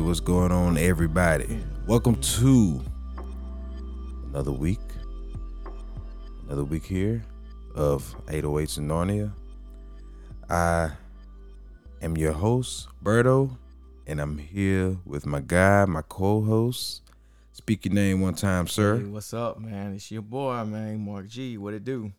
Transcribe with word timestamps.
What's 0.00 0.18
going 0.18 0.50
on, 0.50 0.76
everybody? 0.76 1.60
Welcome 1.86 2.16
to 2.20 2.82
another 4.24 4.50
week, 4.50 4.80
another 6.46 6.64
week 6.64 6.84
here 6.84 7.22
of 7.76 8.16
808s 8.26 8.78
in 8.78 8.88
Narnia. 8.88 9.32
I 10.48 10.90
am 12.02 12.16
your 12.16 12.32
host, 12.32 12.88
Berto, 13.04 13.56
and 14.06 14.20
I'm 14.20 14.36
here 14.38 14.96
with 15.04 15.26
my 15.26 15.40
guy, 15.40 15.84
my 15.84 16.02
co-host. 16.02 17.02
Speak 17.52 17.84
your 17.84 17.94
name 17.94 18.20
one 18.20 18.34
time, 18.34 18.66
sir. 18.66 18.98
Hey, 18.98 19.04
what's 19.04 19.32
up, 19.32 19.60
man? 19.60 19.92
It's 19.92 20.10
your 20.10 20.22
boy, 20.22 20.64
man, 20.64 21.04
Mark 21.04 21.28
G. 21.28 21.56
What 21.56 21.74
it 21.74 21.84
do? 21.84 22.12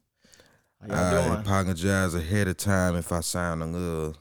I 0.89 1.39
apologize 1.39 2.15
ahead 2.15 2.47
of 2.47 2.55
time 2.57 2.95
if 2.95 3.11
I 3.11 3.19
sound 3.19 3.63
a 3.63 3.65
little 3.65 4.15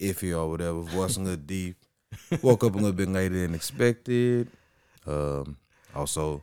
iffy 0.00 0.36
or 0.36 0.50
whatever, 0.50 0.80
voice 0.80 1.16
a 1.16 1.20
little 1.20 1.36
deep. 1.36 1.76
Woke 2.42 2.64
up 2.64 2.74
a 2.74 2.76
little 2.76 2.92
bit 2.92 3.08
later 3.08 3.40
than 3.40 3.54
expected. 3.54 4.48
Um, 5.06 5.56
also, 5.94 6.42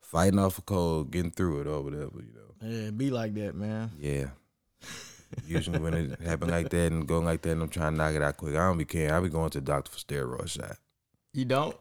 fighting 0.00 0.38
off 0.38 0.58
a 0.58 0.62
cold, 0.62 1.10
getting 1.10 1.30
through 1.30 1.60
it 1.60 1.66
or 1.66 1.82
whatever, 1.82 2.10
you 2.16 2.32
know. 2.34 2.68
Yeah, 2.84 2.90
be 2.90 3.10
like 3.10 3.34
that, 3.34 3.54
man. 3.54 3.90
Yeah. 4.00 4.26
Usually 5.46 5.78
when 5.78 5.94
it 5.94 6.20
happen 6.20 6.48
like 6.48 6.70
that 6.70 6.90
and 6.92 7.06
going 7.06 7.24
like 7.26 7.42
that, 7.42 7.52
and 7.52 7.62
I'm 7.62 7.68
trying 7.68 7.92
to 7.92 7.98
knock 7.98 8.14
it 8.14 8.22
out 8.22 8.36
quick. 8.38 8.54
I 8.54 8.66
don't 8.66 8.78
be 8.78 8.84
caring. 8.86 9.10
I 9.10 9.20
be 9.20 9.28
going 9.28 9.50
to 9.50 9.60
the 9.60 9.64
doctor 9.64 9.90
for 9.90 9.98
steroid 9.98 10.48
shot. 10.48 10.78
You 11.34 11.44
don't? 11.44 11.76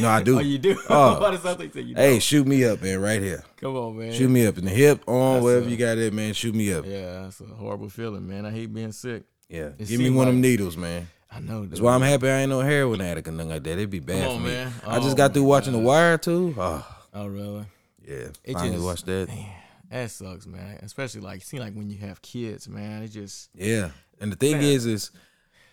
No, 0.00 0.08
I 0.08 0.22
do. 0.22 0.36
oh, 0.38 0.40
you 0.40 0.58
do? 0.58 0.80
Oh. 0.88 1.20
Why 1.20 1.30
does 1.30 1.42
something 1.42 1.70
say 1.70 1.82
you 1.82 1.94
Hey, 1.94 2.12
don't? 2.12 2.22
shoot 2.22 2.46
me 2.46 2.64
up, 2.64 2.80
man, 2.82 2.98
right 3.00 3.20
here. 3.20 3.44
Come 3.58 3.76
on, 3.76 3.98
man. 3.98 4.12
Shoot 4.12 4.30
me 4.30 4.46
up 4.46 4.56
in 4.58 4.64
the 4.64 4.70
hip, 4.70 5.02
arm, 5.06 5.34
That's 5.34 5.44
wherever 5.44 5.66
a- 5.66 5.70
you 5.70 5.76
got 5.76 5.98
it, 5.98 6.12
man. 6.14 6.32
Shoot 6.32 6.54
me 6.54 6.72
up. 6.72 6.86
Yeah, 6.86 7.22
that's 7.24 7.40
a 7.40 7.44
horrible 7.44 7.90
feeling, 7.90 8.26
man. 8.26 8.46
I 8.46 8.50
hate 8.50 8.72
being 8.72 8.92
sick. 8.92 9.24
Yeah. 9.50 9.70
It 9.78 9.86
Give 9.88 10.00
me 10.00 10.10
one 10.10 10.28
of 10.28 10.34
them 10.34 10.40
needles, 10.40 10.76
man. 10.76 11.08
I 11.30 11.40
know. 11.40 11.66
That's 11.66 11.80
why 11.80 11.94
I'm 11.94 12.00
happy 12.02 12.28
I 12.28 12.40
ain't 12.40 12.50
no 12.50 12.60
heroin 12.60 13.00
addict 13.00 13.28
or 13.28 13.32
nothing 13.32 13.50
like 13.50 13.62
that. 13.64 13.72
It'd 13.72 13.90
be 13.90 14.00
bad 14.00 14.26
Come 14.26 14.36
for 14.38 14.42
me. 14.48 14.54
man. 14.54 14.72
I 14.86 14.98
just 14.98 15.10
Oh, 15.12 15.14
got 15.14 15.34
through 15.34 15.44
watching 15.44 15.72
The. 15.74 15.78
Wire 15.78 16.16
too. 16.18 16.54
Oh, 16.56 16.96
Oh, 17.12 17.26
really? 17.26 17.66
yeah. 18.06 18.28
It 18.44 18.54
Finally 18.54 18.72
just- 18.72 18.84
watched 18.84 19.06
that. 19.06 19.28
Man, 19.28 19.52
that 19.90 20.10
sucks, 20.10 20.46
man. 20.46 20.78
Especially 20.82 21.20
like, 21.20 21.42
seem 21.42 21.60
like 21.60 21.74
when 21.74 21.90
you 21.90 21.98
have 21.98 22.22
kids, 22.22 22.66
man. 22.68 23.02
It 23.02 23.08
just 23.08 23.50
Yeah. 23.54 23.90
And 24.20 24.32
the 24.32 24.36
thing 24.36 24.52
Man. 24.52 24.62
is, 24.62 24.86
is 24.86 25.10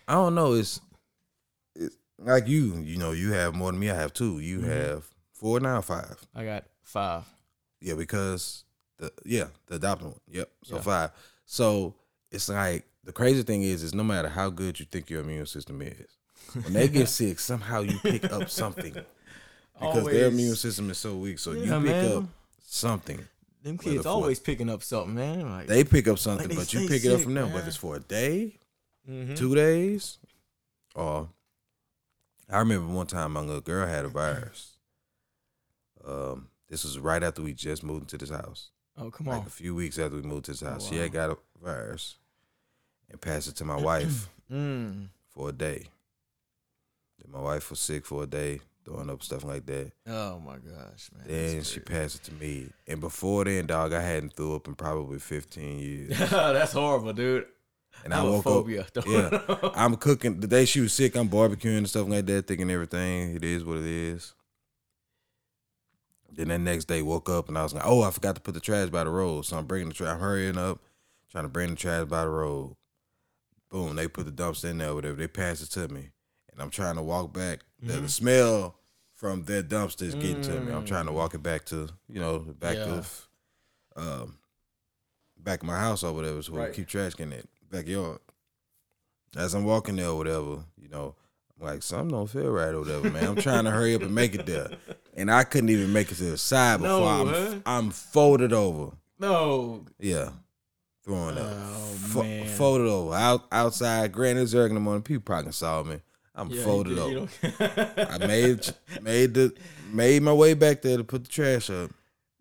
I 0.06 0.12
don't 0.12 0.34
know. 0.34 0.52
It's, 0.52 0.80
it's 1.74 1.96
like 2.18 2.46
you. 2.48 2.76
You 2.76 2.98
know, 2.98 3.12
you 3.12 3.32
have 3.32 3.54
more 3.54 3.72
than 3.72 3.80
me. 3.80 3.90
I 3.90 3.94
have 3.94 4.12
two. 4.12 4.38
You 4.38 4.60
Mhm. 4.60 4.68
have 4.68 5.04
four 5.32 5.58
now, 5.60 5.80
five. 5.80 6.16
I 6.34 6.44
got 6.44 6.64
five. 6.82 7.24
Yeah, 7.80 7.94
because 7.94 8.64
the 8.98 9.10
yeah 9.24 9.46
the 9.66 9.76
adopted 9.76 10.08
one. 10.08 10.20
Yep. 10.30 10.50
So 10.64 10.76
Yeah. 10.76 10.80
five. 10.82 11.10
So 11.44 11.94
it's 12.36 12.48
like 12.48 12.84
the 13.02 13.12
crazy 13.12 13.42
thing 13.42 13.62
is, 13.62 13.82
is 13.82 13.94
no 13.94 14.04
matter 14.04 14.28
how 14.28 14.50
good 14.50 14.78
you 14.78 14.86
think 14.86 15.08
your 15.10 15.22
immune 15.22 15.46
system 15.46 15.80
is, 15.82 16.06
when 16.52 16.72
they 16.72 16.86
get 16.88 17.08
sick, 17.20 17.40
somehow 17.40 17.80
you 17.80 17.98
pick 17.98 18.30
up 18.30 18.50
something 18.50 18.92
because 19.80 20.04
their 20.04 20.28
immune 20.28 20.54
system 20.54 20.90
is 20.90 20.98
so 20.98 21.16
weak. 21.16 21.38
So 21.38 21.52
you 21.52 21.62
pick 21.62 21.82
man. 21.82 22.12
up 22.12 22.24
something. 22.60 23.24
Them 23.62 23.78
kids 23.78 24.06
always 24.06 24.38
picking 24.38 24.70
up 24.70 24.82
something, 24.82 25.14
man. 25.14 25.50
Like, 25.50 25.66
They 25.66 25.82
pick 25.82 26.06
up 26.06 26.18
something, 26.18 26.54
but 26.54 26.72
you 26.72 26.86
pick 26.86 27.04
it 27.04 27.12
up 27.12 27.20
from 27.22 27.34
them. 27.34 27.46
man. 27.46 27.54
Whether 27.54 27.68
it's 27.68 27.76
for 27.76 27.96
a 27.96 28.00
day, 28.00 28.60
Mhm. 29.08 29.36
two 29.36 29.54
days, 29.54 30.18
or 30.94 31.30
I 32.48 32.58
remember 32.58 32.92
one 32.92 33.06
time 33.06 33.32
my 33.32 33.40
little 33.40 33.60
girl 33.60 33.86
had 33.86 34.04
a 34.04 34.08
virus. 34.08 34.76
Um, 36.04 36.48
this 36.68 36.84
was 36.84 36.98
right 36.98 37.22
after 37.22 37.42
we 37.42 37.52
just 37.54 37.82
moved 37.82 38.02
into 38.02 38.18
this 38.18 38.30
house. 38.30 38.70
Oh, 38.96 39.10
come 39.10 39.28
on! 39.28 39.38
Like 39.38 39.46
a 39.46 39.50
few 39.50 39.74
weeks 39.74 39.98
after 39.98 40.16
we 40.16 40.22
moved 40.22 40.44
to 40.46 40.52
this 40.52 40.60
house, 40.60 40.88
she 40.88 40.96
wow. 40.96 41.02
had 41.02 41.12
got 41.12 41.30
a 41.30 41.38
virus 41.62 42.16
and 43.10 43.20
passed 43.20 43.48
it 43.48 43.56
to 43.56 43.64
my 43.64 43.76
wife 43.76 44.28
Mm. 44.52 45.08
for 45.30 45.48
a 45.48 45.52
day. 45.52 45.86
Then 47.18 47.32
my 47.32 47.40
wife 47.40 47.70
was 47.70 47.80
sick 47.80 48.06
for 48.06 48.22
a 48.22 48.26
day, 48.26 48.60
throwing 48.84 49.10
up 49.10 49.22
stuff 49.22 49.42
like 49.44 49.66
that. 49.66 49.92
Oh 50.06 50.38
my 50.38 50.56
gosh, 50.56 51.10
man. 51.16 51.24
Then 51.26 51.62
she 51.62 51.80
passed 51.80 52.16
it 52.16 52.22
to 52.24 52.34
me, 52.34 52.68
and 52.86 53.00
before 53.00 53.44
then, 53.44 53.66
dog, 53.66 53.92
I 53.92 54.02
hadn't 54.02 54.34
threw 54.34 54.54
up 54.54 54.68
in 54.68 54.74
probably 54.74 55.18
fifteen 55.18 55.78
years. 55.78 56.18
That's 56.30 56.72
horrible, 56.72 57.12
dude. 57.12 57.46
And 58.04 58.12
I 58.12 58.22
woke 58.22 58.46
up. 58.46 58.66
Yeah, 59.06 59.70
I'm 59.74 59.96
cooking 59.96 60.38
the 60.40 60.46
day 60.46 60.66
she 60.66 60.80
was 60.80 60.92
sick. 60.92 61.16
I'm 61.16 61.28
barbecuing 61.30 61.78
and 61.78 61.88
stuff 61.88 62.06
like 62.08 62.26
that, 62.26 62.46
thinking 62.46 62.70
everything. 62.70 63.34
It 63.34 63.42
is 63.42 63.64
what 63.64 63.78
it 63.78 63.86
is. 63.86 64.34
Then 66.30 66.48
that 66.48 66.58
next 66.58 66.84
day, 66.84 67.00
woke 67.00 67.30
up 67.30 67.48
and 67.48 67.56
I 67.56 67.62
was 67.62 67.72
like, 67.72 67.86
"Oh, 67.86 68.02
I 68.02 68.10
forgot 68.10 68.34
to 68.34 68.40
put 68.42 68.52
the 68.54 68.60
trash 68.60 68.90
by 68.90 69.04
the 69.04 69.10
road." 69.10 69.46
So 69.46 69.56
I'm 69.56 69.64
bringing 69.64 69.88
the 69.88 69.94
trash. 69.94 70.12
I'm 70.12 70.20
hurrying 70.20 70.58
up, 70.58 70.80
trying 71.30 71.44
to 71.44 71.48
bring 71.48 71.70
the 71.70 71.76
trash 71.76 72.04
by 72.06 72.22
the 72.24 72.28
road. 72.30 72.76
Boom! 73.70 73.96
They 73.96 74.08
put 74.08 74.26
the 74.26 74.32
dumpster 74.32 74.70
in 74.70 74.78
there, 74.78 74.94
whatever. 74.94 75.16
They 75.16 75.28
pass 75.28 75.60
it 75.62 75.70
to 75.72 75.88
me, 75.88 76.10
and 76.52 76.60
I'm 76.62 76.70
trying 76.70 76.96
to 76.96 77.02
walk 77.02 77.32
back. 77.32 77.60
The, 77.82 78.00
the 78.00 78.08
smell 78.08 78.76
from 79.14 79.44
their 79.44 79.62
dumpster 79.62 80.02
is 80.02 80.14
getting 80.14 80.40
to 80.42 80.60
me. 80.60 80.72
I'm 80.72 80.82
Mm. 80.84 80.86
trying 80.86 81.06
to 81.06 81.12
walk 81.12 81.34
it 81.34 81.42
back 81.42 81.64
to 81.66 81.88
you 82.08 82.20
know 82.20 82.38
the 82.38 82.52
back 82.54 82.76
Yeah. 82.76 82.92
of 82.94 83.28
um 83.96 84.38
back 85.38 85.60
of 85.62 85.66
my 85.66 85.78
house 85.78 86.02
or 86.04 86.12
whatever. 86.12 86.42
So 86.42 86.52
Right. 86.52 86.70
we 86.70 86.74
keep 86.76 86.86
trash 86.88 87.14
in 87.18 87.30
that 87.30 87.46
backyard. 87.70 88.18
As 89.36 89.54
I'm 89.54 89.64
walking 89.64 89.96
there 89.96 90.08
or 90.08 90.16
whatever, 90.16 90.64
you 90.76 90.88
know, 90.88 91.14
I'm 91.60 91.66
like 91.66 91.82
something 91.82 92.08
don't 92.10 92.26
feel 92.28 92.48
right 92.50 92.72
or 92.74 92.80
whatever, 92.80 93.10
man. 93.10 93.26
I'm 93.28 93.36
trying 93.36 93.64
to 93.64 93.70
hurry 93.70 93.94
up 93.94 94.02
and 94.02 94.14
make 94.14 94.34
it 94.34 94.46
there, 94.46 94.70
and 95.16 95.30
I 95.30 95.44
couldn't 95.44 95.70
even 95.70 95.92
make 95.92 96.10
it 96.10 96.16
to 96.16 96.24
the 96.24 96.38
side 96.38 96.80
before 96.80 97.00
No, 97.00 97.06
I'm 97.06 97.26
huh? 97.28 97.54
I'm 97.66 97.90
folded 97.90 98.52
over. 98.52 98.96
No. 99.18 99.84
Yeah, 99.98 100.30
throwing 101.06 101.38
up, 101.38 101.46
Oh, 101.46 101.94
Fo- 102.22 102.44
folded 102.56 102.86
over 102.88 103.14
out 103.14 103.44
outside. 103.50 104.12
Granted, 104.12 104.42
it's 104.42 104.54
early 104.54 104.68
in 104.70 104.74
the 104.74 104.80
morning. 104.80 105.02
People 105.02 105.22
probably 105.22 105.52
saw 105.52 105.82
me. 105.82 106.00
I'm 106.34 106.50
Yeah, 106.50 106.62
folded 106.64 106.98
over. 106.98 107.28
I 108.10 108.18
made 108.26 108.68
made 109.00 109.32
the 109.34 109.54
made 109.90 110.22
my 110.22 110.32
way 110.34 110.52
back 110.54 110.82
there 110.82 110.98
to 110.98 111.04
put 111.04 111.24
the 111.24 111.30
trash 111.30 111.70
up. 111.70 111.90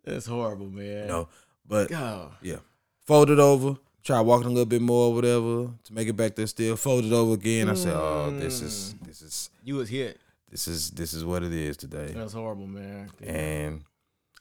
That's 0.03 0.25
horrible, 0.25 0.67
man. 0.69 1.03
You 1.03 1.07
know, 1.07 1.27
but 1.67 1.89
God. 1.89 2.31
yeah, 2.41 2.57
folded 3.05 3.39
over. 3.39 3.77
Try 4.03 4.19
walking 4.21 4.47
a 4.47 4.51
little 4.51 4.65
bit 4.67 4.83
more, 4.83 5.07
or 5.09 5.15
whatever, 5.15 5.71
to 5.85 5.93
make 5.93 6.07
it 6.07 6.13
back 6.13 6.35
there. 6.35 6.45
Still 6.45 6.75
folded 6.75 7.11
over 7.11 7.33
again. 7.33 7.69
I 7.69 7.73
said, 7.73 7.93
"Oh, 7.95 8.29
this 8.37 8.61
is 8.61 8.93
Mm. 9.01 9.07
this 9.07 9.21
is 9.23 9.49
You 9.63 9.75
was 9.75 9.89
hit. 9.89 10.19
this 10.51 10.67
is 10.67 10.91
this 10.91 11.13
is 11.13 11.23
what 11.25 11.41
it 11.41 11.51
is 11.53 11.75
today." 11.77 12.11
That's 12.13 12.33
horrible, 12.33 12.67
man. 12.67 13.09
And 13.23 13.83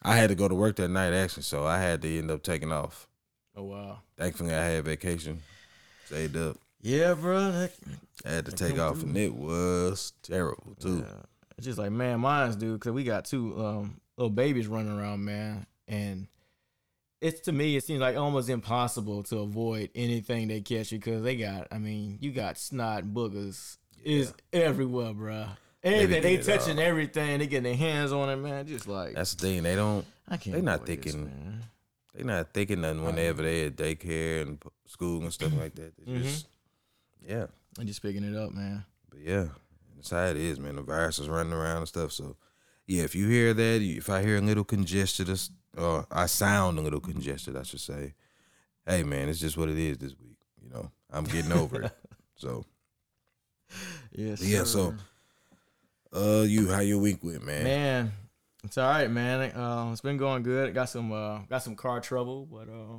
I 0.02 0.16
had 0.16 0.28
to 0.28 0.34
go 0.34 0.48
to 0.48 0.54
work 0.54 0.76
that 0.76 0.88
night 0.88 1.14
actually, 1.14 1.44
so 1.44 1.64
I 1.64 1.78
had 1.78 2.02
to 2.02 2.18
end 2.18 2.30
up 2.30 2.42
taking 2.42 2.72
off. 2.72 3.06
Oh 3.56 3.64
wow. 3.64 3.98
Thankfully, 4.16 4.54
I 4.54 4.64
had 4.64 4.84
vacation 4.84 5.40
saved 6.06 6.36
up. 6.36 6.56
Yeah, 6.80 7.14
bro. 7.14 7.52
That, 7.52 7.72
I 8.26 8.30
had 8.30 8.46
to 8.46 8.52
take 8.52 8.78
off, 8.78 8.98
through. 8.98 9.08
and 9.10 9.16
it 9.16 9.34
was 9.34 10.12
terrible 10.22 10.74
too. 10.78 10.98
Yeah. 11.06 11.22
It's 11.56 11.66
just 11.66 11.78
like 11.78 11.92
man, 11.92 12.20
mine's 12.20 12.56
dude, 12.56 12.80
because 12.80 12.92
we 12.92 13.04
got 13.04 13.24
two 13.24 13.54
um, 13.64 14.00
little 14.16 14.30
babies 14.30 14.66
running 14.66 14.98
around, 14.98 15.24
man, 15.24 15.66
and 15.88 16.26
it's 17.20 17.40
to 17.42 17.52
me 17.52 17.76
it 17.76 17.84
seems 17.84 18.00
like 18.00 18.16
almost 18.16 18.48
impossible 18.50 19.22
to 19.24 19.38
avoid 19.38 19.90
anything 19.94 20.48
they 20.48 20.60
catch 20.60 20.92
you 20.92 20.98
because 20.98 21.22
they 21.22 21.36
got. 21.36 21.68
I 21.70 21.78
mean, 21.78 22.18
you 22.20 22.32
got 22.32 22.58
snot 22.58 23.04
boogers 23.04 23.78
is 24.04 24.34
everywhere, 24.52 25.14
bro. 25.14 25.46
Anything 25.82 26.08
be 26.08 26.20
they 26.20 26.36
getting 26.36 26.58
touching 26.58 26.78
everything, 26.78 27.38
they 27.38 27.46
getting 27.46 27.64
their 27.64 27.76
hands 27.76 28.12
on 28.12 28.28
it, 28.30 28.36
man. 28.36 28.66
Just 28.66 28.88
like 28.88 29.14
That's 29.14 29.34
the 29.34 29.46
thing. 29.46 29.62
They 29.62 29.74
don't. 29.74 30.04
I 30.28 30.36
can't. 30.38 30.54
They're 30.54 30.62
not 30.62 30.82
avoid 30.82 31.02
this, 31.02 31.12
thinking- 31.12 31.24
man. 31.24 31.64
They 32.14 32.22
not 32.22 32.52
thinking 32.54 32.82
nothing 32.82 33.04
whenever 33.04 33.42
they 33.42 33.66
at 33.66 33.76
daycare 33.76 34.42
and 34.42 34.62
school 34.86 35.22
and 35.22 35.32
stuff 35.32 35.52
like 35.58 35.74
that. 35.74 35.92
They 35.98 36.18
just, 36.22 36.46
yeah. 37.26 37.46
I'm 37.78 37.86
just 37.86 38.02
picking 38.02 38.22
it 38.22 38.36
up, 38.36 38.52
man. 38.52 38.84
But 39.10 39.20
yeah, 39.20 39.46
that's 39.96 40.10
how 40.10 40.24
it 40.26 40.36
is, 40.36 40.60
man. 40.60 40.76
The 40.76 40.82
virus 40.82 41.18
is 41.18 41.28
running 41.28 41.52
around 41.52 41.78
and 41.78 41.88
stuff. 41.88 42.12
So, 42.12 42.36
yeah, 42.86 43.02
if 43.02 43.14
you 43.16 43.26
hear 43.28 43.52
that, 43.52 43.82
if 43.82 44.08
I 44.08 44.22
hear 44.22 44.36
a 44.36 44.40
little 44.40 44.64
congested, 44.64 45.28
or 45.28 45.36
or 45.76 46.06
I 46.10 46.26
sound 46.26 46.78
a 46.78 46.82
little 46.82 47.00
congested, 47.00 47.56
I 47.56 47.64
should 47.64 47.80
say, 47.80 48.14
hey, 48.86 49.02
man, 49.02 49.28
it's 49.28 49.40
just 49.40 49.56
what 49.56 49.68
it 49.68 49.78
is 49.78 49.98
this 49.98 50.14
week. 50.20 50.36
You 50.62 50.70
know, 50.70 50.90
I'm 51.10 51.24
getting 51.24 51.52
over 51.52 51.82
it. 51.82 51.92
So, 52.36 52.64
Yes. 54.12 54.42
Yeah, 54.42 54.64
so, 54.64 54.94
uh, 56.12 56.42
you, 56.46 56.68
how 56.70 56.80
your 56.80 56.98
week 56.98 57.22
went, 57.22 57.44
man? 57.44 57.64
man, 57.64 58.12
it's 58.64 58.78
all 58.78 58.88
right, 58.88 59.10
man. 59.10 59.52
Uh, 59.52 59.90
it's 59.92 60.00
been 60.00 60.16
going 60.16 60.42
good. 60.42 60.74
Got 60.74 60.88
some 60.88 61.12
uh, 61.12 61.38
got 61.48 61.62
some 61.62 61.76
car 61.76 62.00
trouble, 62.00 62.46
but 62.50 62.68
uh, 62.68 62.98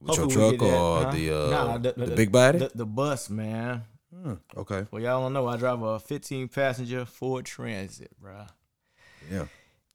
With 0.00 0.16
your 0.16 0.28
truck 0.28 0.62
or 0.62 1.02
huh? 1.04 1.10
the 1.10 1.30
uh, 1.30 1.50
Nah, 1.50 1.78
the, 1.78 1.92
the- 1.92 2.06
the- 2.06 2.16
big 2.16 2.32
body? 2.32 2.58
the, 2.58 2.70
the 2.74 2.86
bus, 2.86 3.28
man. 3.30 3.82
Hmm, 4.14 4.34
okay, 4.56 4.86
Well, 4.90 5.02
y'all 5.02 5.20
don't 5.20 5.34
know. 5.34 5.46
I 5.46 5.58
drive 5.58 5.82
a 5.82 5.98
15 6.00 6.48
passenger 6.48 7.04
Ford 7.04 7.44
Transit, 7.44 8.10
bro. 8.18 8.46
yeah, 9.30 9.44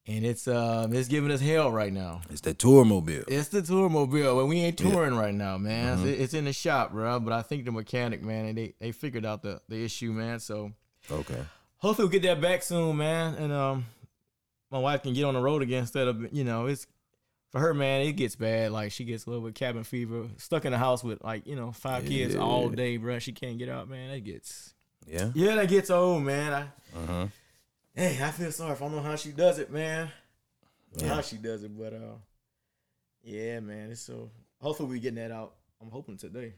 and 0.05 0.23
it's 0.23 0.47
um 0.47 0.93
it's 0.93 1.07
giving 1.07 1.31
us 1.31 1.41
hell 1.41 1.71
right 1.71 1.91
now. 1.91 2.21
it's 2.29 2.41
the 2.41 2.53
tour 2.53 2.85
mobile. 2.85 3.23
It's 3.27 3.47
the 3.47 3.63
tour 3.63 3.89
mobile, 3.89 4.35
but 4.35 4.45
we 4.45 4.59
ain't 4.59 4.79
Yeah. 4.79 4.91
touring 4.91 5.15
right 5.15 5.33
now, 5.33 5.57
man. 5.57 5.97
Mhm. 5.97 6.05
It's, 6.05 6.21
it's 6.21 6.33
in 6.35 6.45
the 6.45 6.53
shop, 6.53 6.91
bro. 6.91 7.19
But 7.21 7.33
I 7.33 7.41
think 7.41 7.65
the 7.65 7.71
mechanic, 7.71 8.21
man, 8.21 8.45
and 8.45 8.55
they 8.57 8.75
they 8.79 8.91
figured 8.91 9.25
out 9.25 9.41
the 9.41 9.61
the 9.67 9.83
issue, 9.83 10.11
man. 10.11 10.39
So 10.39 10.73
Okay, 11.09 11.43
hopefully 11.77 12.05
we'll 12.05 12.11
get 12.11 12.21
that 12.21 12.39
back 12.39 12.61
soon, 12.61 12.97
man. 12.97 13.33
And 13.33 13.51
um, 13.51 13.85
my 14.73 14.79
wife 14.79 15.03
can 15.03 15.13
get 15.13 15.23
on 15.23 15.35
the 15.35 15.39
road 15.39 15.61
again 15.61 15.81
instead 15.81 16.07
of 16.09 16.33
you 16.33 16.43
know 16.43 16.65
it's 16.65 16.85
for 17.51 17.59
her, 17.59 17.73
man, 17.75 18.01
it 18.01 18.13
gets 18.13 18.35
bad. 18.35 18.71
Like 18.71 18.91
she 18.91 19.03
gets 19.05 19.25
a 19.25 19.29
little 19.29 19.45
bit 19.45 19.53
cabin 19.55 19.83
fever, 19.83 20.27
stuck 20.37 20.65
in 20.65 20.71
the 20.71 20.77
house 20.77 21.03
with 21.03 21.23
like 21.23 21.45
you 21.47 21.55
know 21.55 21.71
five 21.71 22.05
kids 22.05 22.35
all 22.35 22.67
day, 22.69 22.97
bruh. 22.97 23.21
She 23.21 23.31
can't 23.31 23.57
get 23.59 23.69
out, 23.69 23.87
man. 23.87 24.11
That 24.11 24.21
gets 24.21 24.73
Yeah. 25.07 25.29
yeah, 25.35 25.55
that 25.55 25.69
gets 25.69 25.89
old, 25.91 26.23
man. 26.23 26.51
I, 26.53 26.61
Uh-huh. 26.97 27.27
hey, 27.95 28.19
I 28.21 28.31
feel 28.31 28.51
sorry 28.51 28.73
if 28.73 28.81
I 28.81 28.85
don't 28.85 28.95
know 28.95 29.01
how 29.03 29.15
she 29.15 29.31
does 29.31 29.59
it, 29.59 29.71
man. 29.71 30.09
Yeah. 30.97 31.07
How 31.07 31.21
she 31.21 31.37
does 31.37 31.63
it, 31.63 31.77
but 31.77 31.93
uh, 31.93 32.17
yeah, 33.23 33.59
man. 33.59 33.91
It's 33.91 34.01
so 34.01 34.29
hopefully 34.59 34.89
we 34.89 34.99
getting 34.99 35.15
that 35.15 35.31
out. 35.31 35.53
I'm 35.81 35.91
hoping 35.91 36.17
today. 36.17 36.53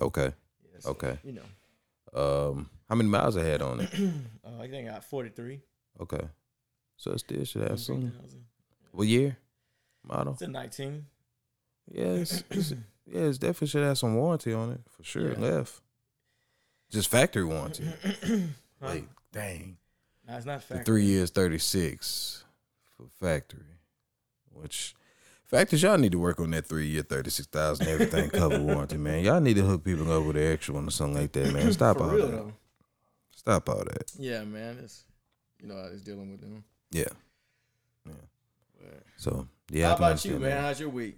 Okay. 0.00 0.32
Yeah, 0.64 0.80
so, 0.80 0.90
Okay. 0.90 1.16
You 1.22 1.32
know, 1.32 1.42
Um, 2.52 2.70
how 2.88 2.94
many 2.96 3.08
miles 3.08 3.36
ahead 3.36 3.62
on 3.62 3.80
it? 3.80 3.90
uh, 4.44 4.60
I 4.60 4.68
think 4.68 4.88
I 4.88 4.92
got 4.92 5.04
43. 5.04 5.60
Okay. 6.00 6.20
So 7.04 7.10
it 7.12 7.18
still 7.18 7.44
should 7.44 7.60
have 7.68 7.78
some. 7.78 8.00
43,000. 8.00 8.44
What 8.92 9.06
year? 9.08 9.36
Model? 10.08 10.32
It's 10.32 10.40
a 10.42 10.48
19. 10.48 11.04
Yeah, 11.92 12.04
it's, 12.04 12.42
it's, 12.50 12.70
yeah, 13.06 13.20
it's 13.20 13.36
definitely 13.36 13.66
should 13.68 13.82
have 13.84 13.98
some 13.98 14.14
warranty 14.14 14.54
on 14.54 14.72
it 14.72 14.80
for 14.88 15.04
sure. 15.04 15.32
Yeah. 15.32 15.38
Left. 15.38 15.82
Just 16.90 17.08
factory 17.10 17.44
warranty. 17.44 17.84
Huh? 18.80 18.88
Like, 18.88 19.04
dang. 19.32 19.76
No, 20.26 20.36
it's 20.36 20.44
not 20.46 20.60
The 20.60 20.66
factory. 20.66 20.84
three 20.84 21.04
years, 21.04 21.30
36 21.30 22.44
for 22.96 23.06
factory. 23.24 23.60
Which, 24.52 24.94
factories, 25.44 25.82
y'all 25.82 25.96
need 25.98 26.12
to 26.12 26.18
work 26.18 26.40
on 26.40 26.50
that 26.50 26.66
three 26.66 26.86
year, 26.88 27.02
36,000 27.02 27.86
everything 27.86 28.30
cover 28.30 28.60
warranty, 28.60 28.96
man. 28.96 29.24
Y'all 29.24 29.40
need 29.40 29.54
to 29.56 29.62
hook 29.62 29.84
people 29.84 30.10
up 30.10 30.24
with 30.24 30.36
an 30.36 30.52
extra 30.52 30.74
one 30.74 30.88
or 30.88 30.90
something 30.90 31.20
like 31.20 31.32
that, 31.32 31.52
man. 31.52 31.72
Stop 31.72 31.98
For 31.98 32.02
all 32.04 32.10
real 32.10 32.26
that. 32.26 32.32
though. 32.36 32.52
Stop 33.36 33.68
all 33.68 33.84
that. 33.84 34.12
Yeah, 34.18 34.44
man. 34.44 34.78
It's 34.82 35.04
you 35.62 35.68
know, 35.68 35.88
it's 35.92 36.02
dealing 36.02 36.32
with 36.32 36.40
them. 36.42 36.64
Yeah. 36.90 37.04
Yeah. 38.06 38.12
So, 39.16 39.48
yeah. 39.70 39.88
How 39.88 39.96
about 39.96 40.24
you, 40.24 40.38
man? 40.38 40.62
How's 40.62 40.80
your 40.80 40.88
week? 40.90 41.16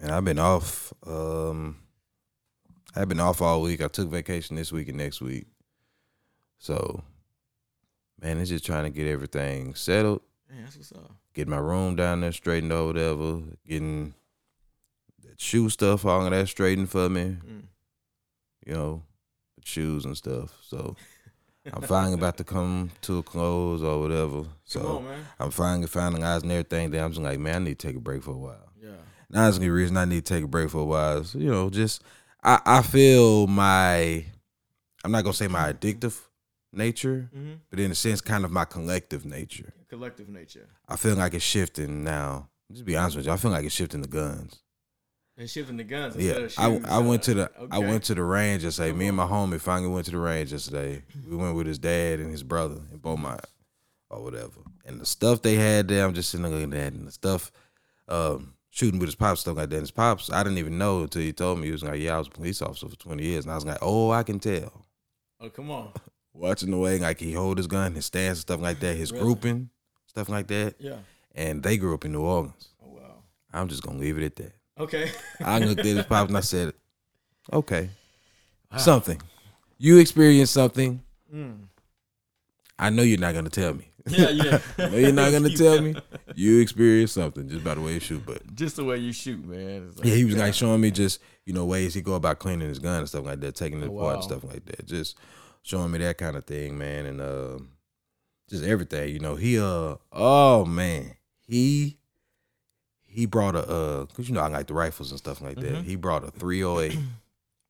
Man, 0.00 0.10
I've 0.10 0.24
been 0.24 0.38
off. 0.38 0.92
Um, 1.06 1.76
I've 2.94 3.08
been 3.08 3.20
off 3.20 3.42
all 3.42 3.62
week. 3.62 3.82
I 3.82 3.88
took 3.88 4.08
vacation 4.08 4.56
this 4.56 4.72
week 4.72 4.88
and 4.88 4.98
next 4.98 5.20
week. 5.20 5.46
So, 6.58 7.02
man, 8.20 8.38
it's 8.38 8.50
just 8.50 8.66
trying 8.66 8.84
to 8.84 8.90
get 8.90 9.06
everything 9.06 9.74
settled, 9.74 10.20
Man, 10.50 10.62
that's 10.64 10.76
what's 10.76 10.92
up. 10.92 11.12
get 11.34 11.48
my 11.48 11.56
room 11.58 11.96
down 11.96 12.20
there 12.20 12.32
straightened 12.32 12.72
or 12.72 12.86
whatever, 12.86 13.40
getting 13.66 14.14
that 15.24 15.40
shoe 15.40 15.68
stuff, 15.70 16.04
all 16.04 16.24
of 16.24 16.30
that 16.30 16.48
straightened 16.48 16.90
for 16.90 17.08
me, 17.08 17.36
Mm. 17.44 17.62
you 18.66 18.74
know, 18.74 19.02
the 19.56 19.62
shoes 19.66 20.04
and 20.04 20.16
stuff. 20.16 20.54
So, 20.62 20.96
I'm 21.72 21.82
finally 21.82 22.14
about 22.14 22.36
to 22.38 22.44
come 22.44 22.90
to 23.02 23.18
a 23.18 23.22
close 23.22 23.82
or 23.82 24.00
whatever. 24.00 24.44
So, 24.64 24.80
on. 24.98 25.24
I'm 25.38 25.50
finally 25.50 25.86
finalizing 25.88 26.50
everything. 26.50 26.90
Then 26.90 27.04
I'm 27.04 27.10
just 27.12 27.22
like, 27.22 27.38
man, 27.38 27.56
I 27.56 27.58
need 27.66 27.78
to 27.78 27.86
take 27.88 27.96
a 27.96 28.00
break 28.00 28.22
for 28.22 28.30
a 28.32 28.38
while. 28.38 28.72
Yeah. 28.82 28.90
Now, 29.28 29.44
that's 29.44 29.58
the 29.58 29.64
only 29.64 29.70
reason 29.70 29.96
I 29.96 30.04
need 30.06 30.24
to 30.24 30.34
take 30.34 30.44
a 30.44 30.48
break 30.48 30.70
for 30.70 30.78
a 30.78 30.84
while. 30.84 31.18
Is, 31.18 31.34
you 31.34 31.50
know, 31.50 31.68
just 31.70 32.02
I, 32.42 32.60
I 32.64 32.82
feel 32.82 33.46
my 33.46 34.24
I'm 35.04 35.12
not 35.12 35.22
gonna 35.24 35.34
say 35.34 35.48
my 35.48 35.72
addictive 35.72 36.18
nature, 36.72 37.28
Mm-hmm. 37.36 37.52
but 37.68 37.78
in 37.80 37.90
a 37.90 37.94
sense, 37.94 38.20
kind 38.20 38.44
of 38.44 38.50
my 38.50 38.64
collective 38.64 39.24
nature. 39.24 39.72
Collective 39.88 40.28
nature. 40.28 40.68
I 40.88 40.96
feel 40.96 41.16
like 41.16 41.34
it's 41.34 41.44
shifting 41.44 42.04
now. 42.04 42.48
Just 42.72 42.84
be 42.84 42.96
honest 42.96 43.16
with 43.16 43.26
you, 43.26 43.32
I 43.32 43.36
feel 43.36 43.50
like 43.50 43.64
it's 43.64 43.74
shifting 43.74 44.02
the 44.02 44.08
guns. 44.08 44.60
And 45.36 45.48
shifting 45.48 45.76
the 45.78 45.84
guns. 45.84 46.16
Yeah, 46.16 46.38
instead 46.38 46.84
I, 46.86 46.96
I 46.96 46.98
went 46.98 47.22
to 47.24 47.34
the 47.34 47.44
uh, 47.44 47.66
I 47.70 47.78
okay. 47.78 47.86
went 47.88 48.04
to 48.04 48.14
the 48.14 48.22
range 48.22 48.62
yesterday. 48.62 48.92
Me 48.92 49.08
and 49.08 49.16
my 49.16 49.26
homie 49.26 49.60
finally 49.60 49.88
went 49.88 50.04
to 50.06 50.12
the 50.12 50.18
range 50.18 50.52
yesterday. 50.52 51.02
We 51.28 51.36
went 51.36 51.56
with 51.56 51.66
his 51.66 51.78
dad 51.78 52.20
and 52.20 52.30
his 52.30 52.42
brother 52.42 52.80
in 52.92 52.98
Beaumont 52.98 53.40
or 54.10 54.22
whatever. 54.22 54.60
And 54.84 55.00
the 55.00 55.06
stuff 55.06 55.40
they 55.40 55.54
had 55.54 55.88
there, 55.88 56.04
I'm 56.04 56.12
just 56.12 56.30
sitting 56.30 56.42
there 56.42 56.52
looking 56.52 56.74
at 56.74 56.92
and 56.92 57.06
the 57.06 57.12
stuff 57.12 57.50
um, 58.08 58.54
shooting 58.70 58.98
with 58.98 59.08
his 59.08 59.14
pops, 59.14 59.40
stuff 59.40 59.56
like 59.56 59.70
that. 59.70 59.76
And 59.76 59.82
his 59.82 59.90
pops, 59.90 60.30
I 60.30 60.42
didn't 60.42 60.58
even 60.58 60.76
know 60.76 61.02
until 61.02 61.22
he 61.22 61.32
told 61.32 61.58
me. 61.58 61.66
He 61.66 61.72
was 61.72 61.84
like, 61.84 62.00
"Yeah, 62.00 62.16
I 62.16 62.18
was 62.18 62.26
a 62.26 62.30
police 62.30 62.60
officer 62.60 62.88
for 62.88 62.96
20 62.96 63.22
years," 63.22 63.44
and 63.44 63.52
I 63.52 63.54
was 63.54 63.64
like, 63.64 63.78
"Oh, 63.80 64.10
I 64.10 64.22
can 64.24 64.40
tell." 64.40 64.84
Oh, 65.40 65.48
come 65.48 65.70
on. 65.70 65.92
Watching 66.34 66.70
the 66.70 66.76
way 66.78 66.98
like 66.98 67.18
he 67.18 67.32
hold 67.32 67.56
his 67.56 67.66
gun, 67.66 67.94
his 67.94 68.06
stance, 68.06 68.38
and 68.38 68.42
stuff 68.42 68.60
like 68.60 68.80
that, 68.80 68.96
his 68.96 69.10
Really? 69.12 69.24
grouping, 69.24 69.70
stuff 70.06 70.28
like 70.28 70.48
that. 70.48 70.74
Yeah. 70.78 70.98
And 71.34 71.62
they 71.62 71.76
grew 71.76 71.94
up 71.94 72.04
in 72.04 72.12
New 72.12 72.22
Orleans. 72.22 72.68
Oh 72.82 72.88
wow. 72.88 73.22
I'm 73.52 73.68
just 73.68 73.82
gonna 73.82 73.98
leave 73.98 74.18
it 74.18 74.24
at 74.24 74.36
that. 74.36 74.52
Okay. 74.80 75.10
I 75.44 75.58
looked 75.58 75.80
at 75.80 75.86
his 75.86 76.04
pops 76.06 76.28
and 76.28 76.36
I 76.36 76.40
said, 76.40 76.72
"Okay, 77.52 77.90
Wow. 78.72 78.78
something. 78.78 79.20
You 79.78 79.98
experienced 79.98 80.52
something. 80.54 81.02
Mm. 81.34 81.64
I 82.78 82.90
know 82.90 83.02
you're 83.02 83.18
not 83.18 83.34
gonna 83.34 83.50
tell 83.50 83.74
me. 83.74 83.86
Yeah, 84.08 84.30
yeah. 84.30 84.60
Know 84.78 84.96
you're 84.96 85.12
not 85.12 85.30
gonna 85.32 85.54
tell 85.54 85.80
me. 85.82 85.94
You 86.34 86.60
experienced 86.60 87.14
something 87.14 87.48
just 87.48 87.62
by 87.62 87.74
the 87.74 87.82
way 87.82 87.92
you 87.94 88.00
shoot. 88.00 88.22
But 88.24 88.54
Just 88.54 88.76
the 88.76 88.84
way 88.84 88.96
you 88.96 89.12
shoot, 89.12 89.44
man. 89.44 89.92
Like, 89.96 90.06
yeah, 90.06 90.14
he 90.14 90.24
was 90.24 90.36
like 90.36 90.54
showing 90.54 90.80
me 90.80 90.90
just 90.90 91.20
you 91.44 91.52
know 91.52 91.66
ways 91.66 91.92
he 91.94 92.00
go 92.00 92.14
about 92.14 92.38
cleaning 92.38 92.68
his 92.68 92.78
gun 92.78 93.00
and 93.00 93.08
stuff 93.08 93.26
like 93.26 93.40
that, 93.40 93.54
taking 93.54 93.82
it 93.82 93.88
Oh, 93.90 93.98
apart 93.98 94.14
and 94.16 94.24
stuff 94.24 94.44
like 94.44 94.64
that. 94.64 94.86
Just 94.86 95.18
showing 95.62 95.90
me 95.92 95.98
that 95.98 96.16
kind 96.16 96.36
of 96.36 96.44
thing, 96.46 96.78
man, 96.78 97.04
and 97.06 97.20
uh, 97.20 97.58
just 98.48 98.64
everything. 98.64 99.10
You 99.10 99.20
know, 99.20 99.34
he 99.36 99.58
uh 99.60 99.96
oh 100.12 100.64
man, 100.64 101.14
he 101.46 101.98
he 103.12 103.26
brought 103.26 103.56
a 103.56 103.68
uh, 103.68 104.06
cause 104.06 104.28
you 104.28 104.34
know 104.34 104.40
I 104.40 104.48
like 104.48 104.68
the 104.68 104.74
rifles 104.74 105.10
and 105.10 105.18
stuff 105.18 105.40
like 105.40 105.56
that. 105.56 105.72
Mhm. 105.74 105.84
He 105.84 105.96
brought 105.96 106.24
a 106.24 106.30
308. 106.30 106.98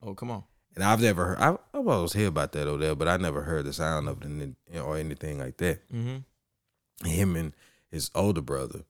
Oh, 0.02 0.14
come 0.14 0.30
on. 0.30 0.44
And 0.74 0.82
I've 0.82 1.02
never 1.02 1.26
heard. 1.26 1.38
I, 1.38 1.48
I've 1.78 1.86
always 1.86 2.14
heard 2.14 2.28
about 2.28 2.52
that 2.52 2.66
over 2.66 2.78
there, 2.78 2.94
but 2.94 3.06
I 3.06 3.18
never 3.18 3.42
heard 3.42 3.66
the 3.66 3.72
sound 3.74 4.08
of 4.08 4.22
it 4.22 4.54
or 4.80 4.96
anything 4.96 5.38
like 5.38 5.58
that. 5.58 5.86
Mm-hmm. 5.92 7.06
Him 7.06 7.36
and 7.36 7.52
his 7.90 8.10
older 8.14 8.40
brother, 8.40 8.84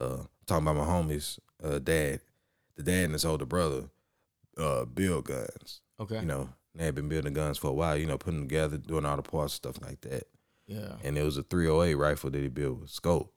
uh, 0.00 0.24
talking 0.46 0.66
about 0.66 0.76
my 0.76 0.84
homies, 0.92 1.38
uh, 1.62 1.78
dad, 1.78 2.20
the 2.76 2.82
dad 2.82 3.04
and 3.04 3.12
his 3.12 3.24
older 3.24 3.46
brother, 3.46 3.84
uh, 4.58 4.86
build 4.86 5.26
guns. 5.26 5.82
Okay. 6.00 6.18
You 6.18 6.26
know, 6.26 6.48
they 6.74 6.84
had 6.86 6.96
been 6.96 7.08
building 7.08 7.32
guns 7.34 7.58
for 7.58 7.68
a 7.68 7.72
while. 7.72 7.96
You 7.96 8.06
know, 8.06 8.18
putting 8.18 8.40
them 8.40 8.48
together, 8.48 8.76
doing 8.76 9.06
all 9.06 9.14
the 9.16 9.22
parts, 9.22 9.54
stuff 9.54 9.80
like 9.82 10.00
that. 10.00 10.24
yeah. 10.66 10.94
And 11.04 11.16
it 11.16 11.22
was 11.22 11.36
a 11.38 11.44
308 11.44 11.94
rifle 11.94 12.30
that 12.30 12.42
he 12.42 12.48
built 12.48 12.80
with 12.80 12.90
scope. 12.90 13.32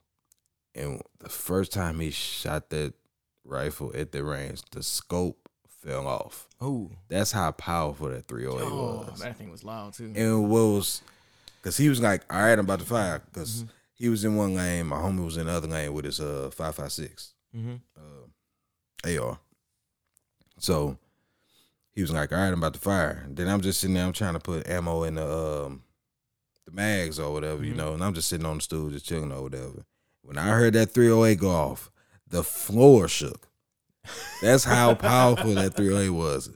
And 0.76 1.02
the 1.20 1.30
first 1.30 1.72
time 1.74 2.00
he 2.00 2.12
shot 2.12 2.70
that 2.70 2.94
rifle 3.44 3.92
at 3.96 4.12
the 4.12 4.24
range, 4.24 4.62
the 4.72 4.84
scope 4.84 5.50
fell 5.68 6.08
off. 6.08 6.48
Ooh. 6.64 6.92
That's 7.08 7.32
how 7.32 7.52
powerful 7.52 8.10
that 8.10 8.28
308 8.28 8.72
Oh, 8.72 9.06
was. 9.10 9.20
that 9.20 9.38
thing 9.38 9.50
was 9.50 9.64
loud 9.64 9.94
too. 9.94 10.12
and 10.16 10.44
what 10.50 10.60
was 10.66 11.02
because 11.62 11.78
he 11.78 11.90
was 11.90 12.00
like, 12.02 12.22
all 12.30 12.40
right, 12.42 12.54
I'm 12.54 12.60
about 12.66 12.80
to 12.80 12.86
fire 12.86 13.20
because 13.26 13.64
Mhm. 13.64 13.70
he 13.94 14.10
was 14.10 14.24
in 14.24 14.36
one 14.36 14.56
lane, 14.56 14.88
my 14.88 14.98
homie 14.98 15.26
was 15.26 15.38
in 15.38 15.48
the 15.48 15.52
other 15.54 15.68
lane 15.68 15.94
with 15.94 16.06
his 16.06 16.20
uh 16.20 16.50
five 16.54 16.76
five 16.76 16.92
six 16.92 17.34
Mm-hmm. 17.56 17.76
uh, 17.98 19.22
AR. 19.22 19.40
So 20.60 20.98
he 21.94 22.02
was 22.02 22.12
like, 22.12 22.32
all 22.32 22.38
right, 22.38 22.48
I'm 22.48 22.60
about 22.60 22.74
to 22.76 22.80
fire. 22.80 23.26
Then 23.30 23.48
I'm 23.48 23.62
just 23.62 23.80
sitting 23.80 23.96
there, 23.96 24.06
I'm 24.06 24.14
trying 24.14 24.34
to 24.34 24.40
put 24.40 24.68
ammo 24.70 25.04
in 25.04 25.16
the 25.16 25.28
um 25.66 25.84
the 26.66 26.72
mags 26.72 27.20
or 27.20 27.32
whatever, 27.34 27.64
you 27.64 27.74
Mhm. 27.74 27.78
know, 27.78 27.94
and 27.94 28.04
I'm 28.04 28.14
just 28.14 28.28
sitting 28.30 28.46
on 28.46 28.58
the 28.58 28.62
stool 28.62 28.90
just 28.90 29.06
chilling 29.06 29.32
or 29.32 29.42
whatever. 29.42 29.86
When 30.22 30.38
I 30.38 30.50
heard 30.50 30.74
that 30.74 30.92
308 30.92 31.40
go 31.40 31.50
off, 31.50 31.90
the 32.28 32.44
floor 32.44 33.08
shook. 33.08 33.48
That's 34.42 34.64
how 34.64 34.94
powerful 34.96 35.56
that 35.56 35.74
308 35.76 36.10
was. 36.10 36.52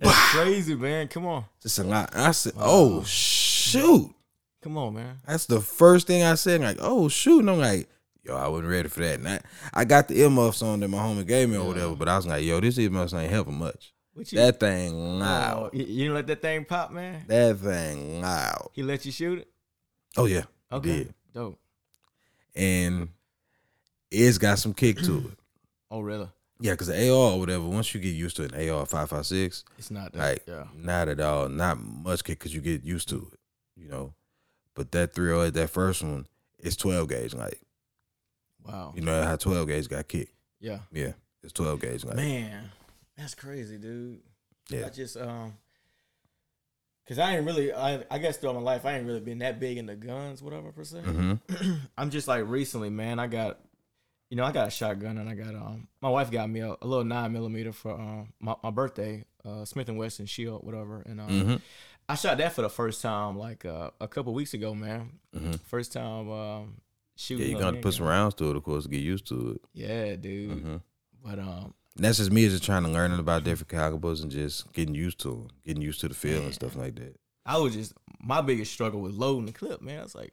That's 0.00 0.30
crazy, 0.32 0.74
man. 0.74 1.08
Come 1.08 1.26
on. 1.26 1.44
Just 1.62 1.78
a 1.78 1.84
lot. 1.84 2.14
I 2.14 2.32
said, 2.32 2.52
oh, 2.56 2.88
Wow. 2.88 2.98
oh 3.00 3.04
shoot. 3.04 4.14
Come 4.62 4.76
on, 4.78 4.94
man. 4.94 5.18
That's 5.26 5.46
the 5.46 5.60
first 5.60 6.06
thing 6.06 6.22
I 6.22 6.34
said. 6.36 6.60
Like, 6.60 6.78
oh 6.80 7.08
shoot, 7.08 7.40
and 7.40 7.50
I'm 7.50 7.58
like, 7.58 7.88
yo, 8.22 8.34
I 8.36 8.48
wasn't 8.48 8.70
ready 8.70 8.88
for 8.88 9.00
that. 9.00 9.18
And 9.18 9.28
I, 9.28 9.40
I 9.74 9.84
got 9.84 10.08
the 10.08 10.18
earmuffs 10.20 10.62
on 10.62 10.80
that 10.80 10.88
my 10.88 10.98
homie 10.98 11.26
gave 11.26 11.48
me 11.50 11.56
or 11.56 11.60
Yeah. 11.60 11.66
whatever, 11.68 11.94
but 11.96 12.08
I 12.08 12.16
was 12.16 12.26
like, 12.26 12.44
yo, 12.44 12.60
this 12.60 12.78
earmuffs 12.78 13.12
ain't 13.14 13.30
helping 13.30 13.58
much. 13.58 13.92
You? 14.16 14.24
That 14.38 14.60
thing 14.60 14.92
oh, 14.94 15.16
loud. 15.18 15.70
you, 15.74 15.84
you 15.84 15.98
didn't 16.04 16.14
let 16.14 16.26
that 16.28 16.40
thing 16.40 16.64
pop, 16.64 16.92
man. 16.92 17.24
That 17.26 17.58
thing 17.58 18.20
loud. 18.22 18.70
He 18.72 18.82
let 18.82 19.04
you 19.04 19.12
shoot 19.12 19.40
it. 19.40 19.48
Oh 20.16 20.26
yeah, 20.26 20.44
Okay. 20.72 20.88
did. 20.98 21.14
Dope. 21.34 21.58
And 22.54 23.08
it's 24.10 24.38
got 24.38 24.58
some 24.58 24.74
kick 24.74 24.98
to 25.02 25.18
it. 25.18 25.24
Oh, 25.90 26.00
really? 26.00 26.28
Yeah, 26.58 26.72
because 26.72 26.88
the 26.88 27.08
AR 27.10 27.32
or 27.34 27.38
whatever, 27.38 27.64
once 27.64 27.94
you 27.94 28.00
get 28.00 28.08
used 28.14 28.34
to 28.36 28.44
an 28.44 28.68
AR 28.68 28.84
five 28.84 29.10
five 29.10 29.26
six, 29.26 29.64
It's 29.78 29.92
not 29.92 30.12
that. 30.12 30.18
like 30.18 30.42
yeah. 30.48 30.64
not 30.74 31.08
at 31.08 31.20
all, 31.20 31.48
not 31.48 31.78
much 31.78 32.24
kick 32.24 32.38
because 32.40 32.52
you 32.52 32.60
get 32.60 32.82
used 32.82 33.08
to 33.10 33.28
it, 33.32 33.38
you 33.80 33.88
know. 33.88 34.12
But 34.74 34.90
that 34.90 35.14
308, 35.14 35.54
that 35.54 35.70
first 35.70 36.02
one, 36.02 36.26
it's 36.58 36.74
12 36.74 37.08
gauge. 37.08 37.34
Like 37.34 37.60
Wow. 38.66 38.92
you 38.96 39.02
know 39.02 39.22
how 39.22 39.36
12 39.36 39.68
gauge 39.68 39.88
got 39.88 40.08
kicked. 40.08 40.32
Yeah. 40.58 40.78
Yeah, 40.90 41.12
it's 41.44 41.52
12 41.52 41.80
gauge. 41.80 42.04
Like 42.04 42.16
Man, 42.16 42.70
that's 43.16 43.34
crazy, 43.36 43.76
dude. 43.78 44.20
yeah, 44.68 44.86
I 44.86 44.88
just 44.88 45.16
um, 45.16 45.54
cause 47.06 47.18
I 47.18 47.36
ain't 47.36 47.46
really, 47.46 47.72
I 47.72 48.04
I 48.10 48.18
guess 48.18 48.36
throughout 48.36 48.54
my 48.56 48.60
life 48.62 48.84
I 48.84 48.94
ain't 48.96 49.06
really 49.06 49.20
been 49.20 49.38
that 49.38 49.60
big 49.60 49.78
into 49.78 49.96
guns, 49.96 50.42
whatever 50.42 50.72
per 50.72 50.84
se. 50.84 51.00
hmm 51.00 51.34
I'm 51.98 52.10
just 52.10 52.28
like 52.28 52.44
recently, 52.46 52.90
man. 52.90 53.18
I 53.18 53.26
got, 53.26 53.60
you 54.30 54.36
know, 54.36 54.44
I 54.44 54.52
got 54.52 54.68
a 54.68 54.70
shotgun 54.70 55.18
and 55.18 55.28
I 55.28 55.34
got 55.34 55.54
um, 55.54 55.88
my 56.00 56.08
wife 56.08 56.30
got 56.30 56.48
me 56.50 56.60
a, 56.60 56.76
a 56.80 56.86
little 56.86 57.04
nine 57.04 57.32
millimeter 57.32 57.72
for 57.72 57.92
um 57.92 58.32
my, 58.40 58.54
my 58.62 58.70
birthday, 58.70 59.24
uh 59.44 59.64
Smith 59.64 59.88
and 59.88 59.98
Wesson 59.98 60.26
Shield, 60.26 60.64
whatever, 60.64 61.02
and 61.06 61.20
um, 61.20 61.40
hmm 61.40 61.56
I 62.06 62.16
shot 62.16 62.36
that 62.36 62.52
for 62.52 62.60
the 62.60 62.68
first 62.68 63.00
time 63.00 63.38
like 63.38 63.64
uh, 63.64 63.90
a 63.98 64.06
couple 64.06 64.34
weeks 64.34 64.52
ago, 64.52 64.74
man. 64.74 65.12
hmm 65.32 65.54
First 65.66 65.92
time 65.94 66.30
um 66.30 66.74
shoot. 67.16 67.38
Yeah, 67.40 67.46
you're 67.46 67.60
gonna 67.60 67.80
put 67.80 67.94
some 67.94 68.06
rounds 68.06 68.34
to 68.36 68.50
it, 68.50 68.56
of 68.56 68.62
course, 68.62 68.84
to 68.84 68.90
get 68.90 69.00
used 69.00 69.26
to 69.28 69.52
it. 69.52 69.60
Yeah, 69.72 70.16
dude. 70.16 70.62
hmm 70.62 70.76
But 71.24 71.38
um, 71.38 71.72
That's 71.96 72.18
just 72.18 72.32
me 72.32 72.48
just 72.48 72.64
trying 72.64 72.82
to 72.82 72.88
learn 72.88 73.12
about 73.12 73.44
different 73.44 73.68
calibers 73.68 74.20
and 74.20 74.30
just 74.30 74.72
getting 74.72 74.94
used 74.96 75.20
to 75.20 75.32
'em, 75.32 75.48
getting 75.64 75.82
used 75.82 76.00
to 76.00 76.08
the 76.08 76.14
feel 76.14 76.42
and 76.42 76.52
stuff 76.54 76.74
like 76.74 76.96
that. 76.96 77.16
I 77.46 77.58
was 77.58 77.74
just 77.74 77.92
my 78.20 78.40
biggest 78.40 78.72
struggle 78.72 79.00
was 79.00 79.14
loading 79.14 79.46
the 79.46 79.52
clip, 79.52 79.80
man. 79.80 80.00
I 80.00 80.02
was 80.02 80.14
like, 80.14 80.32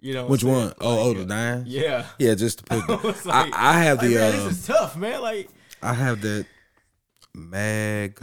you 0.00 0.12
know, 0.14 0.26
Which 0.26 0.44
one? 0.44 0.72
Oh, 0.80 0.98
oh, 1.00 1.08
Like, 1.08 1.16
the 1.18 1.26
nine. 1.26 1.64
Yeah. 1.66 2.06
Yeah, 2.18 2.34
just 2.34 2.58
to 2.58 2.64
put. 2.80 2.82
I 2.90 2.96
The, 3.12 3.30
I, 3.30 3.42
like, 3.44 3.54
I 3.54 3.72
have 3.84 3.98
like, 3.98 4.08
the. 4.08 4.14
man, 4.16 4.34
um, 4.40 4.44
this 4.48 4.58
is 4.58 4.66
tough, 4.66 4.96
man. 4.96 5.20
Like, 5.22 5.48
I 5.82 5.94
have 5.94 6.20
that 6.22 6.46
mag 7.34 8.20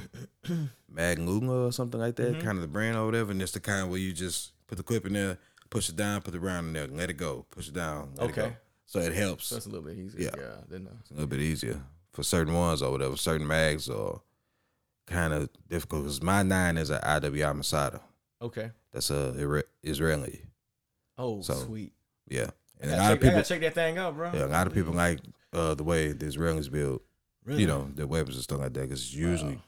mag 0.90 1.20
Lunga 1.20 1.52
or 1.52 1.72
something 1.72 2.00
like 2.00 2.16
that, 2.18 2.36
Mhm. 2.36 2.42
kind 2.42 2.58
of 2.58 2.62
the 2.62 2.68
brand 2.68 2.96
or 2.98 3.06
whatever, 3.06 3.32
and 3.32 3.42
it's 3.42 3.52
the 3.54 3.60
kind 3.60 3.90
where 3.90 4.00
you 4.00 4.14
just 4.14 4.52
put 4.68 4.78
the 4.78 4.84
clip 4.84 5.06
in 5.06 5.14
there, 5.14 5.38
push 5.70 5.90
it 5.90 5.96
down, 5.96 6.22
put 6.22 6.32
the 6.32 6.40
round 6.40 6.68
in 6.68 6.74
there, 6.74 6.84
and 6.86 6.96
let 6.98 7.10
it 7.10 7.14
go, 7.18 7.46
push 7.50 7.68
it 7.68 7.74
down, 7.74 8.12
let 8.16 8.30
it 8.30 8.32
Okay. 8.38 8.50
go. 8.50 8.56
So 8.86 9.00
it 9.00 9.14
helps 9.14 9.48
so 9.48 9.56
that's 9.56 9.66
a 9.66 9.70
little 9.70 9.84
bit 9.86 9.98
easier. 9.98 10.22
Yeah. 10.34 10.42
Yeah. 10.42 10.56
Than, 10.70 10.88
uh, 10.88 10.92
a 10.92 11.14
little 11.14 11.28
bit 11.28 11.40
easier 11.42 11.82
for 12.15 12.24
certain 12.24 12.53
ones 12.53 12.81
or 12.81 12.91
whatever. 12.91 13.15
Certain 13.17 13.45
mags 13.48 13.89
are 13.89 14.22
kind 15.07 15.34
of 15.34 15.50
difficult 15.69 16.03
because 16.03 16.22
my 16.24 16.41
nine 16.43 16.77
is 16.77 16.89
an 16.89 17.00
IWI 17.01 17.55
Masada. 17.55 18.01
okay. 18.41 18.72
That's 18.91 19.10
a 19.10 19.63
Israeli. 19.84 20.41
Oh, 21.17 21.41
So, 21.41 21.53
sweet. 21.53 21.91
Yeah, 22.29 22.50
and 22.79 22.91
a 22.91 22.95
lot 22.98 23.03
check, 23.10 23.15
of 23.17 23.22
people. 23.22 23.41
Check 23.43 23.60
that 23.62 23.74
thing 23.75 23.98
out, 23.98 24.15
bro. 24.15 24.31
Yeah, 24.34 24.45
a 24.45 24.48
lot 24.48 24.67
of 24.67 24.74
people 24.74 24.93
like 24.93 25.19
uh, 25.53 25.74
the 25.75 25.84
way 25.84 26.13
the 26.13 26.25
Israelis 26.25 26.72
build, 26.72 27.01
Really? 27.43 27.62
you 27.62 27.67
know, 27.67 27.89
their 27.93 28.07
weapons 28.07 28.36
and 28.36 28.43
stuff 28.43 28.60
like 28.60 28.74
that. 28.74 28.81
Because 28.81 29.01
it's 29.01 29.13
usually 29.13 29.60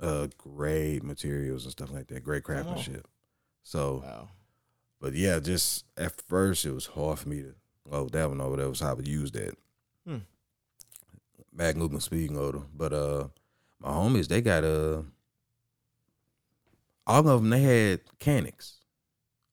Wow. 0.00 0.08
uh 0.08 0.28
great 0.36 1.02
materials 1.02 1.64
and 1.64 1.72
stuff 1.72 1.90
like 1.90 2.06
that, 2.08 2.22
great 2.22 2.44
craftsmanship. 2.44 3.08
So, 3.62 4.02
Wow. 4.04 4.28
but 5.00 5.14
yeah, 5.14 5.38
just 5.40 5.84
at 5.96 6.20
first 6.20 6.64
it 6.66 6.72
was 6.72 6.86
hard 6.86 7.18
for 7.18 7.28
me 7.30 7.42
to 7.42 7.54
load 7.86 8.12
that 8.12 8.28
one 8.28 8.40
over. 8.42 8.56
That 8.56 8.68
was 8.68 8.80
how 8.80 8.90
I 8.90 8.94
would 8.94 9.08
use 9.08 9.32
that. 9.32 9.54
Hmm. 10.06 10.18
Mag 11.56 11.76
movement 11.76 12.02
speed 12.02 12.30
loader. 12.30 12.62
But 12.74 12.92
uh 12.92 13.28
my 13.80 13.88
homies, 13.90 14.28
they 14.28 14.40
got 14.42 14.62
uh 14.64 15.02
all 17.06 17.18
of 17.28 17.40
them 17.40 17.50
they 17.50 17.60
had 17.62 18.00
Caniks. 18.18 18.74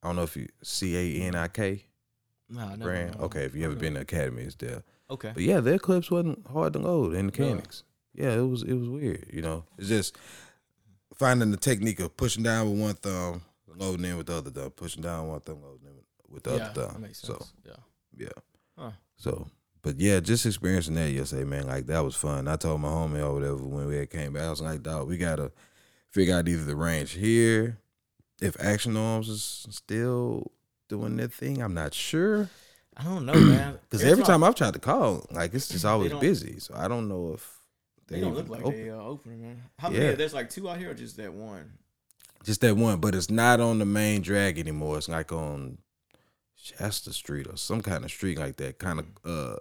I 0.01 0.07
don't 0.07 0.15
know 0.17 0.23
if 0.23 0.35
you 0.35 0.47
C 0.63 0.95
A 0.97 1.23
N 1.23 1.35
I 1.35 1.47
K 1.47 1.85
Nah, 2.49 2.69
never 2.75 2.83
brand. 2.83 3.17
know. 3.17 3.25
Okay, 3.25 3.45
if 3.45 3.55
you 3.55 3.65
ever 3.65 3.75
been 3.75 3.93
to 3.95 4.01
Academy, 4.01 4.43
it's 4.43 4.55
there. 4.55 4.83
Okay. 5.09 5.31
But 5.33 5.43
yeah, 5.43 5.59
their 5.59 5.79
clips 5.79 6.11
wasn't 6.11 6.45
hard 6.47 6.73
to 6.73 6.79
load 6.79 7.13
in 7.15 7.27
the 7.27 7.43
Yeah. 7.43 7.61
Yeah, 8.15 8.33
it 8.37 8.41
was 8.47 8.63
it 8.63 8.73
was 8.73 8.89
weird. 8.89 9.27
You 9.33 9.41
know, 9.41 9.65
it's 9.77 9.87
just 9.87 10.17
finding 11.15 11.51
the 11.51 11.57
technique 11.57 11.99
of 11.99 12.15
pushing 12.15 12.43
down 12.43 12.69
with 12.71 12.79
one 12.79 12.95
thumb, 12.95 13.41
loading 13.75 14.05
in 14.05 14.17
with 14.17 14.27
the 14.27 14.35
other 14.35 14.51
thumb, 14.51 14.71
pushing 14.71 15.01
down 15.01 15.27
one 15.29 15.39
thumb, 15.39 15.61
loading 15.63 15.87
in 15.87 15.93
with 16.29 16.43
the 16.43 16.51
yeah, 16.57 16.65
other 16.67 16.81
that 16.81 16.91
thumb. 16.93 17.07
So 17.13 17.45
yeah. 17.65 17.73
yeah, 18.17 18.27
Huh. 18.77 18.91
so 19.15 19.47
but 19.83 19.99
yeah, 19.99 20.19
just 20.19 20.45
experiencing 20.45 20.95
that 20.95 21.11
yesterday, 21.11 21.43
man. 21.43 21.67
Like 21.67 21.85
that 21.87 22.03
was 22.03 22.15
fun. 22.15 22.47
I 22.47 22.55
told 22.55 22.81
my 22.81 22.87
homie 22.89 23.19
or 23.23 23.33
whatever 23.33 23.57
when 23.57 23.85
we 23.87 23.97
had 23.97 24.09
came 24.09 24.33
back, 24.33 24.43
I 24.43 24.49
was 24.49 24.61
like, 24.61 24.81
dog, 24.81 25.07
we 25.07 25.17
gotta 25.17 25.51
figure 26.09 26.35
out 26.35 26.47
either 26.47 26.63
the 26.65 26.75
range 26.75 27.11
here. 27.11 27.77
If 28.41 28.59
Action 28.59 28.97
Arms 28.97 29.29
is 29.29 29.67
still 29.69 30.51
doing 30.89 31.17
their 31.17 31.27
thing, 31.27 31.61
I'm 31.61 31.73
not 31.73 31.93
sure. 31.93 32.49
I 32.97 33.03
don't 33.03 33.25
know, 33.25 33.33
man. 33.33 33.77
Because 33.89 34.03
every 34.03 34.23
time 34.23 34.43
I've 34.43 34.55
tried 34.55 34.73
to 34.73 34.79
call, 34.79 35.25
like 35.31 35.53
it's 35.53 35.67
just 35.67 35.85
always 35.85 36.13
busy. 36.13 36.59
So 36.59 36.73
I 36.75 36.87
don't 36.87 37.07
know 37.07 37.33
if 37.33 37.59
they 38.07 38.19
don't 38.19 38.33
look 38.35 38.49
like 38.49 38.65
open. 38.65 38.83
they 38.83 38.89
uh, 38.89 38.95
open, 38.95 39.41
man. 39.41 39.61
How 39.79 39.89
Yeah. 39.89 39.99
many? 39.99 40.15
There's 40.15 40.33
like 40.33 40.49
two 40.49 40.67
out 40.69 40.77
here, 40.77 40.91
or 40.91 40.93
just 40.93 41.17
that 41.17 41.33
one? 41.33 41.73
Just 42.43 42.61
that 42.61 42.75
one, 42.75 42.99
but 42.99 43.15
it's 43.15 43.29
not 43.29 43.59
on 43.59 43.79
the 43.79 43.85
main 43.85 44.21
drag 44.21 44.59
anymore. 44.59 44.97
It's 44.97 45.07
like 45.07 45.31
on 45.31 45.77
Shasta 46.63 47.11
Street 47.11 47.47
or 47.47 47.57
some 47.57 47.81
kind 47.81 48.05
of 48.05 48.11
street 48.11 48.37
like 48.39 48.55
that. 48.57 48.79
Kind 48.79 48.99
of 48.99 49.05
uh 49.25 49.55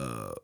uh 0.00 0.34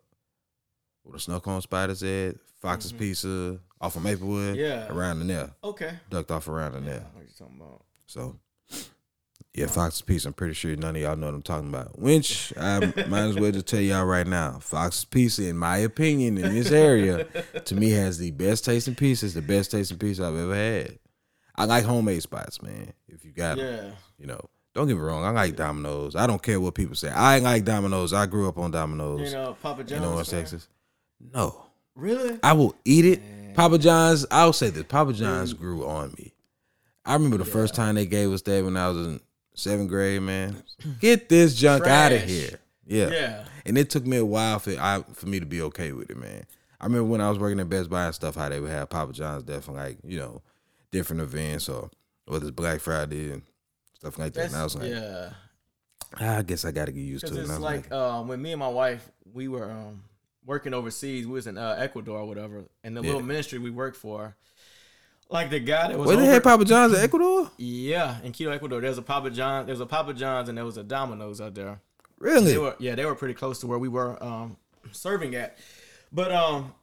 where 1.02 1.12
the 1.12 1.20
snow 1.20 1.38
cone 1.40 1.58
is 1.90 2.02
at, 2.02 2.36
Fox's 2.62 2.92
Mhm. 2.94 2.98
Pizza, 2.98 3.58
off 3.80 3.96
of 3.96 4.02
Maplewood. 4.02 4.56
Yeah. 4.56 4.90
Around 4.90 5.20
in 5.20 5.26
there. 5.26 5.50
Okay. 5.62 5.98
Ducked 6.08 6.30
off 6.30 6.48
around 6.48 6.74
in 6.76 6.84
Yeah, 6.84 6.90
there. 6.90 7.06
what 7.12 7.24
you 7.24 7.30
talking 7.38 7.60
about? 7.60 7.84
So 8.06 8.38
yeah, 9.52 9.66
Fox's 9.66 10.00
Pizza. 10.02 10.28
I'm 10.28 10.34
pretty 10.34 10.54
sure 10.54 10.74
none 10.74 10.96
of 10.96 11.02
y'all 11.02 11.14
know 11.16 11.26
what 11.26 11.34
I'm 11.34 11.42
talking 11.42 11.68
about. 11.68 11.98
Which 11.98 12.52
I 12.56 12.78
might 13.08 13.20
as 13.28 13.34
well 13.36 13.52
just 13.52 13.66
tell 13.66 13.80
y'all 13.80 14.04
right 14.06 14.26
now. 14.26 14.58
Fox's 14.60 15.04
Pizza, 15.04 15.46
in 15.46 15.58
my 15.58 15.76
opinion, 15.78 16.38
in 16.38 16.54
this 16.54 16.72
area, 16.72 17.24
to 17.66 17.74
me 17.74 17.90
has 17.90 18.16
the 18.18 18.30
best 18.30 18.64
tasting 18.64 18.94
pizza. 18.94 19.26
It's 19.26 19.34
the 19.34 19.42
best 19.42 19.70
tasting 19.70 19.98
pizza 19.98 20.24
I've 20.26 20.34
ever 20.36 20.54
had. 20.54 20.98
I 21.56 21.66
like 21.66 21.84
homemade 21.84 22.22
spots, 22.22 22.60
man. 22.62 22.94
If 23.06 23.24
you 23.24 23.30
got 23.32 23.58
Yeah. 23.58 23.90
you 24.18 24.26
know. 24.26 24.40
Don't 24.74 24.88
get 24.88 24.94
me 24.96 25.00
wrong. 25.02 25.24
I 25.24 25.30
like 25.30 25.54
Domino's. 25.56 26.16
I 26.16 26.26
don't 26.26 26.42
care 26.42 26.60
what 26.60 26.74
people 26.74 26.96
say. 26.96 27.08
I 27.10 27.38
like 27.38 27.64
Domino's. 27.64 28.12
I 28.12 28.26
grew 28.26 28.48
up 28.48 28.58
on 28.58 28.72
Domino's 28.72 29.20
uh, 29.20 29.24
You 29.24 29.30
know, 29.44 29.56
Papa 29.62 29.82
in 29.82 29.86
John's. 29.86 30.02
North 30.02 30.32
man. 30.32 30.40
Texas. 30.40 30.68
No, 31.32 31.64
Really? 31.94 32.38
I 32.42 32.52
will 32.54 32.74
eat 32.84 33.04
it. 33.04 33.22
Man. 33.22 33.54
Papa 33.54 33.78
John's. 33.78 34.26
I'll 34.30 34.52
say 34.52 34.70
this. 34.70 34.84
Papa 34.84 35.12
John's 35.12 35.52
grew 35.52 35.86
on 35.86 36.12
me. 36.18 36.32
I 37.04 37.12
remember 37.14 37.38
the 37.38 37.44
first 37.44 37.74
time 37.74 37.94
they 37.94 38.06
gave 38.06 38.32
us 38.32 38.42
that 38.42 38.64
when 38.64 38.76
I 38.76 38.88
was 38.88 39.06
in 39.06 39.20
seventh 39.54 39.90
grade. 39.90 40.22
Man, 40.22 40.62
get 41.00 41.28
this 41.28 41.54
junk 41.54 41.86
out 41.86 42.12
of 42.12 42.22
here. 42.22 42.58
Yeah. 42.86 43.10
Yeah. 43.10 43.44
And 43.66 43.78
it 43.78 43.90
took 43.90 44.04
me 44.06 44.16
a 44.16 44.24
while 44.24 44.58
for 44.58 44.70
I 44.72 45.04
for 45.12 45.26
me 45.26 45.38
to 45.38 45.46
be 45.46 45.62
okay 45.62 45.92
with 45.92 46.10
it, 46.10 46.16
man. 46.16 46.44
I 46.80 46.86
remember 46.86 47.04
when 47.04 47.20
I 47.20 47.28
was 47.30 47.38
working 47.38 47.60
at 47.60 47.68
Best 47.68 47.88
Buy 47.88 48.06
and 48.06 48.14
stuff, 48.14 48.34
how 48.34 48.48
they 48.48 48.60
would 48.60 48.70
have 48.70 48.90
Papa 48.90 49.12
John's 49.12 49.44
there 49.44 49.60
for 49.60 49.72
like 49.72 49.98
you 50.04 50.18
know 50.18 50.42
different 50.90 51.22
events 51.22 51.68
or 51.68 51.90
whether 52.26 52.46
it's 52.46 52.54
Black 52.56 52.80
Friday 52.80 53.30
and 53.32 53.42
stuff 54.04 54.18
like 54.18 54.32
that. 54.34 54.40
That's, 54.40 54.52
and 54.52 54.60
I 54.60 54.64
was 54.64 54.76
like, 54.76 54.90
yeah. 54.90 55.30
"Ah, 56.20 56.38
I 56.38 56.42
guess 56.42 56.64
I 56.64 56.70
got 56.72 56.86
to 56.86 56.92
get 56.92 57.00
used 57.00 57.26
to 57.26 57.34
it. 57.34 57.38
it's 57.40 57.48
was 57.48 57.58
like 57.58 57.90
um, 57.90 58.28
when 58.28 58.40
me 58.42 58.52
and 58.52 58.60
my 58.60 58.68
wife 58.68 59.08
we 59.32 59.48
were 59.48 59.70
um, 59.70 60.04
working 60.44 60.74
overseas. 60.74 61.26
We 61.26 61.32
was 61.32 61.46
in 61.46 61.56
uh, 61.58 61.76
Ecuador 61.78 62.18
or 62.20 62.26
whatever, 62.26 62.64
and 62.82 62.96
the 62.96 63.00
Yeah. 63.00 63.06
little 63.06 63.22
ministry 63.22 63.58
we 63.58 63.70
worked 63.70 63.96
for. 63.96 64.36
Like 65.30 65.48
the 65.50 65.58
guy 65.58 65.88
that 65.88 65.98
was 65.98 66.06
where 66.06 66.16
they 66.18 66.26
had 66.26 66.42
Papa 66.44 66.64
John's 66.66 66.92
in 66.92 67.00
Ecuador? 67.00 67.50
yeah, 67.56 68.18
in 68.22 68.32
Quito, 68.32 68.50
Ecuador. 68.50 68.80
There's 68.82 68.98
a 68.98 69.02
Papa 69.02 69.30
John. 69.30 69.64
There's 69.66 69.80
a 69.80 69.86
Papa 69.86 70.12
John's 70.12 70.48
and 70.50 70.58
there 70.58 70.66
was 70.66 70.76
a 70.76 70.84
Domino's 70.84 71.40
out 71.40 71.54
there. 71.54 71.80
Really? 72.18 72.52
They 72.52 72.58
were 72.58 72.76
yeah, 72.78 72.94
they 72.94 73.06
were 73.06 73.14
pretty 73.14 73.34
close 73.34 73.58
to 73.60 73.66
where 73.66 73.78
we 73.78 73.88
were 73.88 74.22
um, 74.22 74.58
serving 74.92 75.34
at. 75.34 75.56
But 76.12 76.30
um, 76.30 76.74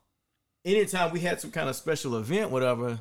anytime 0.65 1.11
we 1.11 1.19
had 1.19 1.39
some 1.39 1.51
kind 1.51 1.69
of 1.69 1.75
special 1.75 2.17
event, 2.17 2.49
whatever, 2.49 2.99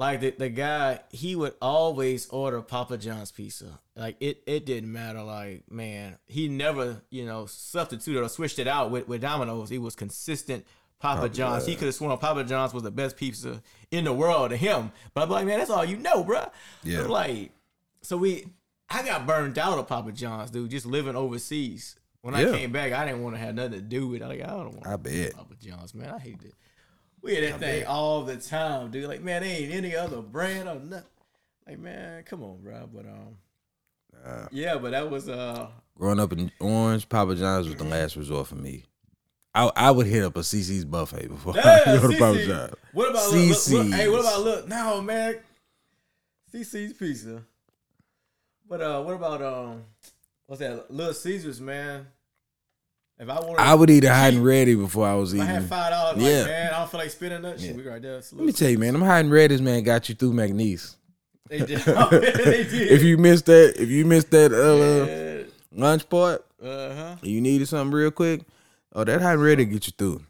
like 0.00 0.20
the, 0.20 0.30
the 0.30 0.48
guy, 0.48 1.00
he 1.10 1.36
would 1.36 1.52
always 1.60 2.26
order 2.30 2.62
Papa 2.62 2.96
John's 2.96 3.30
pizza. 3.30 3.78
Like 3.94 4.16
it, 4.18 4.42
it 4.46 4.64
didn't 4.64 4.90
matter. 4.90 5.22
Like 5.22 5.70
man, 5.70 6.16
he 6.26 6.48
never 6.48 7.02
you 7.10 7.26
know 7.26 7.44
substituted 7.44 8.22
or 8.22 8.28
switched 8.30 8.58
it 8.58 8.66
out 8.66 8.90
with 8.90 9.06
with 9.06 9.20
Domino's. 9.20 9.70
It 9.70 9.78
was 9.78 9.94
consistent. 9.94 10.64
Papa 11.00 11.28
John's. 11.28 11.66
He 11.66 11.76
could 11.76 11.86
have 11.86 11.94
sworn 11.94 12.16
Papa 12.18 12.44
John's 12.44 12.72
was 12.74 12.82
the 12.82 12.90
best 12.90 13.16
pizza 13.16 13.62
in 13.90 14.04
the 14.04 14.12
world 14.12 14.50
to 14.50 14.56
him. 14.56 14.90
But 15.14 15.22
I'm 15.24 15.30
like, 15.30 15.46
man, 15.46 15.58
that's 15.58 15.70
all 15.70 15.84
you 15.84 15.96
know, 15.96 16.22
bruh. 16.24 16.50
Yeah. 16.82 17.02
Like, 17.02 17.52
so 18.02 18.18
we, 18.18 18.44
I 18.90 19.02
got 19.02 19.26
burned 19.26 19.58
out 19.58 19.78
of 19.78 19.86
Papa 19.86 20.12
John's, 20.12 20.50
dude, 20.50 20.70
just 20.70 20.84
living 20.84 21.16
overseas. 21.16 21.96
When 22.20 22.34
Yeah. 22.34 22.50
I 22.50 22.56
came 22.58 22.70
back, 22.70 22.92
I 22.92 23.06
didn't 23.06 23.22
want 23.22 23.34
to 23.34 23.40
have 23.40 23.54
nothing 23.54 23.72
to 23.72 23.80
do 23.80 24.08
with 24.08 24.20
it. 24.20 24.28
Like, 24.28 24.42
I 24.42 24.48
don't 24.48 24.74
want 24.74 24.86
I 24.86 24.96
bet. 24.96 25.34
Papa 25.34 25.54
John's, 25.58 25.94
man. 25.94 26.10
I 26.10 26.18
hate 26.18 26.42
it. 26.44 26.52
We 27.22 27.34
had 27.34 27.44
that 27.44 27.60
thing 27.60 27.86
all 27.86 28.22
the 28.22 28.36
time, 28.36 28.90
dude. 28.90 29.08
Like, 29.08 29.22
man, 29.22 29.42
there 29.42 29.50
ain't 29.50 29.72
any 29.72 29.94
other 29.94 30.20
brand 30.22 30.68
or 30.68 30.76
nothing. 30.76 31.04
Like, 31.66 31.78
man, 31.78 32.22
come 32.24 32.42
on, 32.42 32.58
bro. 32.62 32.88
But 32.92 33.04
um, 33.06 33.36
Uh, 34.24 34.46
yeah, 34.50 34.76
but 34.78 34.92
that 34.92 35.10
was 35.10 35.28
uh, 35.28 35.68
growing 35.96 36.18
up 36.20 36.32
in 36.32 36.50
Orange, 36.60 37.08
Papa 37.08 37.34
John's 37.34 37.66
was 37.66 37.76
the 37.76 37.84
last 37.84 38.16
resort 38.16 38.46
for 38.46 38.56
me. 38.56 38.84
I 39.54 39.70
I 39.76 39.90
would 39.90 40.06
hit 40.06 40.22
up 40.24 40.36
a 40.36 40.40
CC's 40.40 40.84
buffet 40.84 41.28
before 41.28 41.54
I 41.58 41.82
go 41.86 42.10
to 42.10 42.18
Papa 42.18 42.38
CC. 42.38 42.46
John's. 42.46 42.74
What 42.92 43.10
about 43.10 43.32
look, 43.32 43.48
look, 43.48 43.68
look, 43.68 43.86
hey? 43.94 44.08
What 44.08 44.20
about 44.20 44.40
look? 44.42 44.68
No, 44.68 45.02
man. 45.02 45.36
CC's 46.52 46.92
pizza. 46.94 47.42
But 48.68 48.80
uh, 48.80 49.02
what 49.02 49.14
about 49.14 49.42
um, 49.42 49.82
what's 50.46 50.60
that? 50.60 50.90
Little 50.90 51.12
Caesars, 51.14 51.60
man. 51.60 52.06
If 53.20 53.28
I 53.28 53.38
wanted, 53.38 53.58
I 53.60 53.74
would 53.74 53.90
eat 53.90 54.04
a 54.04 54.14
hot 54.14 54.32
and 54.32 54.42
ready 54.42 54.74
before 54.74 55.06
I 55.06 55.14
was 55.14 55.34
if 55.34 55.40
I 55.40 55.44
eating. 55.44 55.54
had 55.56 55.64
five 55.66 55.90
dollars, 55.90 56.16
like, 56.16 56.46
man, 56.46 56.72
I 56.72 56.78
don't 56.78 56.90
feel 56.90 57.00
like 57.00 57.10
spending 57.10 57.42
that 57.42 57.60
shit. 57.60 57.70
Yeah. 57.70 57.76
We 57.76 57.82
right 57.86 58.00
there. 58.00 58.14
Let 58.14 58.32
me 58.32 58.52
tell 58.52 58.70
you, 58.70 58.78
man, 58.78 58.94
them 58.94 59.02
hot 59.02 59.20
and 59.20 59.30
ready's 59.30 59.60
man 59.60 59.82
got 59.82 60.08
you 60.08 60.14
through 60.14 60.32
McNeese. 60.32 60.96
They 61.50 61.58
did. 61.58 61.78
they 61.80 61.84
did. 62.70 62.90
if 62.92 63.02
you 63.02 63.18
missed 63.18 63.44
that, 63.44 63.74
if 63.76 63.90
you 63.90 64.06
missed 64.06 64.30
that 64.30 64.52
uh, 64.52 65.04
yeah. 65.04 65.50
lunch 65.78 66.08
part, 66.08 66.46
uh 66.62 66.94
huh. 66.94 67.16
you 67.20 67.42
needed 67.42 67.68
something 67.68 67.92
real 67.94 68.10
quick, 68.10 68.42
oh, 68.94 69.04
that 69.04 69.20
hot 69.20 69.34
and 69.34 69.42
ready 69.42 69.66
get 69.66 69.86
you 69.86 69.92
through. 69.98 70.22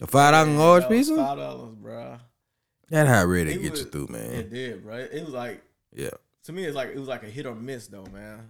A 0.00 0.06
five 0.06 0.32
dollar 0.32 0.56
large 0.56 0.88
pizza, 0.88 1.16
Five 1.16 1.38
dollars, 1.38 1.74
bro. 1.74 2.18
that 2.90 3.08
hot 3.08 3.26
ready 3.26 3.56
get 3.58 3.72
was- 3.72 3.80
you 3.80 3.86
through, 3.86 4.06
man. 4.10 4.30
It 4.30 4.52
did, 4.52 4.84
bro. 4.84 4.96
It 4.96 5.24
was 5.24 5.34
like 5.34 5.60
Yeah, 5.92 6.10
to 6.44 6.52
me, 6.52 6.62
it's 6.64 6.76
like 6.76 6.90
it 6.90 6.98
was 6.98 7.08
like 7.08 7.24
a 7.24 7.28
hit 7.28 7.46
or 7.46 7.56
miss, 7.56 7.88
though, 7.88 8.06
man. 8.12 8.48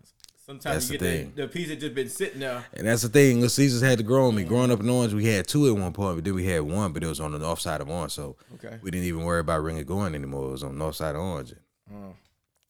That's 0.59 0.87
Sometimes 0.87 0.91
you 0.93 0.99
the 0.99 1.05
get 1.05 1.11
thing. 1.17 1.33
the, 1.37 1.43
the 1.43 1.49
pizza 1.49 1.77
just 1.77 1.95
been 1.95 2.09
sitting 2.09 2.41
there. 2.41 2.65
and 2.75 2.87
that's 2.87 3.03
the 3.03 3.09
thing. 3.09 3.37
Little 3.37 3.49
Caesars 3.51 3.83
had 3.83 3.99
to 3.99 4.05
grow 4.05 4.29
on 4.29 4.35
me. 4.35 4.45
Growing 4.45 4.71
up 4.71 4.81
in 4.81 4.89
Orange, 4.89 5.13
we 5.15 5.27
had 5.27 5.47
two 5.47 5.67
at 5.69 5.81
one 5.81 5.93
point, 5.93 6.17
but 6.17 6.25
then 6.25 6.35
we 6.35 6.45
had 6.47 6.63
one, 6.63 6.93
but 6.93 7.03
it 7.03 7.07
was 7.07 7.21
on 7.21 7.33
the 7.33 7.39
north 7.39 7.61
side 7.61 7.81
of 7.81 7.89
Orange, 7.89 8.13
so 8.13 8.37
Okay. 8.55 8.79
we 8.83 8.91
didn't 8.91 9.07
even 9.07 9.25
worry 9.25 9.41
about 9.41 9.63
ring 9.63 9.77
it 9.79 9.87
going 9.87 10.15
anymore. 10.15 10.49
It 10.49 10.53
was 10.53 10.63
on 10.63 10.73
the 10.73 10.79
north 10.79 10.97
side 10.97 11.15
of 11.15 11.21
Orange. 11.21 11.55
Uh, 11.91 12.13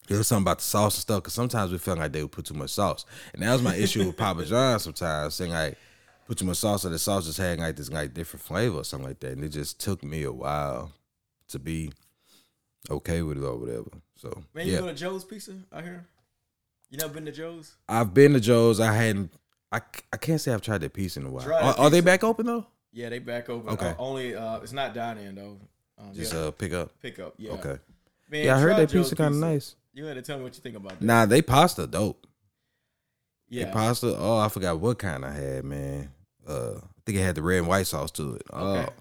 It 0.08 0.16
was 0.18 0.26
something 0.26 0.42
about 0.42 0.58
the 0.58 0.64
sauce 0.64 0.96
and 0.96 1.02
stuff 1.02 1.22
because 1.22 1.32
sometimes 1.34 1.70
we 1.72 1.78
felt 1.78 1.98
like 1.98 2.12
they 2.12 2.22
would 2.22 2.32
put 2.32 2.44
too 2.46 2.54
much 2.54 2.70
sauce, 2.70 3.04
and 3.32 3.42
that 3.42 3.52
was 3.52 3.62
my 3.62 3.74
issue 3.76 4.04
with 4.06 4.16
Papa 4.16 4.44
John's. 4.52 4.82
Sometimes 4.82 5.34
saying 5.34 5.52
like 5.52 5.76
put 6.26 6.38
too 6.38 6.44
much 6.44 6.56
sauce, 6.58 6.84
or 6.84 6.88
the 6.90 6.98
sauce 6.98 7.26
just 7.26 7.38
had 7.38 7.58
like 7.60 7.76
this 7.76 7.90
like 7.90 8.12
different 8.14 8.42
flavor 8.42 8.78
or 8.78 8.84
something 8.84 9.08
like 9.08 9.20
that, 9.20 9.32
and 9.32 9.44
it 9.44 9.50
just 9.50 9.78
took 9.80 10.02
me 10.02 10.22
a 10.24 10.32
while 10.32 10.90
to 11.48 11.58
be 11.58 11.92
okay 12.90 13.22
with 13.22 13.38
it 13.38 13.44
or 13.44 13.56
whatever. 13.56 13.90
So 14.16 14.42
Man, 14.54 14.66
you 14.66 14.72
yeah, 14.74 14.80
go 14.80 14.86
to 14.88 14.94
Joe's 14.94 15.24
Pizza 15.24 15.52
out 15.72 15.84
here? 15.84 16.04
You 16.92 16.98
never 16.98 17.14
been 17.14 17.24
to 17.24 17.32
Joe's? 17.32 17.74
I've 17.88 18.12
been 18.12 18.34
to 18.34 18.40
Joe's. 18.40 18.78
I 18.78 18.92
hadn't. 18.92 19.32
I, 19.72 19.80
I 20.12 20.18
can't 20.18 20.38
say 20.38 20.52
I've 20.52 20.60
tried 20.60 20.82
that 20.82 20.92
pizza 20.92 21.18
in 21.20 21.26
a 21.26 21.30
while. 21.30 21.42
Try 21.42 21.56
Are, 21.56 21.72
that 21.72 21.78
are 21.78 21.88
they 21.90 21.96
pizza. 22.00 22.04
back 22.04 22.22
open 22.24 22.44
though? 22.46 22.66
Yeah, 22.92 23.08
they 23.08 23.18
back 23.18 23.48
open. 23.48 23.70
Okay. 23.72 23.88
Uh, 23.88 23.94
only 23.98 24.34
uh, 24.36 24.58
it's 24.58 24.74
not 24.74 24.92
dine 24.92 25.16
in 25.16 25.34
though. 25.34 25.58
Um, 25.98 26.12
Just 26.12 26.34
yeah, 26.34 26.40
uh 26.40 26.50
pick 26.50 26.74
up. 26.74 26.90
pick 27.00 27.18
up. 27.18 27.32
Yeah. 27.38 27.52
Okay. 27.52 27.78
Man, 28.30 28.44
Yeah, 28.44 28.56
I 28.56 28.60
heard 28.60 28.76
that 28.76 28.90
Joe's 28.90 29.06
pizza 29.06 29.16
kind 29.16 29.32
of 29.34 29.40
nice. 29.40 29.74
You 29.94 30.04
had 30.04 30.14
to 30.16 30.22
tell 30.22 30.36
me 30.36 30.44
what 30.44 30.54
you 30.54 30.60
think 30.60 30.76
about 30.76 30.90
that. 31.00 31.02
Nah, 31.02 31.24
they 31.24 31.40
pasta 31.40 31.86
dope. 31.86 32.26
yeah. 33.48 33.64
They 33.64 33.70
pasta. 33.72 34.14
Oh, 34.18 34.38
I 34.38 34.48
forgot 34.50 34.78
what 34.78 34.98
kind 34.98 35.24
I 35.24 35.32
had, 35.32 35.64
man. 35.64 36.10
Uh, 36.46 36.72
I 36.76 37.00
think 37.06 37.16
it 37.18 37.22
had 37.22 37.34
the 37.36 37.42
red 37.42 37.58
and 37.60 37.68
white 37.68 37.86
sauce 37.86 38.10
to 38.12 38.34
it. 38.34 38.42
Oh, 38.52 38.74
Okay. 38.76 38.92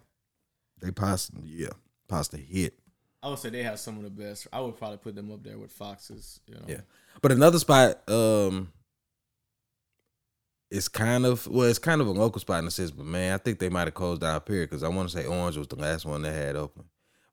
they 0.82 0.92
pasta. 0.92 1.34
Yeah, 1.44 1.70
pasta 2.08 2.38
hit. 2.38 2.74
I 3.24 3.30
would 3.30 3.40
say 3.40 3.50
they 3.50 3.64
have 3.64 3.80
some 3.80 3.98
of 3.98 4.04
the 4.04 4.10
best. 4.10 4.48
I 4.52 4.60
would 4.62 4.78
probably 4.78 4.98
put 4.98 5.16
them 5.16 5.32
up 5.32 5.44
there 5.44 5.58
with 5.58 5.72
Foxes. 5.72 6.40
You 6.48 6.56
know. 6.56 6.66
Yeah. 6.68 6.82
But 7.22 7.32
another 7.32 7.60
spot, 7.60 8.02
um, 8.10 8.72
it's 10.70 10.88
kind 10.88 11.26
of 11.26 11.46
well, 11.48 11.68
it's 11.68 11.80
kind 11.80 12.02
of 12.02 12.08
a 12.08 12.12
local 12.12 12.40
spot 12.40 12.60
in 12.60 12.68
a 12.68 12.72
sense, 12.72 12.92
but 12.92 13.06
man, 13.06 13.34
I 13.34 13.38
think 13.38 13.60
they 13.60 13.70
might 13.70 13.88
have 13.88 13.94
closed 13.94 14.22
down 14.22 14.40
Period 14.42 14.70
because 14.70 14.84
I 14.84 14.88
want 14.88 15.10
to 15.10 15.16
say 15.18 15.26
Orange 15.26 15.58
was 15.58 15.68
the 15.68 15.76
last 15.76 16.06
one 16.06 16.22
they 16.22 16.34
had 16.34 16.56
open, 16.56 16.86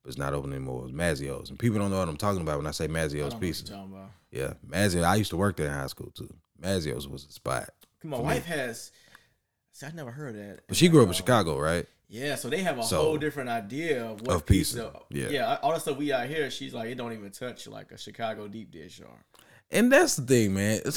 but 0.02 0.08
it's 0.08 0.18
not 0.18 0.34
open 0.34 0.52
anymore. 0.52 0.80
It 0.80 0.92
was 0.92 0.92
Mazzio's, 0.92 1.48
and 1.50 1.58
people 1.58 1.78
don't 1.78 1.90
know 1.90 2.00
what 2.00 2.08
I'm 2.08 2.16
talking 2.16 2.42
about 2.42 2.58
when 2.58 2.66
I 2.66 2.72
say 2.72 2.84
I 2.84 2.88
Mazzio's 2.88 3.12
don't 3.12 3.18
know 3.20 3.34
what 3.36 3.40
Pizza. 3.40 3.64
you're 3.68 3.76
talking 3.76 3.92
about. 3.94 4.10
Yeah, 4.30 4.52
Mazzio. 4.68 5.04
I 5.04 5.14
used 5.14 5.30
to 5.30 5.36
work 5.36 5.56
there 5.56 5.68
in 5.68 5.72
high 5.72 5.86
school 5.86 6.10
too. 6.10 6.28
Mazzio's 6.60 7.06
was 7.06 7.24
the 7.26 7.32
spot, 7.32 7.70
My 8.02 8.16
For 8.16 8.22
me. 8.22 8.28
wife 8.28 8.44
has. 8.46 8.90
See, 9.72 9.86
I 9.86 9.92
never 9.92 10.10
heard 10.10 10.34
of 10.34 10.42
that. 10.44 10.60
but 10.66 10.76
she 10.76 10.88
grew 10.88 11.02
up 11.02 11.08
in 11.08 11.14
Chicago, 11.14 11.58
right? 11.58 11.86
Yeah, 12.10 12.36
so 12.36 12.48
they 12.48 12.62
have 12.62 12.78
a 12.78 12.82
So- 12.82 13.02
whole 13.02 13.18
different 13.18 13.50
idea 13.50 14.04
of 14.04 14.22
what 14.22 14.36
Of 14.36 14.46
pizza, 14.46 14.90
pizza. 15.10 15.32
yeah. 15.32 15.40
yeah. 15.40 15.58
All 15.62 15.74
the 15.74 15.78
stuff 15.80 15.98
we 15.98 16.10
out 16.12 16.26
here, 16.26 16.50
she's 16.50 16.72
like, 16.72 16.88
it 16.88 16.94
don't 16.96 17.12
even 17.12 17.30
touch 17.30 17.66
like 17.66 17.92
a 17.92 17.98
Chicago 17.98 18.48
deep 18.48 18.70
dish 18.70 19.00
or. 19.00 19.12
And 19.70 19.92
that's 19.92 20.16
the 20.16 20.22
thing, 20.22 20.54
man. 20.54 20.80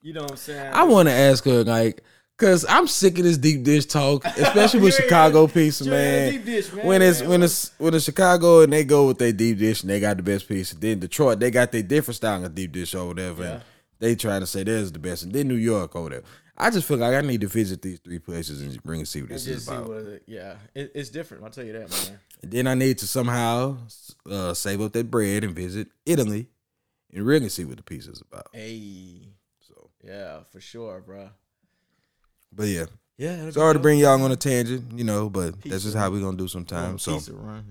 You 0.00 0.12
know 0.12 0.22
what 0.22 0.30
I'm 0.32 0.36
saying? 0.36 0.72
I 0.72 0.84
want 0.84 1.08
to 1.08 1.12
ask 1.14 1.44
her 1.44 1.64
like. 1.64 2.02
Cause 2.36 2.64
I'm 2.68 2.86
sick 2.86 3.18
of 3.18 3.24
this 3.24 3.36
deep 3.36 3.64
dish 3.64 3.86
talk, 3.86 4.24
especially 4.38 4.78
with 4.78 4.94
Chicago 4.94 5.48
pizza, 5.48 5.82
you 5.84 5.92
ain't 5.92 5.98
got 5.98 6.04
man. 6.20 6.32
deep 6.32 6.44
dish, 6.44 6.72
man. 6.72 6.86
when 6.86 7.02
it's 7.02 7.18
Man, 7.20 7.28
when 7.30 7.42
it's 7.42 7.72
when 7.78 7.94
it's 7.94 8.04
Chicago 8.04 8.60
and 8.60 8.72
they 8.72 8.84
go 8.84 9.08
with 9.08 9.18
their 9.18 9.32
deep 9.32 9.58
dish 9.58 9.80
and 9.82 9.90
they 9.90 9.98
got 9.98 10.18
the 10.18 10.22
best 10.22 10.46
piece. 10.46 10.70
Then 10.72 11.00
Detroit, 11.00 11.40
they 11.40 11.50
got 11.50 11.72
their 11.72 11.82
different 11.82 12.14
style 12.14 12.44
of 12.44 12.54
deep 12.54 12.70
dish 12.70 12.94
or 12.94 13.08
whatever, 13.08 13.42
Yeah. 13.42 13.50
and 13.54 13.62
they 13.98 14.14
trying 14.14 14.38
to 14.42 14.46
say 14.46 14.62
theirs 14.62 14.92
the 14.92 15.00
best. 15.00 15.24
And 15.24 15.32
then 15.32 15.48
New 15.48 15.56
York 15.56 15.96
over 15.96 16.10
there. 16.10 16.22
I 16.60 16.70
just 16.70 16.88
feel 16.88 16.96
like 16.96 17.14
I 17.14 17.20
need 17.20 17.40
to 17.42 17.46
visit 17.46 17.82
these 17.82 18.00
three 18.00 18.18
places 18.18 18.60
and 18.60 18.82
bring 18.82 19.00
and 19.00 19.08
see 19.08 19.20
what 19.22 19.30
this 19.30 19.46
is 19.46 19.64
see 19.66 19.72
about. 19.72 19.88
what 19.88 19.98
it, 19.98 20.22
yeah, 20.26 20.54
it, 20.74 20.90
it's 20.94 21.08
different. 21.08 21.44
I'll 21.44 21.50
tell 21.50 21.64
you 21.64 21.72
that, 21.74 21.88
man. 21.88 22.18
And 22.42 22.50
then 22.50 22.66
I 22.66 22.74
need 22.74 22.98
to 22.98 23.06
somehow 23.06 23.76
uh, 24.28 24.54
save 24.54 24.80
up 24.80 24.92
that 24.92 25.10
bread 25.10 25.44
and 25.44 25.54
visit 25.54 25.88
Italy 26.04 26.48
and 27.12 27.24
really 27.24 27.48
see 27.48 27.64
what 27.64 27.76
the 27.76 27.82
piece 27.84 28.06
is 28.08 28.20
about. 28.20 28.48
Hey, 28.52 29.28
So, 29.60 29.90
yeah, 30.04 30.40
for 30.50 30.60
sure, 30.60 31.00
bro. 31.00 31.30
but 32.52 32.66
yeah, 32.66 32.86
Yeah, 33.16 33.50
sorry 33.50 33.74
to 33.74 33.78
bring 33.80 34.00
y'all 34.00 34.20
on 34.20 34.32
a 34.32 34.36
tangent, 34.36 34.98
you 34.98 35.04
know, 35.04 35.30
but 35.30 35.52
that's 35.52 35.62
Pizza. 35.62 35.80
just 35.80 35.96
how 35.96 36.10
we're 36.10 36.20
gonna 36.20 36.36
do 36.36 36.48
Going 36.48 36.48
sometimes. 36.48 37.02
So 37.02 37.20
run, 37.34 37.64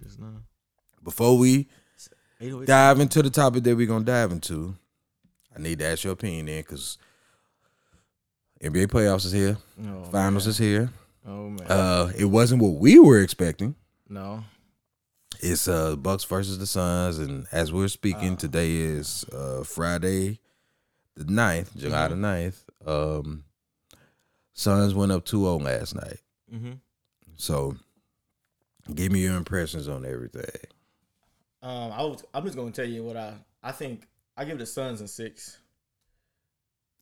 before 1.04 1.38
we 1.38 1.68
dive 2.66 3.00
into 3.00 3.22
the 3.22 3.30
topic 3.30 3.64
that 3.64 3.76
we're 3.76 3.88
gonna 3.88 4.06
dive 4.06 4.32
into, 4.32 4.76
I 5.56 5.60
need 5.60 5.80
to 5.80 5.86
ask 5.88 6.04
your 6.04 6.14
opinion 6.14 6.48
in 6.48 6.62
because 6.62 6.98
NBA 8.62 8.88
playoffs 8.88 9.26
is 9.26 9.32
here, 9.32 9.58
Oh, 9.80 10.04
finals 10.06 10.46
man. 10.46 10.50
is 10.50 10.58
here. 10.58 10.90
Oh 11.26 11.50
man, 11.50 11.68
Uh, 11.70 12.12
it 12.18 12.26
wasn't 12.26 12.62
what 12.62 12.76
we 12.76 13.00
were 13.00 13.20
expecting. 13.22 13.76
no. 14.10 14.44
It's 15.40 15.68
uh 15.68 15.96
Bucks 15.96 16.24
versus 16.24 16.58
the 16.58 16.66
Suns, 16.66 17.20
and 17.20 17.46
as 17.52 17.72
we're 17.72 17.90
speaking, 17.90 18.34
Uh. 18.34 18.38
today 18.38 18.76
is 18.78 19.24
uh 19.26 19.64
Friday 19.64 20.40
the 21.16 21.26
9th, 21.26 21.76
July 21.78 22.08
Mhm. 22.08 22.10
the 22.10 22.16
9th. 22.16 22.64
Um 22.88 23.44
Suns 24.54 24.96
went 24.96 25.12
up 25.12 25.26
2-0 25.26 25.60
last 25.62 25.94
night. 25.94 26.22
Mm-hmm. 26.52 26.72
So 27.36 27.78
give 28.96 29.12
me 29.12 29.20
your 29.22 29.36
impressions 29.36 29.88
on 29.88 30.04
everything. 30.06 30.50
Um, 31.62 31.92
I 31.92 32.02
was. 32.04 32.24
I'm 32.34 32.44
just 32.44 32.56
gonna 32.56 32.72
tell 32.72 32.88
you 32.88 33.04
what 33.04 33.18
I. 33.18 33.36
I 33.62 33.72
think 33.74 34.08
I 34.36 34.44
give 34.46 34.58
the 34.58 34.66
Suns 34.66 35.02
a 35.02 35.08
six. 35.08 35.58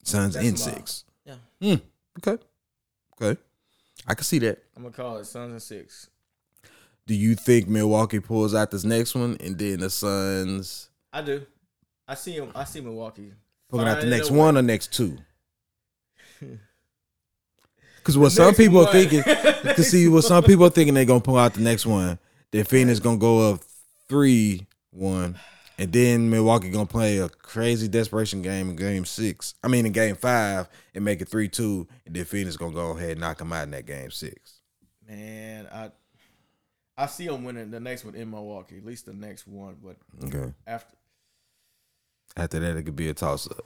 Suns 0.04 0.36
in 0.36 0.58
six. 0.58 1.06
Yeah. 1.26 1.36
Hmm. 1.62 1.76
Okay. 2.20 2.44
Okay. 3.22 3.42
I 4.08 4.14
can 4.14 4.24
see 4.24 4.40
that. 4.40 4.64
I'm 4.76 4.84
gonna 4.84 4.94
call 4.94 5.18
it 5.18 5.26
Suns 5.26 5.52
and 5.52 5.62
six. 5.62 6.10
Do 7.08 7.14
you 7.14 7.36
think 7.36 7.68
Milwaukee 7.68 8.20
pulls 8.20 8.56
out 8.56 8.72
this 8.72 8.84
next 8.84 9.16
one 9.16 9.38
and 9.40 9.58
then 9.58 9.80
the 9.80 9.90
Suns 9.90 10.90
I 11.12 11.22
do. 11.22 11.46
I 12.08 12.16
see 12.16 12.34
him. 12.34 12.52
I 12.54 12.66
see 12.66 12.82
Milwaukee. 12.82 13.32
pulling 13.70 13.88
out 13.88 14.02
the 14.02 14.08
next 14.08 14.30
way. 14.30 14.38
one 14.38 14.58
or 14.58 14.62
next 14.62 14.94
two? 14.94 15.18
Because 18.06 18.20
what 18.20 18.32
some 18.34 18.54
people 18.54 18.86
are 18.86 18.92
thinking, 18.92 19.24
because 19.64 19.90
see, 19.90 20.08
what 20.08 20.24
some 20.24 20.44
people 20.44 20.64
are 20.64 20.70
thinking 20.70 20.94
they're 20.94 21.06
gonna 21.06 21.22
pull 21.22 21.40
out 21.40 21.56
the 21.56 21.62
next 21.62 21.88
one. 21.88 22.20
Then 22.52 22.64
Phoenix 22.64 23.00
gonna 23.00 23.18
go 23.18 23.52
up 23.52 23.62
three 24.08 24.68
one, 24.92 25.40
and 25.78 25.92
then 25.92 26.30
Milwaukee 26.30 26.70
gonna 26.70 26.86
play 26.86 27.18
a 27.20 27.30
crazy 27.30 27.88
desperation 27.88 28.42
game 28.42 28.70
in 28.70 28.76
game 28.76 29.06
six. 29.06 29.56
I 29.64 29.68
mean 29.68 29.86
in 29.86 29.92
game 29.92 30.16
five 30.16 30.70
and 30.94 31.04
make 31.06 31.22
it 31.22 31.30
three 31.30 31.50
two, 31.50 31.88
and 32.06 32.16
then 32.16 32.26
Phoenix 32.26 32.58
gonna 32.58 32.74
go 32.74 32.92
ahead 32.92 33.12
and 33.12 33.20
knock 33.22 33.38
them 33.40 33.52
out 33.54 33.64
in 33.64 33.72
that 33.72 33.86
game 33.86 34.12
six. 34.12 34.62
Man, 35.08 35.68
I. 35.72 35.92
I 36.98 37.08
see 37.08 37.28
them 37.28 37.44
winning 37.44 37.72
the 37.72 37.80
next 37.82 38.06
one 38.06 38.16
in 38.16 38.32
Milwaukee, 38.32 38.78
at 38.78 38.86
least 38.86 39.06
the 39.06 39.12
next 39.14 39.46
one. 39.46 39.76
But 39.84 39.98
Okay. 40.24 40.54
after 40.66 40.96
After 42.38 42.58
that, 42.62 42.78
it 42.78 42.84
could 42.84 42.96
be 42.96 43.10
a 43.10 43.14
toss 43.14 43.52
up. 43.52 43.66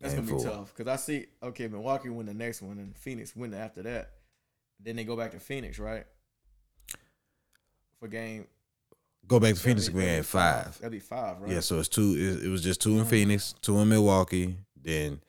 that's 0.00 0.14
gonna 0.14 0.26
be 0.26 0.42
tough 0.42 0.74
because 0.76 0.90
I 0.92 0.96
see 0.96 1.26
okay 1.40 1.68
Milwaukee 1.68 2.08
win 2.08 2.26
the 2.26 2.34
next 2.34 2.60
one 2.60 2.78
and 2.78 2.96
Phoenix 2.96 3.36
win 3.36 3.54
after 3.54 3.82
that. 3.82 4.10
Then 4.80 4.96
they 4.96 5.04
go 5.04 5.16
back 5.16 5.30
to 5.30 5.38
Phoenix, 5.38 5.78
right? 5.78 6.04
For 8.00 8.08
game 8.08 8.48
Go 9.28 9.40
back 9.40 9.54
to 9.54 9.60
Phoenix 9.60 9.88
be- 9.88 10.00
again 10.00 10.18
at 10.20 10.24
five. 10.26 10.78
That'd 10.78 10.92
be 10.92 10.98
five, 10.98 11.40
right? 11.40 11.52
Yeah, 11.52 11.60
so 11.60 11.78
it's 11.78 11.88
two. 11.88 12.14
It, 12.16 12.46
it 12.46 12.48
was 12.48 12.62
just 12.62 12.80
two 12.80 12.98
in. 12.98 13.04
Phoenix, 13.04 13.54
two 13.62 13.78
in 13.78 13.88
Milwaukee, 13.88 14.56
then 14.80 15.20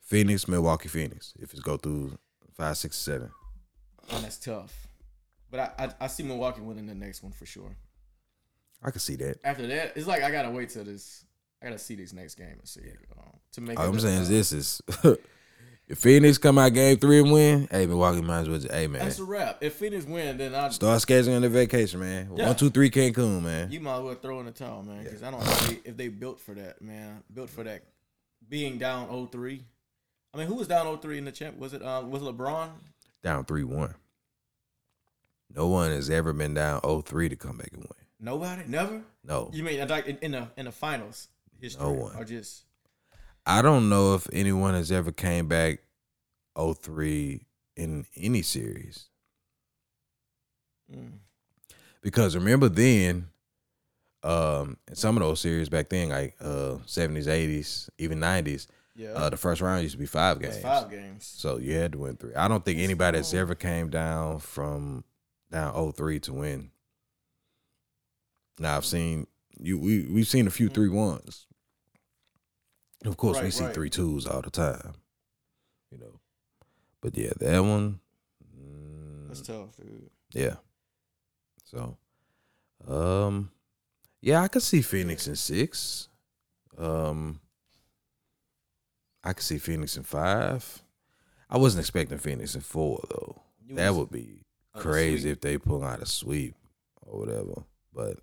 Phoenix, 0.00 0.48
Milwaukee, 0.48 0.88
Phoenix. 0.88 1.32
If 1.38 1.52
it's 1.52 1.62
go 1.62 1.76
through 1.76 2.18
five, 2.54 2.76
six, 2.76 2.96
seven. 2.96 3.30
And 4.10 4.24
that's 4.24 4.38
tough. 4.38 4.86
But 5.50 5.60
I, 5.60 5.84
I 5.84 5.90
I 6.02 6.06
see 6.08 6.22
Milwaukee 6.22 6.60
winning 6.60 6.86
the 6.86 6.94
next 6.94 7.22
one 7.22 7.32
for 7.32 7.46
sure. 7.46 7.76
I 8.82 8.90
can 8.90 9.00
see 9.00 9.16
that. 9.16 9.38
After 9.44 9.66
that, 9.66 9.96
it's 9.96 10.06
like 10.06 10.22
I 10.22 10.30
gotta 10.30 10.50
wait 10.50 10.70
till 10.70 10.84
this. 10.84 11.24
I 11.62 11.66
gotta 11.66 11.78
see 11.78 11.94
this 11.94 12.12
next 12.12 12.34
game 12.34 12.56
and 12.58 12.68
see 12.68 12.82
um, 13.16 13.24
to 13.52 13.60
make. 13.60 13.78
All 13.78 13.86
it 13.86 13.88
I'm 13.88 14.00
saying 14.00 14.22
is 14.22 14.28
this 14.28 14.52
is 14.52 14.82
if 15.88 15.98
Phoenix 15.98 16.36
come 16.38 16.58
out 16.58 16.72
game 16.74 16.96
three 16.98 17.20
and 17.20 17.30
win, 17.32 17.68
hey 17.70 17.86
Milwaukee 17.86 18.20
might 18.22 18.40
as 18.40 18.48
well. 18.48 18.58
Just, 18.58 18.72
hey 18.72 18.86
man, 18.86 19.02
That's 19.04 19.18
a 19.18 19.24
wrap. 19.24 19.58
If 19.62 19.74
Phoenix 19.74 20.04
win, 20.04 20.36
then 20.38 20.54
I 20.54 20.68
start 20.70 21.00
scheduling 21.00 21.36
on 21.36 21.42
the 21.42 21.48
vacation, 21.48 22.00
man. 22.00 22.30
Yeah. 22.34 22.46
One, 22.48 22.56
two, 22.56 22.70
three, 22.70 22.90
Cancun, 22.90 23.42
man. 23.42 23.70
you 23.70 23.80
might 23.80 23.96
as 23.98 24.02
well 24.02 24.14
throw 24.14 24.40
in 24.40 24.46
the 24.46 24.52
towel, 24.52 24.82
man. 24.82 25.04
Because 25.04 25.22
I 25.22 25.30
don't 25.30 25.44
know 25.44 25.50
if 25.52 25.68
they, 25.84 25.90
if 25.90 25.96
they 25.96 26.08
built 26.08 26.40
for 26.40 26.54
that, 26.54 26.82
man. 26.82 27.22
Built 27.32 27.50
for 27.50 27.62
that, 27.64 27.82
being 28.48 28.78
down 28.78 29.08
0-3. 29.08 29.60
I 30.34 30.38
mean, 30.38 30.46
who 30.48 30.54
was 30.56 30.68
down 30.68 30.86
0-3 30.86 31.18
in 31.18 31.24
the 31.24 31.32
champ? 31.32 31.58
Was 31.58 31.72
it 31.72 31.82
uh, 31.82 32.02
was 32.06 32.20
it 32.22 32.24
LeBron? 32.26 32.70
Down 33.22 33.44
three 33.44 33.64
one. 33.64 33.94
No 35.54 35.68
one 35.68 35.90
has 35.90 36.10
ever 36.10 36.32
been 36.32 36.54
down 36.54 36.80
0-3 36.82 37.30
to 37.30 37.36
come 37.36 37.56
back 37.56 37.70
and 37.72 37.82
win. 37.82 37.90
Nobody, 38.20 38.62
never. 38.66 39.02
No, 39.24 39.50
You 39.52 39.62
mean 39.62 39.86
like 39.88 40.06
in, 40.06 40.18
in 40.18 40.30
the 40.32 40.48
in 40.56 40.64
the 40.66 40.72
finals 40.72 41.28
history, 41.60 41.82
No 41.84 41.92
one. 41.92 42.16
or 42.16 42.24
just 42.24 42.64
I 43.46 43.62
don't 43.62 43.88
know 43.88 44.14
if 44.14 44.26
anyone 44.32 44.74
has 44.74 44.90
ever 44.90 45.12
came 45.12 45.46
back 45.46 45.78
0-3 46.56 47.40
in 47.76 48.06
any 48.16 48.42
series. 48.42 49.08
mm, 50.92 51.12
because 52.02 52.34
remember 52.34 52.68
then 52.68 53.28
um 54.22 54.76
in 54.88 54.94
some 54.94 55.16
of 55.16 55.22
those 55.22 55.40
series 55.40 55.68
back 55.68 55.88
then 55.90 56.08
like 56.08 56.34
uh 56.40 56.76
70s 56.86 57.26
80s 57.26 57.88
even 57.98 58.18
90s 58.18 58.66
yeah? 58.96 59.10
uh 59.10 59.28
the 59.30 59.36
first 59.36 59.60
round 59.60 59.82
used 59.82 59.92
to 59.94 59.98
be 59.98 60.06
five 60.06 60.40
games 60.40 60.56
five 60.58 60.90
games. 60.90 61.24
so 61.24 61.58
you 61.58 61.74
had 61.76 61.92
to 61.92 61.98
win 61.98 62.16
three 62.16 62.34
i 62.34 62.48
don't 62.48 62.64
think 62.64 62.78
anybody 62.80 63.18
that's 63.18 63.34
ever 63.34 63.54
came 63.54 63.90
down 63.90 64.38
from 64.40 65.04
down 65.52 65.74
0-3 65.74 66.22
to 66.22 66.32
win 66.32 66.70
now 68.58 68.76
i've 68.76 68.86
seen 68.86 69.26
you 69.60 69.78
we, 69.78 70.06
we've 70.06 70.26
seen 70.26 70.46
a 70.46 70.50
few 70.50 70.70
Mhm. 70.70 70.74
three 70.74 70.88
ones 70.88 71.46
of 73.04 73.16
course 73.16 73.40
we 73.40 73.50
see 73.50 73.64
right. 73.64 73.74
three 73.74 73.90
twos 73.90 74.26
all 74.26 74.42
the 74.42 74.50
time 74.50 74.94
you 75.90 75.98
know 75.98 76.20
but 77.00 77.16
yeah 77.16 77.32
that 77.38 77.60
one 77.60 78.00
mm, 78.58 79.28
That's 79.28 79.42
tough, 79.42 79.76
dude. 79.76 80.10
yeah. 80.32 80.56
So, 81.64 81.96
um, 82.86 83.50
yeah, 84.20 84.40
I 84.42 84.48
could 84.48 84.62
see 84.62 84.82
Phoenix 84.82 85.26
in 85.26 85.34
six. 85.36 86.08
Um, 86.78 87.40
I 89.24 89.32
could 89.32 89.44
see 89.44 89.58
Phoenix 89.58 89.96
in 89.96 90.04
five. 90.04 90.82
I 91.50 91.58
wasn't 91.58 91.80
expecting 91.80 92.18
Phoenix 92.18 92.54
in 92.54 92.60
four 92.60 93.00
though. 93.10 93.42
You 93.66 93.74
That 93.76 93.94
would 93.94 94.10
be 94.10 94.44
crazy 94.74 95.30
if 95.30 95.40
they 95.40 95.58
pull 95.58 95.82
out 95.82 96.02
a 96.02 96.06
sweep 96.06 96.54
or 97.02 97.18
whatever. 97.18 97.64
But 97.92 98.18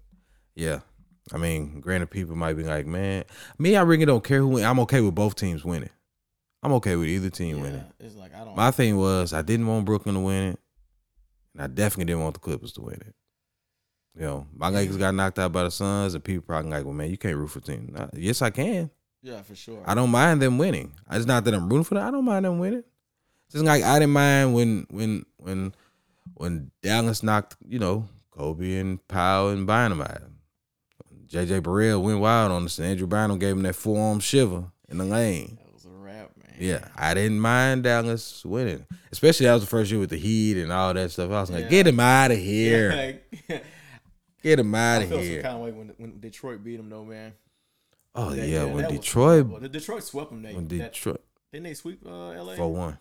yeah, 0.55 0.79
I 1.31 1.38
mean, 1.38 1.79
granted, 1.79 2.07
people 2.09 2.36
might 2.36 2.53
be 2.57 2.63
like, 2.63 2.86
"Man, 2.86 3.23
me, 3.57 3.75
I 3.77 3.81
really 3.81 4.05
don't 4.05 4.23
care 4.23 4.39
who 4.39 4.47
win. 4.49 4.65
I'm 4.65 4.79
okay 4.81 4.99
with 5.01 5.15
both 5.15 5.36
teams 5.36 5.63
winning. 5.63 5.89
I'm 6.62 6.73
okay 6.73 6.95
with 6.95 7.07
either 7.07 7.29
team 7.29 7.57
Yeah, 7.57 7.62
winning." 7.63 7.83
It's 7.99 8.15
like 8.15 8.33
I 8.36 8.43
don't. 8.43 8.55
My 8.57 8.71
thing 8.71 8.97
was 8.97 9.31
I 9.33 9.41
didn't 9.41 9.67
want 9.67 9.86
Brooklyn 9.86 10.15
to 10.15 10.21
win 10.21 10.43
it, 10.51 10.59
and 11.53 11.63
I 11.63 11.67
definitely 11.67 12.05
didn't 12.05 12.23
want 12.23 12.33
the 12.33 12.39
Clippers 12.41 12.73
to 12.73 12.81
win 12.81 12.95
it. 13.01 13.15
You 14.15 14.21
know, 14.23 14.47
my 14.53 14.69
Lakers 14.69 14.97
got 14.97 15.15
knocked 15.15 15.39
out 15.39 15.51
by 15.53 15.63
the 15.63 15.71
Suns, 15.71 16.13
and 16.13 16.23
people 16.23 16.43
probably 16.45 16.69
like, 16.71 16.83
"Well, 16.83 16.93
man, 16.93 17.09
you 17.09 17.17
can't 17.17 17.38
root 17.38 17.47
for 17.51 17.62
team." 17.62 17.89
Nah, 17.93 18.07
yes, 18.13 18.41
I 18.41 18.49
can. 18.49 18.91
yeah, 19.21 19.41
for 19.43 19.55
sure. 19.55 19.81
I 19.86 19.95
don't 19.95 20.12
mind 20.12 20.41
them 20.41 20.57
winning. 20.57 20.91
It's 21.09 21.25
not 21.25 21.45
that 21.45 21.53
I'm 21.53 21.69
rooting 21.69 21.86
for 21.86 21.95
them. 21.95 22.05
I 22.05 22.12
don't 22.12 22.25
mind 22.25 22.43
them 22.45 22.59
winning. 22.59 22.83
Just 23.49 23.63
like 23.63 23.81
I 23.83 23.99
didn't 23.99 24.13
mind 24.13 24.53
when 24.53 24.86
when 24.89 25.25
when 25.38 25.73
when 26.36 26.71
Dallas 26.81 27.23
knocked, 27.23 27.55
you 27.65 27.79
know, 27.79 28.07
Kobe 28.31 28.77
and 28.77 29.05
Pau 29.07 29.47
and 29.49 29.65
Bynum 29.65 30.01
out. 30.01 30.21
JJ 31.34 31.62
Barea 31.62 32.00
went 32.02 32.19
wild 32.19 32.52
on 32.52 32.65
us, 32.65 32.78
and 32.78 32.88
Andrew 32.88 33.08
Bynum 33.08 33.39
gave 33.39 33.56
him 33.56 33.63
that 33.63 33.76
forearm 33.76 34.19
shiver 34.19 34.65
in 34.88 35.00
the 35.00 35.04
lane. 35.06 35.58
That 35.63 35.74
was 35.74 35.86
a 35.86 35.89
wrap, 35.89 36.30
man. 36.38 36.56
Yeah, 36.60 36.88
I 36.96 37.13
didn't 37.15 37.39
mind 37.39 37.84
Dallas 37.84 38.46
winning, 38.46 38.86
especially 39.12 39.48
that 39.48 39.54
was 39.54 39.63
the 39.63 39.67
first 39.69 39.89
year 39.89 40.00
with 40.00 40.12
the 40.12 40.17
Heat 40.17 40.58
and 40.62 40.72
all 40.72 40.93
that 40.93 41.10
stuff. 41.12 41.32
I 41.32 41.41
was 41.41 41.50
like, 41.50 41.63
Yeah. 41.63 41.69
get 41.69 41.88
him 41.88 42.00
out 42.00 42.30
of 42.32 42.38
here, 42.38 43.19
Yeah. 43.50 43.60
get 44.43 44.60
him 44.60 44.76
out 44.76 45.02
of 45.02 45.10
here. 45.10 45.41
kind 45.41 45.56
of 45.56 45.62
way 45.63 45.72
when 45.72 45.88
when 45.98 46.19
Detroit 46.19 46.63
beat 46.63 46.78
them 46.78 46.89
though, 46.89 47.04
man. 47.06 47.34
Oh 48.13 48.30
That- 48.30 48.48
yeah, 48.48 48.65
when 48.65 48.84
that 48.84 48.91
was 48.91 49.00
Detroit, 49.00 49.26
horrible. 49.48 49.60
the 49.60 49.69
Detroit 49.69 50.04
swept 50.04 50.30
them. 50.30 50.43
They 50.43 50.54
when 50.54 50.67
that, 50.67 50.93
Detroit 50.93 51.22
didn't 51.52 51.63
they 51.65 51.74
sweep 51.74 52.06
uh, 52.06 52.30
L.A. 52.32 52.56
four 52.58 52.72
one, 52.72 52.98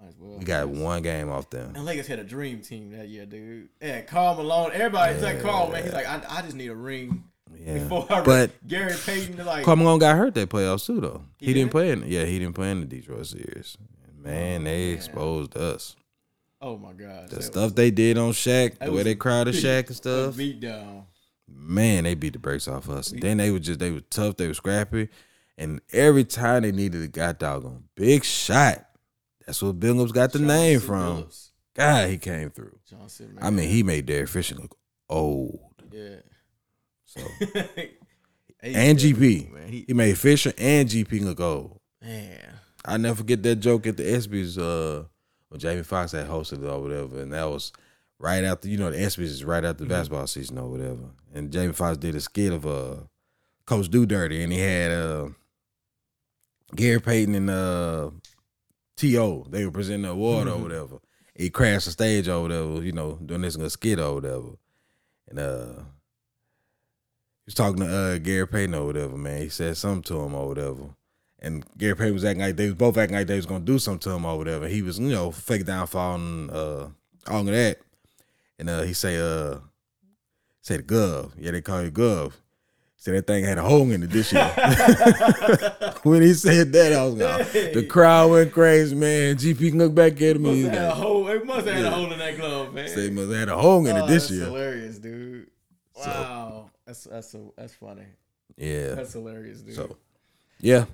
Might 0.00 0.08
as 0.08 0.14
well. 0.18 0.38
we 0.38 0.44
got 0.44 0.68
Yes. 0.68 0.78
one 0.78 1.02
game 1.02 1.28
off 1.30 1.50
them. 1.50 1.72
And 1.76 1.84
Lakers 1.84 2.06
had 2.06 2.18
a 2.18 2.24
dream 2.24 2.60
team 2.62 2.90
that 2.92 3.08
year, 3.08 3.26
dude. 3.26 3.68
Yeah, 3.82 4.00
Karl 4.02 4.34
Malone. 4.36 4.70
Everybody's 4.72 5.22
like 5.22 5.42
Karl, 5.42 5.70
man. 5.70 5.82
He's 5.84 5.92
like, 5.92 6.06
I, 6.06 6.22
I 6.28 6.42
just 6.42 6.56
need 6.56 6.68
a 6.68 6.74
ring 6.74 7.24
Yeah, 7.54 7.74
before 7.78 8.06
I 8.10 8.22
but 8.22 8.50
Gary 8.66 8.94
Payton 9.04 9.44
like 9.44 9.64
Karl 9.64 9.76
Malone 9.76 9.98
got 9.98 10.16
hurt 10.16 10.34
that 10.34 10.48
playoffs 10.48 10.86
too, 10.86 11.00
though. 11.00 11.22
He, 11.38 11.46
He 11.46 11.52
didn't 11.54 11.70
play 11.70 11.90
in. 11.90 12.04
Yeah, 12.06 12.24
he 12.24 12.38
didn't 12.38 12.54
play 12.54 12.70
in 12.70 12.80
the 12.80 12.86
Detroit 12.86 13.26
series. 13.26 13.76
Man, 14.16 14.62
oh, 14.62 14.64
they 14.64 14.86
man. 14.86 14.94
exposed 14.94 15.56
us. 15.56 15.96
Oh 16.62 16.76
my 16.76 16.92
god. 16.92 17.30
The 17.30 17.36
That 17.36 17.42
stuff 17.42 17.74
they 17.74 17.90
did 17.90 18.18
on 18.18 18.32
Shaq, 18.32 18.78
the 18.78 18.92
way 18.92 19.02
they 19.02 19.12
a 19.12 19.16
crowded 19.16 19.52
beat- 19.52 19.64
Shaq 19.64 19.86
and 19.88 19.96
stuff. 19.96 20.36
Beat 20.36 20.60
down. 20.60 21.04
Man, 21.48 22.04
they 22.04 22.14
beat 22.14 22.34
the 22.34 22.38
brakes 22.38 22.68
off 22.68 22.88
us. 22.90 23.12
And 23.12 23.20
then 23.22 23.38
they 23.38 23.50
were 23.50 23.58
just 23.58 23.80
they 23.80 23.90
were 23.90 24.00
tough, 24.00 24.36
they 24.36 24.46
were 24.46 24.54
scrappy, 24.54 25.08
and 25.58 25.80
every 25.92 26.24
time 26.24 26.62
they 26.62 26.70
needed 26.72 27.02
a 27.02 27.08
god 27.08 27.38
doggone 27.38 27.84
big 27.94 28.24
shot. 28.24 28.86
That's 29.50 29.62
what 29.62 29.80
Billups 29.80 30.12
got 30.12 30.30
the 30.32 30.38
John 30.38 30.46
name 30.46 30.78
C. 30.78 30.86
from. 30.86 31.24
Billups. 31.24 31.50
God, 31.74 32.08
he 32.08 32.18
came 32.18 32.50
through. 32.50 32.78
Johnson. 32.88 33.36
I 33.42 33.50
mean, 33.50 33.68
he 33.68 33.82
made 33.82 34.06
Derek 34.06 34.28
Fisher 34.28 34.54
look 34.54 34.76
old. 35.08 35.58
yeah. 35.90 36.16
So 37.04 37.20
and 38.62 38.96
GP, 38.96 39.52
man. 39.52 39.68
He, 39.68 39.84
he 39.88 39.92
made 39.92 40.16
Fisher 40.16 40.52
and 40.56 40.88
GP 40.88 41.22
look 41.24 41.40
old. 41.40 41.80
man. 42.00 42.54
I 42.84 42.96
never 42.96 43.16
forget 43.16 43.42
that 43.42 43.56
joke 43.56 43.88
at 43.88 43.96
the 43.96 44.04
ESPYS 44.04 44.56
uh, 44.58 45.04
when 45.48 45.58
Jamie 45.58 45.82
Foxx 45.82 46.12
had 46.12 46.28
hosted 46.28 46.62
it 46.62 46.68
or 46.68 46.80
whatever, 46.80 47.20
and 47.20 47.32
that 47.32 47.50
was 47.50 47.72
right 48.20 48.44
after 48.44 48.68
you 48.68 48.78
know 48.78 48.92
the 48.92 48.98
ESPYS 48.98 49.18
is 49.22 49.44
right 49.44 49.64
after 49.64 49.78
the 49.84 49.84
Mm-hmm. 49.86 49.98
basketball 50.00 50.26
season 50.28 50.58
or 50.58 50.68
whatever, 50.70 51.10
and 51.34 51.50
Jamie 51.50 51.72
Foxx 51.72 51.98
did 51.98 52.14
a 52.14 52.20
skit 52.20 52.52
of 52.52 52.64
uh, 52.66 52.94
Coach 53.66 53.88
Do 53.88 54.06
Dirty, 54.06 54.44
and 54.44 54.52
he 54.52 54.60
had 54.60 54.92
uh, 54.92 55.28
Gary 56.76 57.00
Payton 57.00 57.34
and 57.34 57.50
uh, 57.50 58.10
To 59.00 59.46
they 59.50 59.64
were 59.64 59.70
presenting 59.70 60.02
the 60.02 60.10
award 60.10 60.48
or 60.48 60.56
Mhm. 60.56 60.62
whatever. 60.62 60.98
He 61.34 61.48
crashed 61.50 61.86
the 61.86 61.92
stage 61.92 62.28
or 62.28 62.42
whatever, 62.42 62.82
you 62.84 62.92
know, 62.92 63.18
doing 63.24 63.40
this 63.42 63.56
skit 63.72 63.98
or 63.98 64.14
whatever, 64.14 64.50
and 65.28 65.38
uh. 65.38 65.72
He 67.46 67.46
was 67.46 67.54
talking 67.54 67.80
to 67.80 67.86
uh, 67.88 68.18
Gary 68.18 68.46
Payton 68.46 68.74
or 68.74 68.86
whatever, 68.86 69.16
man. 69.16 69.42
He 69.42 69.48
said 69.48 69.76
something 69.76 70.02
to 70.04 70.20
him 70.20 70.34
or 70.34 70.46
whatever. 70.48 70.90
And 71.40 71.64
Gary 71.78 71.96
Payton 71.96 72.14
was 72.14 72.24
acting 72.24 72.42
like 72.42 72.56
they 72.56 72.66
was 72.66 72.74
both 72.74 72.96
acting 72.96 73.16
like 73.16 73.26
they 73.26 73.36
was 73.36 73.46
gonna 73.46 73.64
do 73.64 73.78
something 73.78 74.00
to 74.00 74.10
him 74.16 74.24
or 74.26 74.36
whatever. 74.38 74.68
He 74.68 74.82
was, 74.82 74.98
you 75.00 75.08
know, 75.08 75.30
fake 75.32 75.64
downfall 75.64 76.14
and 76.16 76.50
uh 76.50 76.88
all 77.26 77.40
of 77.40 77.46
that. 77.46 77.80
And 78.58 78.68
uh 78.68 78.82
he 78.82 78.92
say 78.92 79.16
uh 79.18 79.58
say 80.60 80.76
the 80.76 80.82
Glove. 80.82 81.32
Yeah, 81.38 81.52
they 81.52 81.62
call 81.62 81.82
you 81.82 81.90
Glove. 81.90 82.40
Said 83.02 83.14
that 83.14 83.26
thing 83.26 83.44
had 83.44 83.56
a 83.56 83.62
hole 83.62 83.90
in 83.90 84.02
it 84.02 84.10
this 84.10 84.30
year. 84.30 84.44
when 86.02 86.20
he 86.20 86.34
said 86.34 86.70
that, 86.74 86.92
I 86.92 87.04
was 87.06 87.14
like, 87.14 87.50
the 87.72 87.86
crowd 87.86 88.30
went 88.30 88.52
crazy, 88.52 88.94
man. 88.94 89.36
GP 89.36 89.70
can 89.70 89.78
look 89.78 89.94
back 89.94 90.12
at 90.20 90.36
him 90.36 90.44
and 90.44 90.44
Must 90.44 90.56
he's 90.56 90.66
have 90.68 90.92
a 90.92 90.94
hole. 90.94 91.28
It 91.28 91.46
must 91.46 91.66
have 91.66 91.76
had 91.76 91.84
a 91.86 91.90
hole 91.90 92.12
in 92.12 92.18
that 92.18 92.36
glove, 92.36 92.74
man. 92.74 92.88
say 92.88 93.08
must 93.08 93.30
have 93.30 93.38
had 93.38 93.48
a 93.48 93.56
hole 93.56 93.86
in 93.86 93.96
it 93.96 94.00
Oh, 94.00 94.06
this 94.06 94.24
that's 94.28 94.32
year. 94.32 94.44
hilarious, 94.44 94.98
dude. 94.98 95.46
So- 95.94 96.02
Wow, 96.10 96.70
that's 96.86 97.04
that's 97.04 97.34
a, 97.34 97.40
that's 97.56 97.72
funny. 97.74 98.04
Yeah. 98.58 98.94
That's 98.96 99.14
hilarious, 99.14 99.62
dude. 99.62 99.74
So, 99.76 99.96
yeah, 100.60 100.84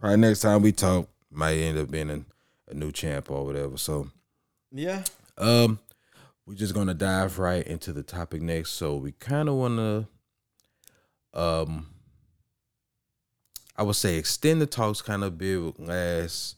probably 0.00 0.16
next 0.16 0.40
time 0.40 0.62
we 0.62 0.72
talk 0.72 1.08
might 1.30 1.54
end 1.58 1.78
up 1.78 1.90
being 1.92 2.10
a, 2.10 2.20
a 2.70 2.74
new 2.74 2.90
champ 2.90 3.30
or 3.30 3.44
whatever. 3.44 3.76
So, 3.76 4.08
yeah, 4.72 5.04
um, 5.38 5.78
we're 6.44 6.54
just 6.54 6.74
gonna 6.74 6.94
dive 6.94 7.38
right 7.38 7.64
into 7.64 7.92
the 7.92 8.02
topic 8.02 8.42
next. 8.42 8.72
So 8.72 8.96
we 8.96 9.12
kind 9.12 9.48
of 9.48 9.54
wanna, 9.54 10.08
um, 11.34 11.88
I 13.76 13.82
would 13.82 13.96
say 13.96 14.16
extend 14.16 14.60
the 14.60 14.66
talks 14.66 15.02
kind 15.02 15.24
of 15.24 15.38
bit. 15.38 15.78
Last 15.80 16.56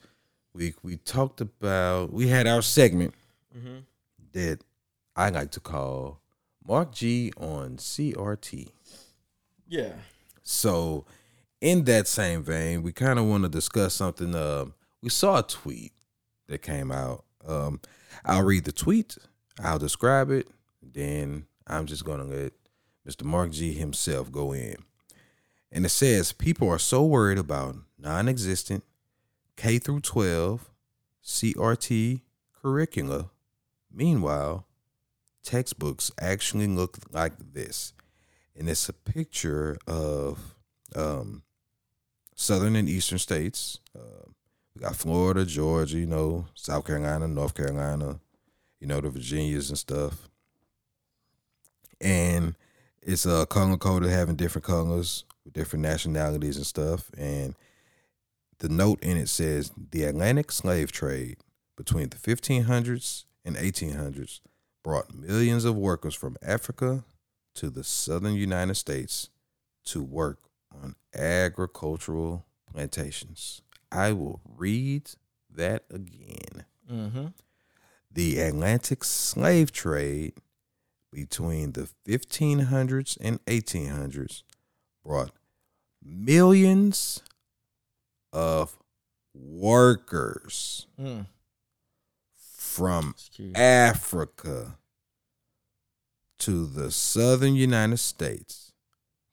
week 0.52 0.76
we 0.82 0.96
talked 0.96 1.40
about 1.40 2.12
we 2.12 2.28
had 2.28 2.46
our 2.46 2.62
segment 2.62 3.14
mm-hmm. 3.56 3.78
that 4.32 4.60
I 5.16 5.30
like 5.30 5.50
to 5.52 5.60
call 5.60 6.20
Mark 6.66 6.92
G 6.92 7.32
on 7.36 7.76
CRT. 7.76 8.68
yeah, 9.68 9.92
So, 10.42 11.04
in 11.60 11.84
that 11.84 12.08
same 12.08 12.42
vein, 12.42 12.82
we 12.82 12.92
kind 12.92 13.18
of 13.18 13.26
want 13.26 13.44
to 13.44 13.48
discuss 13.48 13.94
something. 13.94 14.34
Uh, 14.34 14.66
we 15.02 15.10
saw 15.10 15.38
a 15.38 15.42
tweet 15.42 15.92
that 16.48 16.62
came 16.62 16.90
out. 16.90 17.24
Um, 17.46 17.80
I'll 18.24 18.42
read 18.42 18.64
the 18.64 18.72
tweet, 18.72 19.18
I'll 19.62 19.78
describe 19.78 20.30
it, 20.30 20.48
then 20.82 21.46
I'm 21.66 21.86
just 21.86 22.04
going 22.04 22.18
to 22.18 22.24
let 22.24 22.52
Mr. 23.08 23.24
Mark 23.24 23.50
G 23.50 23.72
himself 23.72 24.32
go 24.32 24.52
in. 24.52 24.76
And 25.70 25.84
it 25.84 25.90
says 25.90 26.32
people 26.32 26.68
are 26.68 26.78
so 26.78 27.04
worried 27.04 27.38
about 27.38 27.76
non 27.98 28.28
existent 28.28 28.84
K 29.56 29.78
through 29.78 30.00
12 30.00 30.70
CRT 31.22 32.20
curricula. 32.52 33.30
Meanwhile, 33.92 34.66
textbooks 35.42 36.10
actually 36.20 36.66
look 36.66 36.98
like 37.12 37.32
this 37.52 37.92
and 38.56 38.68
it's 38.68 38.88
a 38.88 38.92
picture 38.92 39.76
of 39.86 40.54
um, 40.94 41.42
southern 42.34 42.76
and 42.76 42.88
eastern 42.88 43.18
states. 43.18 43.80
Uh, 43.96 44.28
we 44.74 44.82
got 44.82 44.96
Florida, 44.96 45.44
Georgia, 45.44 45.98
you 45.98 46.06
know, 46.06 46.46
South 46.54 46.86
Carolina, 46.86 47.26
North 47.28 47.54
Carolina, 47.54 48.20
you 48.80 48.86
know, 48.86 49.00
the 49.00 49.10
Virginias 49.10 49.70
and 49.70 49.78
stuff. 49.78 50.28
And 52.00 52.54
it's 53.04 53.26
a 53.26 53.46
color 53.46 53.76
coded 53.76 54.10
having 54.10 54.36
different 54.36 54.64
colors 54.64 55.24
with 55.44 55.52
different 55.52 55.82
nationalities 55.82 56.56
and 56.56 56.66
stuff. 56.66 57.10
And 57.16 57.54
the 58.58 58.68
note 58.68 59.02
in 59.02 59.16
it 59.16 59.28
says 59.28 59.70
the 59.90 60.04
Atlantic 60.04 60.50
slave 60.50 60.90
trade 60.90 61.38
between 61.76 62.08
the 62.08 62.16
1500s 62.16 63.24
and 63.44 63.56
1800s 63.56 64.40
brought 64.82 65.14
millions 65.14 65.64
of 65.64 65.76
workers 65.76 66.14
from 66.14 66.36
Africa 66.42 67.04
to 67.54 67.70
the 67.70 67.84
southern 67.84 68.34
United 68.34 68.74
States 68.74 69.30
to 69.84 70.02
work 70.02 70.38
on 70.72 70.94
agricultural 71.14 72.44
plantations. 72.72 73.62
I 73.92 74.12
will 74.12 74.40
read 74.56 75.10
that 75.50 75.84
again. 75.90 76.64
mm-hmm. 76.90 77.26
The 78.10 78.38
Atlantic 78.40 79.04
slave 79.04 79.72
trade 79.72 80.34
between 81.14 81.72
the 81.72 81.88
1500s 82.06 83.16
and 83.20 83.42
1800s 83.46 84.42
brought 85.04 85.30
millions 86.02 87.22
of 88.32 88.76
workers 89.32 90.86
Mm. 91.00 91.26
from 92.36 93.14
Africa 93.54 94.76
to 96.38 96.66
the 96.66 96.90
southern 96.90 97.54
United 97.54 97.98
States 97.98 98.72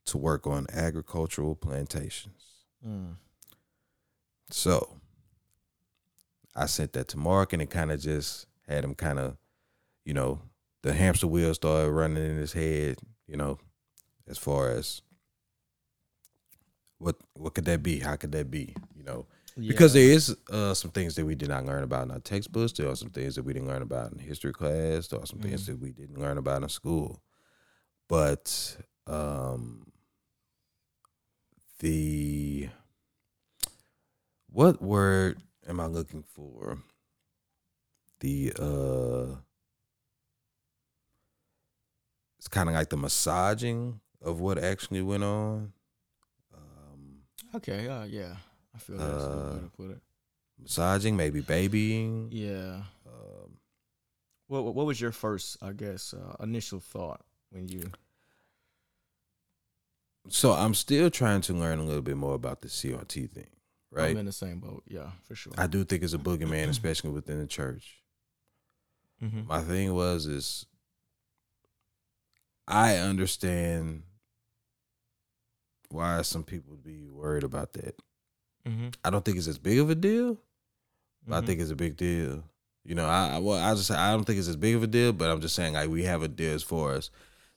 to 0.05 0.17
work 0.17 0.45
on 0.45 0.67
agricultural 0.71 1.55
plantations. 1.55 2.65
Mm. 2.85 3.15
So 4.51 4.97
I 6.55 6.67
sent 6.67 6.93
that 6.93 7.07
to 7.09 7.17
Mark 7.17 7.53
and 7.53 7.61
it 7.61 7.69
kind 7.71 7.91
of 7.91 7.99
just 8.01 8.45
had 8.67 8.83
him 8.83 8.93
kind 8.95 9.17
of, 9.19 9.37
you 10.05 10.13
know, 10.13 10.41
the 10.83 10.93
hamster 10.93 11.27
wheel 11.27 11.53
started 11.53 11.91
running 11.91 12.23
in 12.25 12.37
his 12.37 12.53
head, 12.53 12.97
you 13.27 13.37
know, 13.37 13.59
as 14.27 14.37
far 14.37 14.69
as 14.69 15.01
what 16.97 17.15
what 17.33 17.53
could 17.53 17.65
that 17.65 17.81
be? 17.83 17.99
How 17.99 18.15
could 18.15 18.31
that 18.33 18.49
be? 18.51 18.75
You 18.95 19.03
know, 19.03 19.25
because 19.67 19.93
there 19.93 20.03
is 20.03 20.35
uh, 20.51 20.73
some 20.73 20.91
things 20.91 21.15
that 21.15 21.25
we 21.25 21.35
did 21.35 21.49
not 21.49 21.65
learn 21.65 21.83
about 21.83 22.03
in 22.05 22.11
our 22.11 22.19
textbooks. 22.19 22.73
There 22.73 22.89
are 22.89 22.95
some 22.95 23.09
things 23.09 23.35
that 23.35 23.43
we 23.43 23.53
didn't 23.53 23.67
learn 23.67 23.81
about 23.81 24.11
in 24.11 24.19
history 24.19 24.53
class. 24.53 25.07
There 25.07 25.19
are 25.19 25.25
some 25.25 25.39
things 25.39 25.63
Mm-hmm. 25.63 25.71
that 25.73 25.79
we 25.81 25.91
didn't 25.91 26.19
learn 26.19 26.37
about 26.37 26.63
in 26.63 26.69
school. 26.69 27.21
But 28.07 28.77
um, 29.07 29.87
the 31.79 32.69
what 34.51 34.81
word 34.81 35.41
am 35.67 35.79
I 35.79 35.85
looking 35.87 36.23
for? 36.23 36.77
The 38.19 38.53
uh, 38.59 39.35
it's 42.41 42.47
kind 42.47 42.67
of 42.67 42.73
like 42.73 42.89
the 42.89 42.97
massaging 42.97 43.99
of 44.19 44.39
what 44.39 44.57
actually 44.57 45.03
went 45.03 45.23
on. 45.23 45.73
Um, 46.51 47.19
Okay. 47.53 47.87
Uh, 47.87 48.05
yeah. 48.05 48.35
I 48.73 48.79
feel 48.79 48.97
that's 48.97 49.23
a 49.23 49.27
good 49.27 49.37
way 49.37 49.43
Uh, 49.43 49.59
to 49.59 49.69
put 49.77 49.91
it. 49.91 50.01
massaging, 50.59 51.15
maybe 51.15 51.41
babying. 51.41 52.29
Yeah. 52.31 52.81
Um, 53.05 53.59
What 54.47 54.63
What 54.65 54.73
what 54.73 54.85
was 54.87 54.99
your 54.99 55.11
first, 55.11 55.57
I 55.61 55.73
guess, 55.73 56.15
uh, 56.15 56.35
initial 56.43 56.79
thought 56.79 57.21
when 57.51 57.67
you? 57.67 57.91
so 60.29 60.51
I'm 60.53 60.73
still 60.73 61.09
trying 61.09 61.41
to 61.41 61.53
learn 61.53 61.79
a 61.79 61.83
little 61.83 62.01
bit 62.01 62.17
more 62.17 62.33
about 62.35 62.61
the 62.61 62.67
CRT 62.69 63.29
thing, 63.31 63.49
right? 63.91 64.11
I'm 64.11 64.17
in 64.17 64.25
the 64.25 64.31
same 64.31 64.59
boat. 64.59 64.83
Yeah, 64.87 65.11
for 65.23 65.35
sure. 65.35 65.53
I 65.57 65.67
do 65.67 65.83
think 65.83 66.03
it's 66.03 66.13
a 66.13 66.17
boogeyman, 66.27 66.69
especially 66.69 67.11
within 67.11 67.39
the 67.39 67.47
church. 67.47 68.01
mm-hmm. 69.21 69.47
My 69.47 69.61
thing 69.61 69.93
was 69.93 70.25
is 70.27 70.65
I 72.71 72.97
understand 72.97 74.03
why 75.89 76.21
some 76.21 76.43
people 76.43 76.75
be 76.77 77.09
worried 77.09 77.43
about 77.43 77.73
that. 77.73 77.95
Mm-hmm. 78.67 78.89
I 79.03 79.09
don't 79.09 79.25
think 79.25 79.37
it's 79.37 79.47
as 79.47 79.57
big 79.57 79.79
of 79.79 79.89
a 79.89 79.95
deal, 79.95 80.37
but 81.27 81.43
I 81.43 81.45
think 81.45 81.59
it's 81.59 81.71
a 81.71 81.75
big 81.75 81.97
deal. 81.97 82.43
You 82.85 82.95
know, 82.95 83.05
I 83.05 83.35
I- 83.35 83.39
well, 83.39 83.57
I 83.61 83.73
just 83.75 83.91
I 83.91 84.11
don't 84.11 84.23
think 84.23 84.39
it's 84.39 84.47
as 84.47 84.55
big 84.55 84.75
of 84.75 84.83
a 84.83 84.87
deal, 84.87 85.11
but 85.13 85.29
I'm 85.29 85.41
just 85.41 85.55
saying 85.55 85.73
like 85.73 85.89
we 85.89 86.03
have 86.03 86.23
a 86.23 86.27
deal 86.27 86.53
as 86.53 86.63
far 86.63 86.93
as 86.93 87.09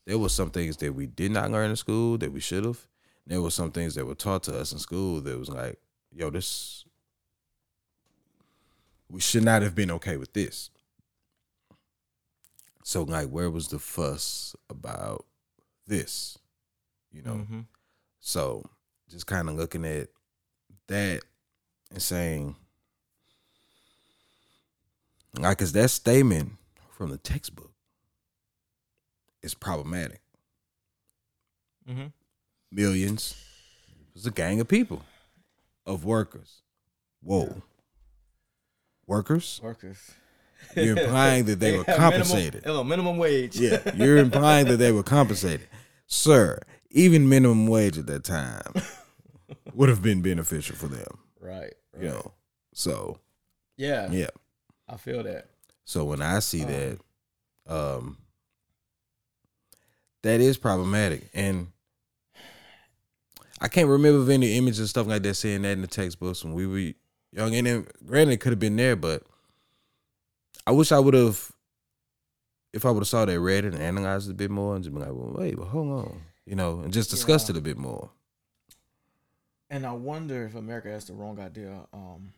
there 0.07 0.19
was 0.19 0.33
some 0.33 0.51
things 0.51 0.77
that 0.79 0.93
we 0.95 1.07
did 1.07 1.31
not 1.31 1.51
learn 1.51 1.71
in 1.71 1.77
school 1.77 2.19
that 2.19 2.33
we 2.33 2.41
should 2.41 2.65
have. 2.65 2.87
There 3.27 3.41
was 3.41 3.55
some 3.55 3.71
things 3.71 3.95
that 3.95 4.05
were 4.05 4.15
taught 4.15 4.43
to 4.45 4.59
us 4.59 4.73
in 4.73 4.79
school 4.79 5.21
that 5.23 5.39
was 5.39 5.49
like, 5.49 5.79
yo, 6.13 6.29
this 6.31 6.85
we 9.11 9.21
should 9.21 9.45
not 9.45 9.63
have 9.63 9.75
been 9.75 9.91
okay 9.93 10.17
with 10.17 10.33
this. 10.33 10.71
So 12.87 13.03
like, 13.03 13.31
where 13.31 13.51
was 13.51 13.69
the 13.69 13.79
fuss 13.79 14.55
about 14.69 15.25
this? 15.87 16.39
You 17.11 17.23
know, 17.23 17.33
Mm-hmm. 17.33 17.61
so 18.21 18.65
just 19.09 19.27
kind 19.27 19.49
of 19.49 19.57
looking 19.57 19.85
at 19.87 20.09
that 20.89 21.23
and 21.91 22.03
saying, 22.03 22.57
like, 25.39 25.63
is 25.63 25.73
that 25.73 25.91
statement 25.91 26.53
from 26.93 27.11
the 27.11 27.19
textbook 27.19 27.73
is 29.43 29.55
problematic. 29.55 30.21
Mm-hmm. 31.89 32.07
Millions. 32.71 33.35
It 34.09 34.15
was 34.15 34.27
a 34.27 34.31
gang 34.31 34.61
of 34.61 34.69
people, 34.69 35.03
of 35.87 36.05
workers. 36.05 36.61
Whoa. 37.23 37.63
Workers? 39.07 39.61
Workers. 39.63 40.13
You're 40.77 40.99
implying 41.05 41.45
that 41.47 41.61
they 41.61 41.77
were 41.77 41.85
compensated. 41.85 42.65
Minimum, 42.65 42.89
minimum 42.89 43.17
wage. 43.19 43.57
Yeah, 43.59 43.79
you're 43.97 44.17
implying 44.19 44.67
that 44.67 44.77
they 44.77 44.93
were 44.93 45.03
compensated. 45.03 45.69
Sir, 46.07 46.59
even 46.91 47.29
minimum 47.29 47.67
wage 47.67 47.99
at 47.99 48.07
that 48.07 48.25
time 48.25 48.73
would 49.75 49.89
have 49.89 50.03
been 50.03 50.23
beneficial 50.23 50.77
for 50.77 50.87
them. 50.89 51.19
right. 51.41 51.73
right. 51.93 52.03
You 52.03 52.09
know. 52.09 52.33
So 52.75 53.19
Yeah, 53.77 54.11
yeah. 54.11 54.29
I 54.89 54.97
feel 54.97 55.23
that. 55.23 55.49
So 55.85 56.05
when 56.05 56.21
I 56.23 56.39
see 56.41 56.63
Um, 56.63 56.69
that, 56.69 56.99
um 57.67 58.19
that 60.23 60.41
is 60.41 60.57
problematic. 60.57 61.29
And 61.35 61.69
I 63.61 63.69
can't 63.69 63.89
remember 63.89 64.21
of 64.21 64.31
any 64.31 64.57
images 64.59 64.79
and 64.81 64.89
stuff 64.89 65.07
like 65.07 65.23
that 65.23 65.35
saying 65.35 65.63
that 65.63 65.71
in 65.73 65.81
the 65.83 65.87
textbooks 65.87 66.45
when 66.45 66.55
we 66.55 66.67
were 66.67 66.93
young. 67.33 67.55
And 67.55 67.67
then 67.67 67.87
granted 68.05 68.33
it 68.35 68.41
could 68.41 68.53
have 68.53 68.59
been 68.59 68.77
there, 68.77 68.97
but 68.97 69.23
I 70.67 70.73
wish 70.73 70.93
I 70.93 70.99
would 70.99 71.15
have 71.15 71.53
if 72.73 72.85
I 72.85 72.91
would 72.91 73.01
have 73.03 73.09
saw 73.09 73.25
that 73.25 73.41
read 73.41 73.65
it 73.65 73.73
and 73.75 73.83
analyzed 73.83 74.29
it 74.29 74.33
a 74.33 74.35
bit 74.35 74.51
more 74.51 74.75
and 74.75 74.83
just 74.83 74.93
been 74.93 75.03
like, 75.03 75.13
well, 75.15 75.33
wait, 75.37 75.57
but 75.57 75.67
hold 75.67 75.89
on. 75.89 76.23
You 76.45 76.57
know, 76.57 76.81
and 76.81 76.93
just 76.93 77.09
discussed 77.11 77.49
Yeah. 77.49 77.55
it 77.55 77.59
a 77.59 77.63
bit 77.63 77.79
more. 77.79 78.11
And 79.71 79.87
I 79.87 79.93
wonder 79.93 80.45
if 80.45 80.55
America 80.55 80.89
has 80.89 81.05
the 81.05 81.15
wrong 81.15 81.39
idea. 81.39 81.87
Um, 81.93 82.33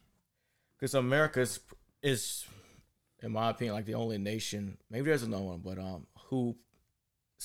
because 0.79 0.95
America 0.95 1.41
is, 1.41 1.59
is, 2.03 2.45
in 3.23 3.33
my 3.33 3.51
opinion, 3.51 3.75
like 3.75 3.87
the 3.87 3.95
only 3.95 4.19
nation. 4.19 4.77
Maybe 4.91 5.07
there's 5.07 5.23
another 5.23 5.43
one, 5.45 5.61
but 5.65 5.79
um, 5.79 6.07
who 6.29 6.57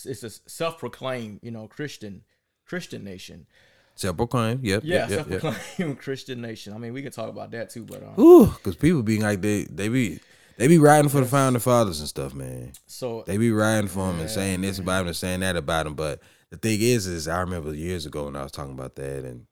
it's 0.06 0.24
a 0.24 0.30
self-proclaimed, 0.30 1.40
you 1.42 1.52
know, 1.52 1.68
Christian 1.68 2.24
Christian 2.66 3.04
nation. 3.04 3.48
Self 3.96 4.18
proclaimed. 4.18 4.64
Yep. 4.66 4.84
Yeah, 4.84 5.08
yep, 5.08 5.10
yep, 5.10 5.30
yep. 5.30 5.42
self-proclaimed 5.42 6.00
Christian 6.02 6.42
nation. 6.42 6.74
I 6.74 6.78
mean, 6.78 6.94
we 6.94 7.02
could 7.02 7.14
talk 7.14 7.30
about 7.30 7.52
that 7.52 7.70
too, 7.70 7.86
but 7.86 8.04
um, 8.04 8.20
Ooh, 8.20 8.48
because 8.48 8.76
people 8.76 9.02
being 9.02 9.22
like 9.22 9.42
they 9.42 9.64
they 9.64 9.88
be 9.88 10.20
they 10.58 10.68
be 10.68 10.78
riding 10.78 11.10
for 11.10 11.20
the 11.22 11.26
founding 11.26 11.60
fathers 11.60 12.00
and 12.00 12.08
stuff, 12.10 12.34
man. 12.34 12.74
so 12.86 13.24
They 13.26 13.38
be 13.38 13.52
riding 13.52 13.88
for 13.90 14.10
him 14.12 14.20
and 14.20 14.30
saying 14.30 14.62
this 14.62 14.80
about 14.80 15.02
him 15.02 15.08
and 15.08 15.16
saying 15.16 15.40
that 15.42 15.56
about 15.56 15.88
him. 15.88 15.96
But 15.96 16.22
the 16.50 16.58
thing 16.58 16.80
is, 16.82 17.08
is 17.08 17.28
I 17.28 17.40
remember 17.42 17.74
years 17.74 18.06
ago 18.06 18.26
when 18.26 18.36
I 18.36 18.44
was 18.44 18.52
talking 18.52 18.74
about 18.74 18.96
that 18.96 19.24
and 19.26 19.46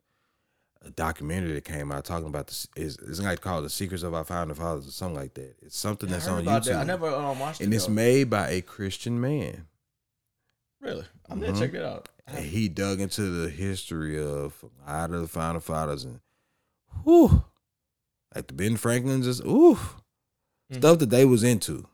a 0.82 0.90
documentary 0.92 1.52
that 1.54 1.66
came 1.66 1.92
out 1.92 2.06
talking 2.06 2.28
about 2.28 2.48
this 2.48 2.66
is 2.78 2.98
it's 3.06 3.20
like 3.20 3.42
called 3.42 3.66
the 3.66 3.70
secrets 3.70 4.02
of 4.04 4.14
our 4.14 4.24
founding 4.24 4.56
fathers 4.56 4.88
or 4.88 4.92
something 4.92 5.18
like 5.18 5.34
that. 5.34 5.56
It's 5.62 5.78
something 5.78 6.08
I 6.10 6.14
that's 6.14 6.28
on 6.28 6.46
YouTube. 6.46 6.66
that. 6.66 6.76
I 6.78 6.84
never 6.86 7.08
um, 7.08 7.38
watched 7.40 7.60
and 7.60 7.66
it. 7.66 7.66
And 7.66 7.74
it's 7.74 7.86
though. 7.88 7.94
made 7.94 8.30
by 8.30 8.50
a 8.50 8.62
Christian 8.62 9.20
man. 9.20 9.66
really. 10.82 11.04
I'm 11.30 11.40
gonna 11.42 11.52
Mhm. 11.54 11.60
check 11.60 11.74
it 11.74 11.84
out. 11.84 12.08
And 12.28 12.46
he 12.46 12.70
dug 12.70 13.02
into 13.02 13.24
the 13.24 13.50
history 13.50 14.18
of 14.18 14.64
a 14.88 14.92
lot 14.92 15.12
of 15.12 15.22
the 15.22 15.28
founding 15.28 15.60
fathers 15.62 16.06
and 16.06 16.22
whew, 17.04 17.44
like 18.34 18.48
the 18.48 18.54
Ben 18.54 18.78
Franklins 18.78 19.28
is 19.28 19.42
ooh 19.42 19.78
Mhm. 20.72 20.78
stuff 20.78 21.00
that 21.00 21.10
they 21.10 21.26
was 21.26 21.44
into 21.44 21.88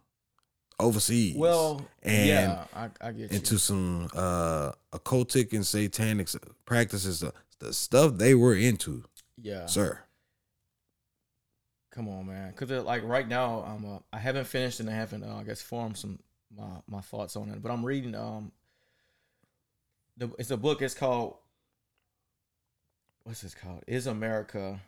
overseas. 0.80 1.36
Well, 1.38 1.86
and 2.04 2.28
yeah, 2.28 2.66
I, 2.74 2.90
I 3.02 3.12
get 3.12 3.32
you. 3.32 3.38
into 3.38 3.58
some 3.58 4.10
uh 4.14 4.74
occultic 4.92 5.54
and 5.54 5.66
satanic 5.66 6.30
practices, 6.66 7.22
the, 7.22 7.34
the 7.60 7.74
stuff 7.74 8.16
they 8.16 8.36
were 8.36 8.56
into, 8.56 9.04
yeah. 9.42 9.66
sir. 9.68 10.00
Come 11.92 12.10
on, 12.10 12.28
man. 12.28 12.52
Because 12.52 12.70
like 12.84 13.04
right 13.04 13.28
now, 13.28 13.62
I'm 13.62 13.86
uh, 13.86 14.00
I 14.12 14.20
haven't 14.20 14.46
finished 14.48 14.82
and 14.82 14.90
I 14.90 14.94
haven't 14.94 15.24
uh, 15.24 15.38
I 15.38 15.44
guess 15.44 15.62
formed 15.62 15.98
some 15.98 16.20
my 16.54 16.82
my 16.88 17.00
thoughts 17.02 17.38
on 17.38 17.50
it. 17.50 17.62
But 17.62 17.72
I'm 17.72 17.86
reading 17.86 18.16
um. 18.16 18.52
The 20.18 20.30
it's 20.38 20.52
a 20.52 20.58
book. 20.58 20.82
It's 20.82 20.94
called. 20.94 21.38
What's 23.24 23.42
this 23.42 23.56
called? 23.56 23.84
Is 23.88 24.08
America 24.08 24.82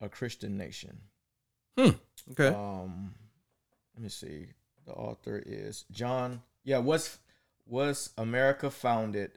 a 0.00 0.08
Christian 0.10 0.56
nation? 0.58 0.98
Okay. 1.78 2.48
Um, 2.48 3.14
let 3.94 4.02
me 4.02 4.08
see. 4.08 4.46
The 4.86 4.92
author 4.92 5.42
is 5.44 5.84
John. 5.90 6.42
Yeah, 6.64 6.78
was 6.78 7.18
was 7.66 8.10
America 8.18 8.70
founded 8.70 9.32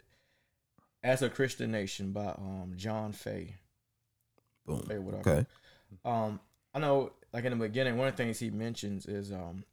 as 1.03 1.21
a 1.21 1.29
Christian 1.29 1.71
nation 1.71 2.11
by 2.11 2.27
um 2.27 2.73
John 2.75 3.11
Fea. 3.13 3.55
Boom. 4.65 4.81
Fea. 4.81 4.95
Okay. 4.95 5.45
Um, 6.03 6.39
I 6.73 6.79
know, 6.79 7.13
like 7.33 7.45
in 7.45 7.51
the 7.57 7.65
beginning, 7.65 7.97
one 7.97 8.07
of 8.07 8.15
the 8.15 8.23
things 8.23 8.39
he 8.39 8.49
mentions 8.49 9.05
is 9.05 9.31
um, 9.31 9.63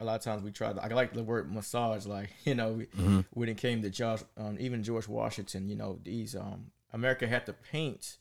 a 0.00 0.04
lot 0.04 0.16
of 0.16 0.22
times 0.22 0.42
we 0.42 0.50
try. 0.50 0.72
To, 0.72 0.82
I 0.84 0.88
like 0.88 1.12
the 1.14 1.22
word 1.22 1.50
massage. 1.52 2.06
Like 2.06 2.30
you 2.44 2.54
know, 2.54 2.72
we- 2.74 2.84
hmm 2.96 3.20
when 3.30 3.48
it 3.48 3.56
came 3.56 3.82
to 3.82 3.90
Josh, 3.90 4.20
um, 4.36 4.56
even 4.60 4.82
George 4.82 5.08
Washington, 5.08 5.68
you 5.68 5.76
know, 5.76 5.98
these 6.02 6.34
um, 6.36 6.66
America 6.92 7.26
had 7.26 7.46
to 7.46 7.52
paint 7.52 8.16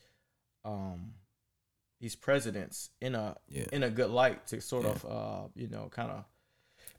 um, 0.66 1.14
these 2.04 2.16
presidents 2.18 2.90
in 3.00 3.16
a 3.16 3.34
Yeah. 3.48 3.64
in 3.72 3.82
a 3.82 3.90
good 3.90 4.10
light 4.10 4.46
to 4.48 4.60
sort 4.60 4.84
Yeah. 4.84 4.92
of 4.92 5.06
uh, 5.06 5.48
you 5.56 5.70
know, 5.70 5.88
kind 5.90 6.12
of 6.12 6.26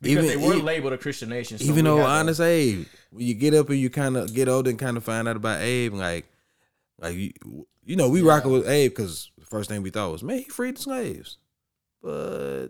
because 0.01 0.25
Even- 0.25 0.41
they 0.41 0.49
were 0.49 0.57
labeled 0.57 0.95
a 0.95 0.99
Christian 0.99 1.29
nation. 1.29 1.59
so 1.59 1.65
Even 1.67 1.85
though, 1.85 2.01
honest 2.01 2.41
Abe, 2.41 2.87
when 3.11 3.27
you 3.27 3.35
get 3.35 3.53
up 3.53 3.69
and 3.69 3.79
you 3.79 3.91
kind 3.91 4.17
of 4.17 4.33
get 4.33 4.49
older 4.49 4.71
and 4.71 4.79
kind 4.79 4.97
of 4.97 5.05
find 5.05 5.29
out 5.29 5.37
about 5.37 5.61
Abe, 5.61 5.93
like, 5.93 6.25
like 6.99 7.17
you, 7.17 7.33
you 7.85 7.97
know, 7.97 8.09
we 8.09 8.23
Yeah. 8.23 8.29
rocking 8.31 8.51
with 8.51 8.67
Abe 8.67 8.91
because 8.93 9.31
the 9.39 9.45
first 9.45 9.69
thing 9.69 9.83
we 9.83 9.91
thought 9.91 10.11
was, 10.11 10.23
man, 10.23 10.39
he 10.39 10.45
freed 10.45 10.79
the 10.79 10.83
slaves, 10.83 11.37
but 12.03 12.69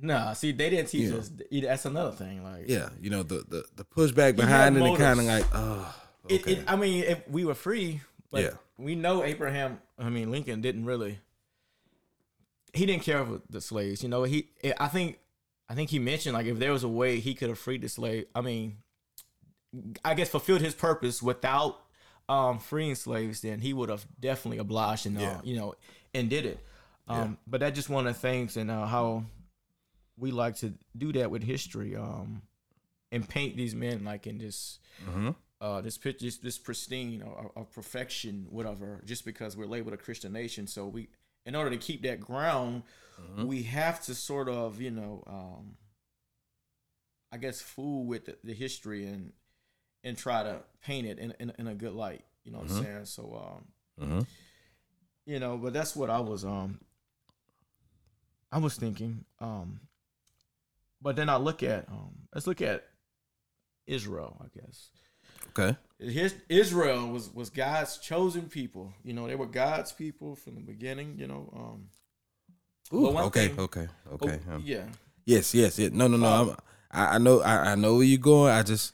nah, 0.00 0.32
see, 0.32 0.50
they 0.50 0.68
didn't 0.70 0.88
teach 0.88 1.10
Yeah. 1.10 1.18
us. 1.18 1.30
That's 1.52 1.84
another 1.86 2.10
thing. 2.12 2.42
Like, 2.42 2.64
yeah, 2.68 2.88
you 3.00 3.10
know, 3.10 3.22
the 3.22 3.44
the, 3.48 3.64
the 3.76 3.84
pushback 3.84 4.34
behind 4.34 4.76
it 4.76 4.82
and 4.82 4.96
kind 4.98 5.20
of 5.20 5.26
like, 5.26 5.46
oh, 5.52 5.94
It, 6.28 6.46
it, 6.48 6.64
I 6.66 6.74
mean, 6.74 7.04
if 7.04 7.28
we 7.28 7.44
were 7.44 7.54
free, 7.54 8.00
but 8.34 8.42
Yeah. 8.42 8.56
we 8.76 8.94
know 8.94 9.22
Abraham. 9.24 9.80
I 9.98 10.08
mean, 10.10 10.30
Lincoln 10.30 10.60
didn't 10.60 10.84
really. 10.84 11.18
He 12.72 12.86
didn't 12.86 13.02
care 13.04 13.24
for 13.24 13.40
the 13.48 13.60
slaves. 13.60 14.02
You 14.02 14.08
know, 14.08 14.24
he. 14.24 14.48
I 14.78 14.88
think. 14.88 15.18
I 15.68 15.74
think 15.74 15.88
he 15.90 15.98
mentioned 15.98 16.34
like 16.34 16.44
if 16.46 16.58
there 16.58 16.72
was 16.72 16.84
a 16.84 16.88
way 16.88 17.20
he 17.20 17.34
could 17.34 17.48
have 17.48 17.58
freed 17.58 17.80
the 17.82 17.88
slave. 17.88 18.26
I 18.34 18.42
mean, 18.42 18.76
I 20.04 20.12
guess 20.14 20.28
fulfilled 20.28 20.60
his 20.60 20.74
purpose 20.74 21.22
without 21.22 21.80
um, 22.28 22.58
freeing 22.58 22.94
slaves, 22.96 23.40
then 23.40 23.60
he 23.60 23.72
would 23.72 23.88
have 23.88 24.06
definitely 24.20 24.58
obliged 24.58 25.06
and 25.06 25.16
uh, 25.16 25.20
Yeah. 25.22 25.40
you 25.42 25.56
know 25.56 25.74
and 26.12 26.28
did 26.28 26.44
it. 26.44 26.58
Um, 27.08 27.38
But 27.46 27.60
that's 27.60 27.74
just 27.76 27.88
one 27.88 28.06
of 28.06 28.14
the 28.14 28.20
things, 28.20 28.56
and 28.58 28.70
uh, 28.70 28.86
how 28.86 29.24
we 30.18 30.30
like 30.30 30.56
to 30.56 30.74
do 30.96 31.12
that 31.14 31.30
with 31.30 31.42
history, 31.42 31.96
um, 31.96 32.42
and 33.10 33.26
paint 33.28 33.56
these 33.56 33.74
men 33.74 34.04
like 34.04 34.26
in 34.26 34.38
this 34.38 34.78
Mm-hmm. 35.06 35.30
Uh, 35.64 35.80
this 35.80 35.96
this, 35.96 36.36
this 36.38 36.58
pristine 36.58 37.22
or, 37.22 37.50
or 37.54 37.64
perfection, 37.64 38.46
whatever, 38.50 39.00
just 39.06 39.24
because 39.24 39.56
we're 39.56 39.64
labeled 39.74 39.94
a 39.94 39.96
Christian 39.96 40.32
nation. 40.32 40.66
So 40.66 40.86
we, 40.86 41.08
in 41.46 41.54
order 41.56 41.70
to 41.70 41.78
keep 41.78 42.02
that 42.02 42.20
ground, 42.20 42.82
Mm-hmm. 43.22 43.46
we 43.46 43.62
have 43.62 44.02
to 44.06 44.14
sort 44.14 44.48
of, 44.48 44.80
you 44.80 44.90
know, 44.90 45.22
um, 45.28 45.76
I 47.30 47.36
guess, 47.38 47.60
fool 47.62 48.04
with 48.04 48.24
the, 48.26 48.36
the 48.42 48.52
history 48.52 49.06
and 49.06 49.32
and 50.02 50.18
try 50.18 50.42
to 50.42 50.62
paint 50.84 51.06
it 51.06 51.18
in, 51.20 51.32
in, 51.40 51.52
in 51.58 51.66
a 51.68 51.74
good 51.74 51.92
light. 51.94 52.24
You 52.44 52.50
know 52.52 52.58
what 52.58 52.68
Mhm. 52.68 52.78
I'm 52.78 52.84
saying? 52.84 53.04
So, 53.06 53.22
um, 53.46 53.64
Mm-hmm. 54.04 54.20
you 55.26 55.38
know, 55.38 55.56
but 55.56 55.72
that's 55.72 55.94
what 55.94 56.10
I 56.10 56.18
was 56.20 56.44
um 56.44 56.80
I 58.50 58.58
was 58.58 58.74
thinking. 58.76 59.24
Um 59.40 59.80
but 61.00 61.14
then 61.16 61.28
I 61.28 61.36
look 61.36 61.62
at 61.62 61.88
um 61.88 62.26
let's 62.34 62.48
look 62.48 62.60
at 62.62 62.84
Israel, 63.86 64.36
I 64.44 64.48
guess. 64.58 64.90
Okay. 65.50 65.76
His 65.98 66.34
Israel 66.48 67.08
was 67.08 67.32
was 67.32 67.50
God's 67.50 67.98
chosen 67.98 68.48
people. 68.48 68.92
You 69.04 69.14
know, 69.14 69.26
they 69.26 69.36
were 69.36 69.46
God's 69.46 69.92
people 69.92 70.34
from 70.34 70.54
the 70.56 70.60
beginning. 70.60 71.16
You 71.18 71.28
know, 71.28 71.52
um, 71.56 71.88
Ooh, 72.92 73.16
okay, 73.18 73.48
thing- 73.48 73.60
okay, 73.60 73.88
oh, 74.10 74.14
okay. 74.14 74.40
Um, 74.50 74.62
yeah, 74.64 74.84
yes, 75.24 75.54
yes, 75.54 75.78
yes. 75.78 75.92
No, 75.92 76.08
no, 76.08 76.16
no. 76.16 76.26
Um, 76.26 76.50
I'm, 76.50 76.56
I, 76.94 77.14
I 77.14 77.18
know, 77.18 77.40
I, 77.40 77.72
I 77.72 77.74
know 77.74 77.96
where 77.96 78.04
you're 78.04 78.18
going. 78.18 78.52
I 78.52 78.62
just, 78.62 78.92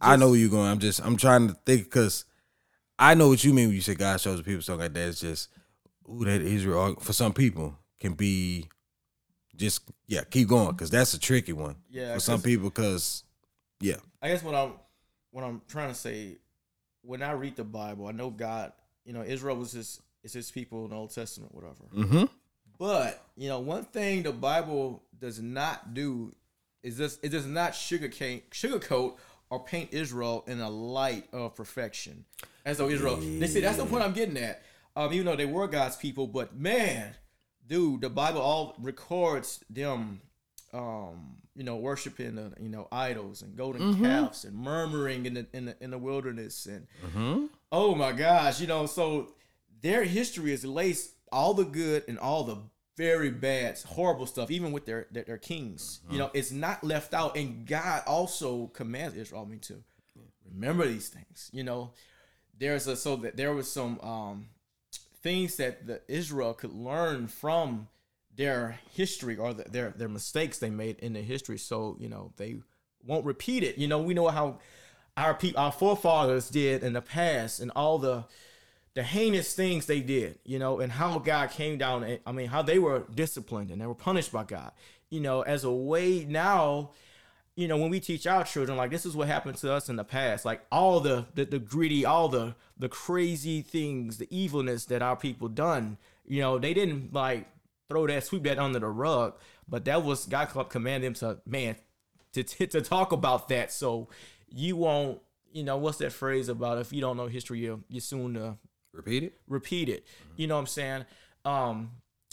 I 0.00 0.16
know 0.16 0.30
where 0.30 0.38
you're 0.38 0.50
going. 0.50 0.68
I'm 0.68 0.78
just, 0.80 1.00
I'm 1.04 1.16
trying 1.16 1.48
to 1.48 1.56
think 1.64 1.84
because 1.84 2.24
I 2.98 3.14
know 3.14 3.28
what 3.28 3.42
you 3.44 3.54
mean 3.54 3.68
when 3.68 3.74
you 3.74 3.80
say 3.80 3.94
God 3.94 4.20
shows 4.20 4.42
people 4.42 4.62
something 4.62 4.84
like 4.84 4.94
that. 4.94 5.08
It's 5.08 5.20
just, 5.20 5.48
ooh, 6.08 6.24
that 6.24 6.42
Israel 6.42 6.96
for 7.00 7.12
some 7.12 7.32
people 7.32 7.78
can 8.00 8.14
be 8.14 8.68
just, 9.56 9.82
yeah, 10.06 10.24
keep 10.24 10.48
going 10.48 10.72
because 10.72 10.90
that's 10.90 11.14
a 11.14 11.20
tricky 11.20 11.52
one 11.52 11.76
yeah. 11.90 12.14
for 12.14 12.20
some 12.20 12.42
people. 12.42 12.68
Because, 12.68 13.24
yeah, 13.80 13.96
I 14.20 14.28
guess 14.28 14.42
what 14.42 14.54
I'm 14.54 14.72
what 15.32 15.42
I'm 15.42 15.60
trying 15.68 15.88
to 15.88 15.94
say 15.94 16.36
when 17.02 17.22
I 17.22 17.32
read 17.32 17.56
the 17.56 17.64
Bible, 17.64 18.06
I 18.06 18.12
know 18.12 18.30
God. 18.30 18.72
You 19.04 19.12
know, 19.12 19.22
Israel 19.22 19.56
was 19.56 19.72
his 19.72 20.00
is 20.22 20.32
his 20.32 20.50
people 20.50 20.84
in 20.84 20.90
the 20.90 20.96
Old 20.96 21.12
Testament, 21.12 21.52
whatever. 21.52 21.84
mm-hmm. 21.92 22.24
But 22.78 23.24
you 23.36 23.48
know, 23.48 23.58
one 23.58 23.84
thing 23.84 24.22
the 24.22 24.32
Bible 24.32 25.02
does 25.18 25.40
not 25.40 25.94
do 25.94 26.32
is 26.82 26.96
this: 26.96 27.18
it 27.22 27.30
does 27.30 27.46
not 27.46 27.72
sugarcoat, 27.72 28.42
sugarcoat 28.50 29.16
or 29.50 29.60
paint 29.64 29.92
Israel 29.92 30.44
in 30.46 30.60
a 30.60 30.70
light 30.70 31.28
of 31.32 31.54
perfection. 31.54 32.24
And 32.64 32.76
so 32.76 32.88
Israel, 32.88 33.16
they 33.16 33.46
see 33.48 33.60
that's 33.60 33.76
the 33.76 33.84
point 33.84 34.02
I'm 34.02 34.14
getting 34.14 34.36
at. 34.38 34.62
Um, 34.94 35.12
even 35.12 35.26
though 35.26 35.36
they 35.36 35.46
were 35.46 35.66
God's 35.68 35.96
people, 35.96 36.26
but 36.26 36.54
man, 36.54 37.14
dude, 37.66 38.02
the 38.02 38.10
Bible 38.10 38.40
all 38.40 38.74
records 38.80 39.60
them, 39.70 40.20
um, 40.72 41.36
you 41.54 41.64
know, 41.64 41.76
worshiping 41.76 42.34
the 42.36 42.52
you 42.60 42.68
know 42.68 42.88
idols 42.90 43.42
and 43.42 43.56
golden 43.56 44.00
calves 44.02 44.44
and 44.44 44.56
murmuring 44.56 45.26
in 45.26 45.34
the 45.34 45.46
in 45.52 45.66
the 45.66 45.76
in 45.80 45.90
the 45.90 45.98
wilderness 45.98 46.66
and 46.66 46.86
Mm-hmm. 47.06 47.46
Oh 47.70 47.94
my 47.94 48.12
gosh, 48.12 48.60
you 48.60 48.66
know, 48.66 48.86
so 48.86 49.32
their 49.80 50.04
history 50.04 50.52
is 50.52 50.64
laced 50.64 51.12
all 51.30 51.54
the 51.54 51.64
good 51.64 52.04
and 52.08 52.18
all 52.18 52.44
the 52.44 52.58
very 52.96 53.30
bad, 53.30 53.78
horrible 53.86 54.26
stuff, 54.26 54.50
even 54.50 54.72
with 54.72 54.86
their 54.86 55.06
their, 55.10 55.24
their 55.24 55.38
kings. 55.38 56.00
You 56.10 56.18
know, 56.18 56.30
it's 56.34 56.52
not 56.52 56.84
left 56.84 57.14
out. 57.14 57.36
And 57.36 57.66
God 57.66 58.02
also 58.06 58.66
commands 58.68 59.16
Israel, 59.16 59.44
I 59.46 59.50
mean, 59.50 59.60
to 59.60 59.82
remember 60.54 60.86
these 60.86 61.08
things. 61.08 61.50
You 61.52 61.64
know, 61.64 61.92
there's 62.58 62.86
a 62.86 62.96
so 62.96 63.16
that 63.16 63.36
there 63.36 63.54
was 63.54 63.70
some 63.70 63.98
um 64.00 64.46
things 65.22 65.56
that 65.56 65.86
the 65.86 66.00
Israel 66.08 66.52
could 66.52 66.72
learn 66.72 67.28
from 67.28 67.88
their 68.36 68.78
history 68.92 69.36
or 69.36 69.52
the, 69.54 69.64
their 69.64 69.90
their 69.90 70.08
mistakes 70.08 70.58
they 70.58 70.70
made 70.70 70.98
in 71.00 71.12
the 71.12 71.20
history, 71.20 71.58
so 71.58 71.96
you 71.98 72.08
know 72.08 72.32
they 72.36 72.56
won't 73.04 73.24
repeat 73.24 73.62
it. 73.62 73.78
You 73.78 73.88
know, 73.88 74.00
we 74.00 74.14
know 74.14 74.28
how 74.28 74.58
our 75.16 75.34
pe- 75.34 75.54
our 75.54 75.72
forefathers 75.72 76.48
did 76.48 76.82
in 76.82 76.92
the 76.92 77.02
past 77.02 77.60
and 77.60 77.70
all 77.76 77.98
the 77.98 78.24
the 78.94 79.02
heinous 79.02 79.54
things 79.54 79.86
they 79.86 80.00
did, 80.00 80.38
you 80.44 80.58
know, 80.58 80.80
and 80.80 80.92
how 80.92 81.18
God 81.18 81.50
came 81.50 81.78
down. 81.78 82.02
And, 82.04 82.20
I 82.26 82.32
mean, 82.32 82.48
how 82.48 82.62
they 82.62 82.78
were 82.78 83.04
disciplined 83.14 83.70
and 83.70 83.80
they 83.80 83.86
were 83.86 83.94
punished 83.94 84.32
by 84.32 84.44
God, 84.44 84.72
you 85.08 85.20
know, 85.20 85.40
as 85.42 85.64
a 85.64 85.70
way 85.70 86.26
now, 86.28 86.90
you 87.54 87.68
know, 87.68 87.76
when 87.78 87.90
we 87.90 88.00
teach 88.00 88.26
our 88.26 88.44
children, 88.44 88.76
like 88.76 88.90
this 88.90 89.06
is 89.06 89.16
what 89.16 89.28
happened 89.28 89.56
to 89.58 89.72
us 89.72 89.88
in 89.88 89.96
the 89.96 90.04
past, 90.04 90.44
like 90.44 90.64
all 90.70 91.00
the 91.00 91.26
the, 91.34 91.44
the 91.44 92.04
all 92.06 92.28
the 92.28 92.54
the 92.78 92.88
crazy 92.88 93.62
things, 93.62 94.18
the 94.18 94.28
evilness 94.30 94.86
that 94.86 95.02
our 95.02 95.16
people 95.16 95.48
done, 95.48 95.98
you 96.26 96.40
know, 96.40 96.58
they 96.58 96.74
didn't 96.74 97.12
like 97.12 97.46
throw 97.92 98.06
that 98.06 98.24
sweep 98.24 98.42
that 98.44 98.58
under 98.58 98.78
the 98.78 98.88
rug, 98.88 99.34
but 99.68 99.84
that 99.84 100.02
was 100.02 100.26
God 100.26 100.48
Club 100.48 100.70
commanded 100.70 101.06
them 101.06 101.14
to 101.14 101.40
man 101.46 101.76
to 102.32 102.42
to, 102.42 102.66
to 102.66 102.80
talk 102.80 103.12
about 103.12 103.48
that, 103.48 103.72
so 103.72 104.08
you 104.48 104.76
won't. 104.76 105.20
You 105.52 105.62
know 105.62 105.76
what's 105.76 105.98
that 105.98 106.12
phrase 106.12 106.48
about? 106.48 106.78
If 106.78 106.92
you 106.92 107.00
don't 107.02 107.16
know 107.16 107.26
history, 107.26 107.60
you 107.60 107.84
you 107.88 108.00
soon 108.00 108.34
to 108.34 108.56
Repeat 108.92 109.22
it. 109.22 109.32
repeat 109.48 109.88
it. 109.88 110.06
You 110.36 110.46
know 110.46 110.54
what 110.54 110.60
I'm 110.60 110.66
saying? 110.66 111.04
Um, 111.44 111.92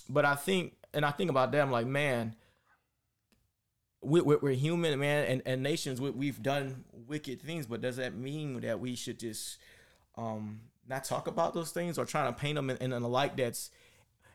but 0.10 0.26
I 0.26 0.36
think, 0.36 0.74
and 0.94 1.06
I 1.06 1.12
think 1.12 1.30
about 1.30 1.52
that. 1.54 1.62
I'm 1.62 1.72
like, 1.72 1.88
man, 1.88 2.36
we, 4.02 4.22
we're, 4.22 4.40
we're 4.40 4.54
human, 4.54 5.00
man, 5.00 5.26
and, 5.26 5.42
and 5.46 5.64
nations, 5.64 6.02
we, 6.02 6.10
we've 6.10 6.42
done 6.44 6.84
wicked 7.08 7.42
things, 7.42 7.66
but 7.66 7.82
does 7.82 7.96
that 7.96 8.14
mean 8.16 8.60
that 8.62 8.80
we 8.80 8.96
should 8.96 9.20
just 9.20 9.58
um, 10.18 10.60
not 10.88 11.06
talk 11.06 11.28
about 11.28 11.54
those 11.54 11.72
things 11.72 11.98
or 11.98 12.06
trying 12.06 12.34
to 12.34 12.38
paint 12.38 12.56
them 12.56 12.70
in, 12.70 12.78
in 12.78 12.92
a 12.92 13.08
light 13.08 13.38
that's, 13.38 13.72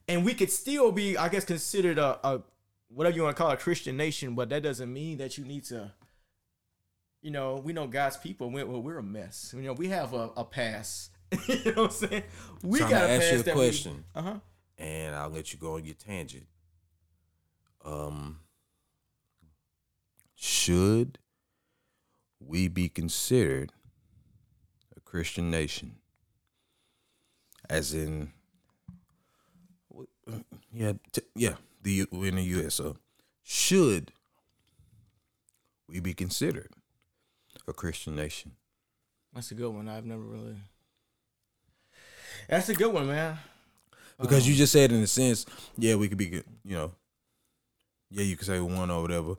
and 0.08 0.24
we 0.24 0.34
could 0.34 0.50
still 0.50 0.92
be, 0.92 1.16
I 1.16 1.28
guess, 1.28 1.44
considered 1.44 1.98
a, 1.98 2.18
a 2.26 2.42
whatever 2.88 3.16
you 3.16 3.22
want 3.22 3.36
to 3.36 3.42
call 3.42 3.50
it, 3.50 3.54
a 3.54 3.56
Christian 3.56 3.96
nation, 3.96 4.34
but 4.34 4.48
that 4.50 4.62
doesn't 4.62 4.92
mean 4.92 5.18
that 5.18 5.38
you 5.38 5.44
need 5.44 5.64
to. 5.64 5.92
You 7.22 7.30
know, 7.30 7.56
we 7.56 7.72
know 7.72 7.86
God's 7.86 8.18
people. 8.18 8.50
We're, 8.50 8.66
well, 8.66 8.82
we're 8.82 8.98
a 8.98 9.02
mess. 9.02 9.54
You 9.56 9.62
know, 9.62 9.72
we 9.72 9.88
have 9.88 10.12
a, 10.12 10.30
a 10.36 10.44
pass. 10.44 11.10
you 11.48 11.72
know 11.72 11.82
what 11.82 11.84
I'm 11.84 11.90
saying? 11.90 12.22
We 12.62 12.78
So 12.78 12.84
got 12.84 12.90
gonna 12.90 13.12
ask 13.14 13.22
pass 13.22 13.32
you 13.32 13.40
a 13.40 13.42
that 13.44 13.54
question. 13.54 14.04
Uh 14.14 14.22
huh. 14.22 14.34
and 14.78 15.14
I'll 15.16 15.30
let 15.30 15.52
you 15.52 15.58
go 15.58 15.76
on 15.76 15.84
your 15.84 15.94
tangent. 15.94 16.46
Um, 17.84 18.40
should 20.34 21.18
we 22.38 22.68
be 22.68 22.88
considered 22.88 23.72
a 24.96 25.00
Christian 25.00 25.50
nation? 25.50 25.96
As 27.70 27.94
in, 27.94 28.32
yeah, 30.72 30.92
t- 31.12 31.22
yeah, 31.34 31.54
the 31.82 32.06
we're 32.10 32.28
in 32.28 32.36
the 32.36 32.42
U.S. 32.42 32.74
So, 32.74 32.96
should 33.42 34.12
we 35.88 36.00
be 36.00 36.14
considered 36.14 36.70
a 37.66 37.72
Christian 37.72 38.16
nation? 38.16 38.52
That's 39.34 39.50
a 39.50 39.54
good 39.54 39.70
one. 39.70 39.88
I've 39.88 40.04
never 40.04 40.22
really. 40.22 40.56
That's 42.48 42.68
a 42.68 42.74
good 42.74 42.92
one, 42.92 43.06
man. 43.06 43.38
Because 44.20 44.46
you 44.46 44.54
just 44.54 44.72
said 44.72 44.92
in 44.92 45.02
a 45.02 45.06
sense, 45.06 45.44
yeah, 45.76 45.96
we 45.96 46.08
could 46.08 46.18
be 46.18 46.26
good, 46.26 46.44
you 46.64 46.76
know, 46.76 46.92
yeah, 48.10 48.22
you 48.22 48.36
could 48.36 48.46
say 48.46 48.60
one 48.60 48.90
or 48.90 49.02
whatever. 49.02 49.34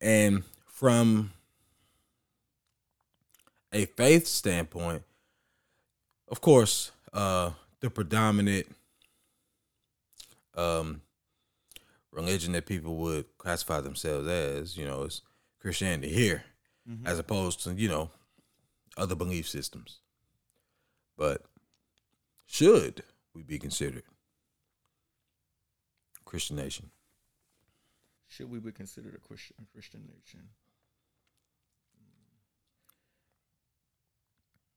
And 0.00 0.42
from 0.66 1.32
a 3.72 3.84
faith 3.84 4.26
standpoint, 4.26 5.02
of 6.28 6.40
course, 6.40 6.92
uh 7.12 7.50
the 7.80 7.90
predominant 7.90 8.74
um 10.56 11.02
religion 12.12 12.52
that 12.52 12.64
people 12.66 12.96
would 12.96 13.26
classify 13.36 13.80
themselves 13.80 14.26
as, 14.26 14.76
you 14.76 14.86
know, 14.86 15.02
is 15.02 15.22
Christianity 15.60 16.12
here, 16.12 16.44
as 17.04 17.18
opposed 17.18 17.62
to, 17.64 17.72
you 17.74 17.88
know, 17.88 18.10
other 18.96 19.14
belief 19.14 19.48
systems. 19.48 19.98
But 21.18 21.42
should 22.46 23.02
we 23.34 23.42
be 23.42 23.58
considered 23.58 24.04
Christian 26.24 26.56
nation? 26.56 26.90
Should 28.28 28.50
we 28.50 28.60
be 28.60 28.72
considered 28.72 29.14
a 29.14 29.18
Christian 29.18 29.56
a 29.60 29.66
Christian 29.72 30.02
nation? 30.06 30.48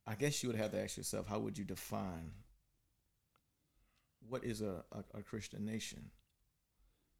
I 0.05 0.15
guess 0.15 0.41
you 0.41 0.49
would 0.49 0.57
have 0.57 0.71
to 0.71 0.83
ask 0.83 0.97
yourself, 0.97 1.27
how 1.27 1.39
would 1.39 1.57
you 1.57 1.63
define 1.65 2.31
what 4.27 4.43
is 4.43 4.61
a, 4.61 4.83
a, 4.91 5.19
a 5.19 5.23
Christian 5.23 5.65
nation? 5.65 6.11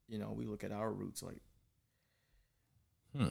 You 0.08 0.18
know, 0.18 0.32
we 0.32 0.46
look 0.46 0.64
at 0.64 0.72
our 0.72 0.92
roots 0.92 1.22
like 1.24 1.42
Hmm. 3.16 3.28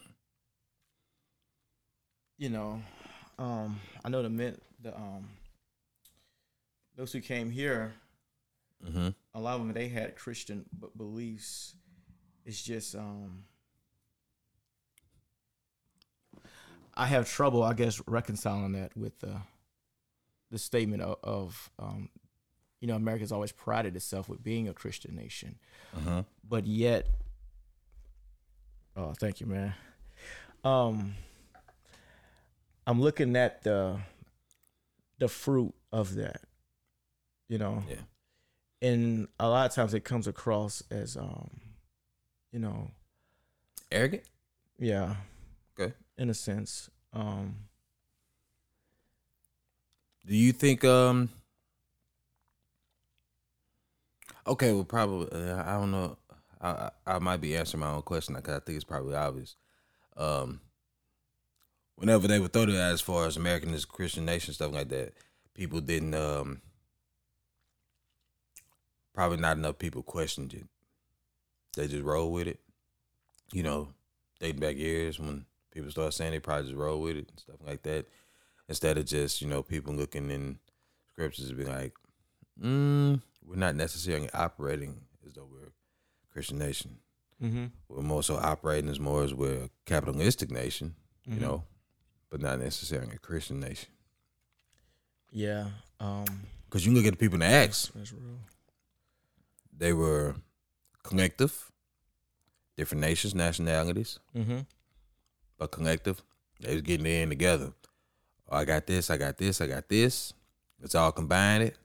you 2.36 2.48
know, 2.48 2.82
um, 3.38 3.80
I 4.04 4.08
know 4.08 4.22
the 4.22 4.30
men 4.30 4.58
the 4.82 4.94
um 4.96 5.28
those 6.96 7.12
who 7.12 7.20
came 7.20 7.50
here 7.50 7.94
Mm-hmm. 8.84 9.08
a 9.34 9.40
lot 9.40 9.54
of 9.54 9.60
them 9.66 9.72
they 9.72 9.88
had 9.88 10.14
Christian 10.16 10.64
b- 10.80 10.86
beliefs. 10.96 11.74
It's 12.44 12.62
just 12.62 12.94
um 12.94 13.44
I 16.94 17.06
have 17.06 17.28
trouble, 17.28 17.62
I 17.62 17.74
guess, 17.74 18.00
reconciling 18.06 18.72
that 18.72 18.96
with 18.96 19.22
uh 19.22 19.38
the 20.50 20.58
statement 20.58 21.02
of, 21.02 21.16
of 21.22 21.70
um, 21.78 22.08
you 22.80 22.86
know, 22.88 22.94
America's 22.96 23.32
always 23.32 23.52
prided 23.52 23.96
itself 23.96 24.28
with 24.28 24.42
being 24.42 24.68
a 24.68 24.74
Christian 24.74 25.14
nation, 25.16 25.58
Uh-huh. 25.96 26.22
but 26.48 26.66
yet, 26.66 27.06
oh, 28.96 29.12
thank 29.14 29.40
you, 29.40 29.46
man. 29.46 29.74
Um, 30.64 31.14
I'm 32.86 33.00
looking 33.00 33.36
at 33.36 33.62
the 33.62 34.00
the 35.18 35.28
fruit 35.28 35.74
of 35.92 36.14
that, 36.14 36.42
you 37.48 37.58
know, 37.58 37.82
Yeah. 37.88 38.02
and 38.80 39.26
a 39.40 39.48
lot 39.48 39.68
of 39.68 39.74
times 39.74 39.92
it 39.94 40.04
comes 40.04 40.28
across 40.28 40.80
as, 40.90 41.16
um, 41.16 41.50
you 42.52 42.60
know, 42.60 42.92
Arrogant? 43.90 44.22
yeah, 44.78 45.16
Okay. 45.78 45.92
in 46.16 46.30
a 46.30 46.34
sense, 46.34 46.88
um, 47.12 47.64
Do 50.24 50.36
you 50.36 50.52
think 50.52 50.84
um 50.84 51.30
Okay, 54.48 54.72
well 54.72 54.84
probably 54.84 55.28
uh, 55.30 55.62
I 55.62 55.74
don't 55.74 55.90
know. 55.90 56.16
I 56.60 56.90
I 57.06 57.18
might 57.18 57.40
be 57.42 57.54
answering 57.54 57.82
my 57.82 57.90
own 57.90 58.02
question 58.02 58.34
because 58.34 58.56
I 58.56 58.60
think 58.60 58.76
it's 58.76 58.84
probably 58.84 59.14
obvious. 59.14 59.56
Um 60.16 60.60
whenever 61.96 62.26
they 62.26 62.38
would 62.38 62.52
throw 62.52 62.64
that 62.64 62.92
as 62.92 63.02
far 63.02 63.26
as 63.26 63.36
American 63.36 63.74
is 63.74 63.84
Christian 63.84 64.24
nation 64.24 64.54
stuff 64.54 64.72
like 64.72 64.88
that, 64.88 65.12
people 65.54 65.80
didn't 65.82 66.14
um 66.14 66.62
probably 69.12 69.36
not 69.36 69.58
enough 69.58 69.78
people 69.78 70.02
questioned 70.02 70.54
it. 70.54 70.66
They 71.76 71.86
just 71.86 72.04
roll 72.04 72.32
with 72.32 72.48
it. 72.48 72.60
You 73.52 73.64
know, 73.64 73.88
dating 74.40 74.60
back 74.60 74.76
years 74.76 75.18
when 75.20 75.44
people 75.70 75.90
start 75.90 76.14
saying 76.14 76.32
they 76.32 76.40
probably 76.40 76.68
just 76.70 76.78
roll 76.78 77.02
with 77.02 77.16
it 77.16 77.28
and 77.28 77.38
stuff 77.38 77.56
like 77.66 77.82
that 77.82 78.06
instead 78.66 78.96
of 78.96 79.04
just 79.04 79.42
you 79.42 79.48
know 79.48 79.62
people 79.62 79.92
looking 79.92 80.30
in 80.30 80.58
scriptures 81.12 81.50
and 81.50 81.58
be 81.58 81.64
like, 81.64 81.92
mm, 82.62 83.20
we're 83.48 83.56
not 83.56 83.74
necessarily 83.74 84.28
operating 84.32 85.00
as 85.26 85.32
though 85.34 85.48
we're 85.50 85.68
a 85.68 86.32
Christian 86.32 86.58
nation. 86.58 86.98
mm-hmm. 87.42 87.66
We're 87.88 88.02
more 88.02 88.22
so 88.22 88.36
operating 88.36 88.90
as 88.90 89.00
more 89.00 89.22
as 89.24 89.32
we're 89.32 89.64
a 89.64 89.70
capitalistic 89.86 90.50
nation, 90.50 90.94
Mhm. 91.26 91.34
you 91.34 91.40
know, 91.40 91.64
but 92.30 92.40
not 92.40 92.58
necessarily 92.60 93.14
a 93.14 93.18
Christian 93.18 93.60
nation. 93.60 93.88
yeah, 95.30 95.70
um, 96.00 96.24
Because 96.66 96.84
you 96.84 96.90
can 96.92 96.96
look 96.98 97.06
at 97.06 97.12
the 97.18 97.24
people 97.24 97.36
in 97.36 97.40
the 97.40 97.46
Acts, 97.46 97.90
that's 97.94 98.12
real. 98.12 98.38
they 99.76 99.92
were 99.92 100.34
collective, 101.02 101.70
different 102.76 103.00
nations, 103.00 103.34
nationalities, 103.34 104.18
Mm-hmm. 104.34 104.60
but 105.58 105.70
collective. 105.70 106.22
They 106.60 106.72
was 106.74 106.82
getting 106.82 107.06
in 107.06 107.28
together. 107.28 107.72
Oh, 108.48 108.56
I 108.56 108.64
got 108.64 108.86
this, 108.86 109.10
I 109.10 109.16
got 109.16 109.36
this, 109.38 109.60
I 109.60 109.66
got 109.68 109.88
this. 109.88 110.32
Let's 110.80 110.94
all 110.94 111.12
combine 111.12 111.62
it. 111.62 111.76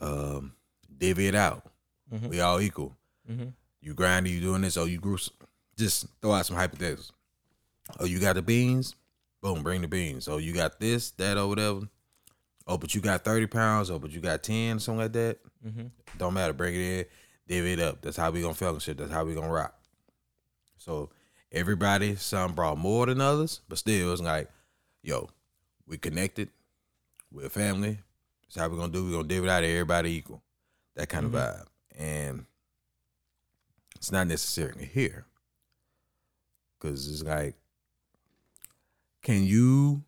Um, 0.00 0.54
divvy 0.98 1.26
it 1.28 1.34
out. 1.34 1.64
Mm-hmm. 2.12 2.28
We 2.28 2.40
all 2.40 2.60
equal. 2.60 2.96
Mm-hmm. 3.30 3.48
You 3.82 3.94
grinding, 3.94 4.32
you 4.32 4.40
doing 4.40 4.62
this, 4.62 4.76
oh 4.76 4.84
you 4.84 4.98
grew 4.98 5.14
s- 5.14 5.30
just 5.76 6.06
throw 6.20 6.32
out 6.32 6.46
some 6.46 6.56
hypotheticals. 6.56 7.10
Oh, 7.98 8.04
you 8.04 8.18
got 8.20 8.34
the 8.34 8.42
beans? 8.42 8.94
Boom, 9.42 9.62
bring 9.62 9.80
the 9.80 9.88
beans. 9.88 10.28
Oh, 10.28 10.36
you 10.36 10.52
got 10.52 10.78
this, 10.80 11.10
that, 11.12 11.38
or 11.38 11.48
whatever. 11.48 11.80
Oh, 12.66 12.76
but 12.76 12.94
you 12.94 13.00
got 13.00 13.24
30 13.24 13.46
pounds, 13.46 13.90
oh, 13.90 13.98
but 13.98 14.10
you 14.10 14.20
got 14.20 14.42
10, 14.42 14.78
something 14.78 15.00
like 15.00 15.12
that. 15.12 15.38
Mm-hmm. 15.66 15.86
Don't 16.18 16.34
matter, 16.34 16.52
bring 16.52 16.74
it 16.74 16.78
in, 16.80 17.04
divvy 17.48 17.72
it 17.72 17.80
up. 17.80 18.02
That's 18.02 18.16
how 18.16 18.30
we 18.30 18.42
gonna 18.42 18.54
fellowship. 18.54 18.98
That's 18.98 19.10
how 19.10 19.24
we 19.24 19.34
gonna 19.34 19.50
rock. 19.50 19.74
So 20.76 21.10
everybody, 21.52 22.16
some 22.16 22.52
brought 22.54 22.78
more 22.78 23.06
than 23.06 23.20
others, 23.20 23.60
but 23.68 23.78
still 23.78 24.12
it's 24.12 24.20
like, 24.22 24.48
yo, 25.02 25.28
we 25.86 25.96
connected. 25.98 26.50
We're 27.32 27.46
a 27.46 27.50
family. 27.50 27.98
That's 28.50 28.56
how 28.64 28.68
we 28.68 28.76
gonna 28.76 28.92
do. 28.92 29.04
we 29.06 29.12
gonna 29.12 29.28
divvy 29.28 29.46
it 29.46 29.50
out 29.50 29.62
of 29.62 29.70
everybody 29.70 30.10
equal. 30.10 30.42
That 30.96 31.08
kind 31.08 31.24
Mhm. 31.26 31.28
of 31.28 31.32
vibe. 31.34 31.66
And 31.96 32.46
it's 33.94 34.10
not 34.10 34.26
necessarily 34.26 34.86
here. 34.86 35.24
Cause 36.80 37.06
it's 37.08 37.22
like, 37.22 37.54
can 39.22 39.44
you 39.44 40.02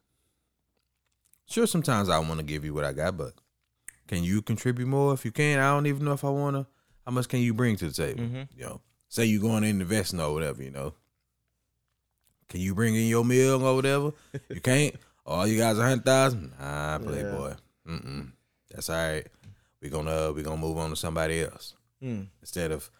sure 1.46 1.66
sometimes 1.68 2.08
I 2.08 2.18
wanna 2.18 2.42
give 2.42 2.64
you 2.64 2.74
what 2.74 2.84
I 2.84 2.92
got, 2.92 3.16
but 3.16 3.34
can 4.08 4.24
you 4.24 4.42
contribute 4.42 4.86
more 4.88 5.14
if 5.14 5.24
you 5.24 5.30
can? 5.30 5.60
I 5.60 5.70
don't 5.70 5.86
even 5.86 6.04
know 6.04 6.12
if 6.14 6.24
I 6.24 6.30
wanna. 6.30 6.66
How 7.06 7.12
much 7.12 7.28
can 7.28 7.38
you 7.40 7.54
bring 7.54 7.76
to 7.76 7.88
the 7.88 7.92
table? 7.92 8.24
Mhm. 8.24 8.48
You 8.56 8.64
know, 8.64 8.80
say 9.08 9.24
you 9.26 9.40
going 9.40 9.62
in 9.62 9.80
investing 9.80 10.20
or 10.20 10.32
whatever. 10.32 10.62
You 10.64 10.70
know, 10.70 10.94
can 12.48 12.60
you 12.60 12.74
bring 12.74 12.96
in 12.96 13.06
your 13.06 13.24
meal 13.24 13.64
or 13.64 13.74
whatever? 13.76 14.12
You 14.48 14.60
can't. 14.60 14.96
All 15.26 15.46
you 15.46 15.58
guys 15.58 15.78
a 15.78 15.82
hundred 15.82 16.04
thousand? 16.04 16.54
Nah, 16.58 16.98
playboy. 16.98 17.54
Mm-mm. 17.88 18.32
That's 18.70 18.88
all 18.90 18.96
right. 18.96 19.26
We 19.80 19.88
gonna 19.88 20.32
we 20.32 20.42
gonna 20.42 20.56
move 20.60 20.78
on 20.78 20.90
to 20.90 20.96
somebody 20.96 21.40
else 21.42 21.74
Mm. 22.02 22.26
instead 22.40 22.72
of 22.72 22.90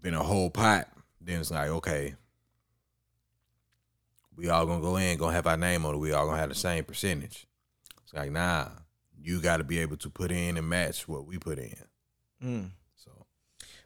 being 0.00 0.14
a 0.14 0.22
whole 0.22 0.48
pot. 0.50 0.88
Then 1.20 1.40
it's 1.40 1.50
like 1.50 1.68
okay, 1.68 2.14
we 4.36 4.48
all 4.48 4.66
gonna 4.66 4.80
go 4.80 4.96
in, 4.96 5.18
gonna 5.18 5.32
have 5.34 5.46
our 5.46 5.56
name 5.56 5.84
on 5.84 5.94
it. 5.94 5.98
We 5.98 6.12
all 6.12 6.26
gonna 6.26 6.38
have 6.38 6.48
the 6.48 6.54
same 6.54 6.84
percentage. 6.84 7.46
It's 8.04 8.14
like 8.14 8.30
nah, 8.30 8.68
you 9.20 9.40
got 9.40 9.58
to 9.58 9.64
be 9.64 9.78
able 9.78 9.96
to 9.98 10.10
put 10.10 10.30
in 10.32 10.56
and 10.56 10.68
match 10.68 11.06
what 11.08 11.26
we 11.26 11.38
put 11.38 11.58
in. 11.58 11.76
Mm. 12.42 12.70
So 12.96 13.10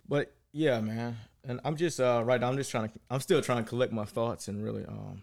But 0.08 0.32
yeah, 0.52 0.80
man, 0.80 1.16
and 1.44 1.60
I'm 1.64 1.76
just 1.76 2.00
uh 2.00 2.22
right 2.24 2.40
now. 2.40 2.48
I'm 2.48 2.56
just 2.56 2.70
trying 2.70 2.88
to. 2.88 2.94
I'm 3.10 3.20
still 3.20 3.42
trying 3.42 3.62
to 3.64 3.68
collect 3.68 3.92
my 3.92 4.04
thoughts 4.04 4.48
and 4.48 4.62
really 4.64 4.84
um, 4.86 5.20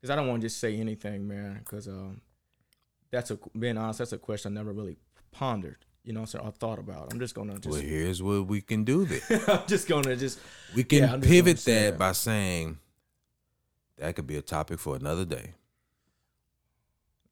because 0.00 0.10
I 0.10 0.16
don't 0.16 0.26
want 0.28 0.40
to 0.40 0.46
just 0.46 0.58
say 0.58 0.76
anything, 0.76 1.28
man. 1.28 1.58
Because 1.60 1.86
um, 1.86 2.20
that's 3.10 3.30
a 3.30 3.38
being 3.58 3.76
honest, 3.78 3.98
that's 3.98 4.12
a 4.12 4.18
question 4.18 4.52
I 4.56 4.60
never 4.60 4.72
really 4.72 4.96
pondered. 5.32 5.84
You 6.02 6.14
know, 6.14 6.24
so 6.24 6.42
I 6.44 6.50
thought 6.50 6.78
about. 6.78 7.12
I'm 7.12 7.18
just 7.20 7.34
gonna 7.34 7.54
just. 7.58 7.68
well, 7.68 7.80
here's 7.80 8.22
what 8.22 8.46
we 8.46 8.60
can 8.62 8.84
do. 8.84 9.04
Then 9.04 9.20
I'm 9.48 9.66
just 9.66 9.86
gonna 9.88 10.16
just. 10.16 10.38
we 10.74 10.82
can 10.84 10.98
Yeah, 11.00 11.16
pivot 11.20 11.58
that 11.66 11.98
by 11.98 12.12
saying 12.12 12.78
that 13.98 14.16
could 14.16 14.26
be 14.26 14.36
a 14.36 14.42
topic 14.42 14.78
for 14.78 14.96
another 14.96 15.24
day 15.26 15.52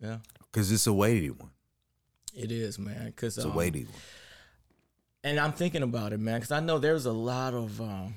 Yeah, 0.00 0.18
because 0.52 0.70
it's 0.70 0.86
a 0.86 0.92
weighty 0.92 1.30
one. 1.30 1.50
it 2.34 2.52
is, 2.52 2.78
man. 2.78 3.06
Because 3.06 3.36
It's 3.38 3.46
a 3.46 3.50
weighty 3.50 3.84
one. 3.84 3.94
and 5.24 5.40
I'm 5.40 5.52
thinking 5.52 5.82
about 5.82 6.12
it, 6.12 6.20
man, 6.20 6.36
because 6.40 6.52
I 6.52 6.60
know 6.60 6.78
there's 6.78 7.06
a 7.06 7.12
lot 7.12 7.54
of 7.54 7.80
um, 7.80 8.16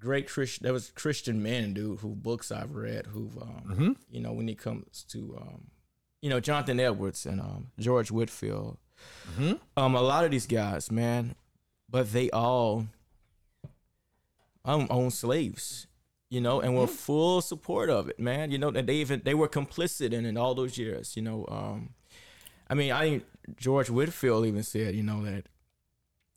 great 0.00 0.28
Christian. 0.28 0.64
There 0.64 0.72
was 0.72 0.90
Christian 0.94 1.42
men, 1.42 1.74
dude, 1.74 2.00
who 2.00 2.14
books 2.14 2.50
I've 2.50 2.74
read, 2.74 3.06
who've 3.08 3.36
um, 3.36 3.62
Mm-hmm. 3.68 3.90
you 4.10 4.20
know, 4.20 4.32
when 4.32 4.48
it 4.48 4.58
comes 4.58 5.04
to, 5.10 5.36
um, 5.40 5.64
you 6.22 6.30
know, 6.30 6.40
Jonathan 6.40 6.80
Edwards 6.80 7.26
and 7.26 7.40
um, 7.40 7.66
George 7.78 8.10
Whitefield, 8.10 8.78
Mm-hmm. 9.32 9.54
um, 9.76 9.94
a 9.96 10.00
lot 10.00 10.24
of 10.24 10.30
these 10.30 10.46
guys, 10.46 10.90
man, 10.90 11.34
but 11.90 12.12
they 12.12 12.30
all 12.30 12.86
um, 14.64 14.86
own 14.90 15.10
slaves, 15.10 15.88
you 16.30 16.40
know, 16.40 16.60
and 16.60 16.76
were 16.76 16.86
full 16.86 17.40
support 17.40 17.90
of 17.90 18.08
it, 18.10 18.18
man. 18.20 18.50
You 18.52 18.58
know, 18.58 18.68
and 18.68 18.88
they 18.88 18.94
even 18.96 19.22
they 19.24 19.34
were 19.34 19.48
complicit 19.48 20.12
in 20.12 20.24
it 20.24 20.36
all 20.36 20.54
those 20.54 20.78
years, 20.78 21.16
you 21.16 21.22
know. 21.22 21.46
Um, 21.50 21.90
I 22.70 22.74
mean, 22.74 22.92
I 22.92 23.00
think 23.08 23.24
George 23.56 23.90
Whitefield 23.90 24.46
even 24.46 24.62
said, 24.62 24.94
you 24.94 25.02
know, 25.02 25.24
that 25.24 25.46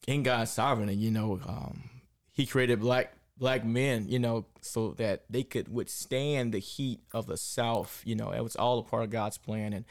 in 0.07 0.23
God's 0.23 0.49
sovereignty, 0.51 0.95
you 0.95 1.11
know, 1.11 1.39
um, 1.47 1.89
He 2.33 2.45
created 2.47 2.79
black 2.79 3.13
black 3.37 3.65
men, 3.65 4.05
you 4.07 4.19
know, 4.19 4.45
so 4.61 4.91
that 4.91 5.23
they 5.29 5.43
could 5.43 5.67
withstand 5.67 6.53
the 6.53 6.59
heat 6.59 7.01
of 7.13 7.27
the 7.27 7.37
South. 7.37 8.01
You 8.05 8.15
know, 8.15 8.31
it 8.31 8.41
was 8.41 8.55
all 8.55 8.79
a 8.79 8.83
part 8.83 9.03
of 9.03 9.09
God's 9.09 9.37
plan, 9.37 9.73
and 9.73 9.85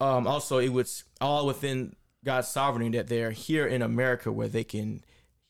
um, 0.00 0.26
also 0.26 0.58
it 0.58 0.72
was 0.72 1.04
all 1.20 1.46
within 1.46 1.94
God's 2.24 2.48
sovereignty 2.48 2.96
that 2.96 3.08
they're 3.08 3.30
here 3.30 3.66
in 3.66 3.82
America 3.82 4.32
where 4.32 4.48
they 4.48 4.64
can 4.64 5.02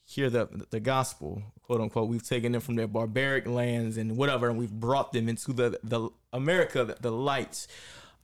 hear 0.04 0.28
the 0.28 0.66
the 0.70 0.80
gospel, 0.80 1.42
quote 1.62 1.80
unquote. 1.80 2.08
We've 2.08 2.26
taken 2.26 2.52
them 2.52 2.60
from 2.60 2.74
their 2.74 2.88
barbaric 2.88 3.46
lands 3.46 3.96
and 3.96 4.16
whatever, 4.16 4.48
and 4.48 4.58
we've 4.58 4.72
brought 4.72 5.12
them 5.12 5.28
into 5.28 5.52
the 5.52 5.78
the 5.84 6.10
America, 6.32 6.84
the, 6.84 6.96
the 7.00 7.12
light. 7.12 7.66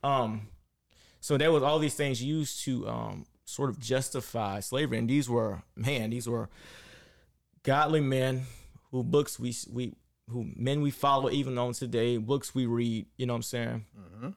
Um, 0.03 0.47
so 1.21 1.37
there 1.37 1.51
was 1.51 1.63
all 1.63 1.79
these 1.79 1.95
things 1.95 2.21
used 2.21 2.63
to 2.65 2.87
um, 2.87 3.25
sort 3.45 3.69
of 3.69 3.79
justify 3.79 4.59
slavery, 4.59 4.97
and 4.97 5.09
these 5.09 5.29
were 5.29 5.63
man, 5.75 6.09
these 6.09 6.27
were 6.27 6.49
godly 7.63 8.01
men 8.01 8.43
who 8.91 9.03
books 9.03 9.39
we 9.39 9.55
we 9.71 9.93
who 10.29 10.45
men 10.55 10.81
we 10.81 10.91
follow 10.91 11.29
even 11.29 11.57
on 11.57 11.73
today, 11.73 12.17
books 12.17 12.53
we 12.53 12.65
read. 12.65 13.05
You 13.17 13.25
know 13.25 13.33
what 13.33 13.37
I'm 13.37 13.43
saying? 13.43 13.85
Mm-hmm. 13.97 14.29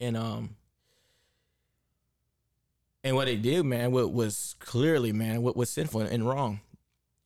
and 0.00 0.16
um 0.16 0.56
and 3.04 3.16
what 3.16 3.26
they 3.26 3.36
did 3.36 3.64
man 3.64 3.90
what 3.92 4.12
was 4.12 4.54
clearly 4.58 5.12
man 5.12 5.42
what 5.42 5.56
was 5.56 5.70
sinful 5.70 6.00
and 6.02 6.26
wrong 6.28 6.60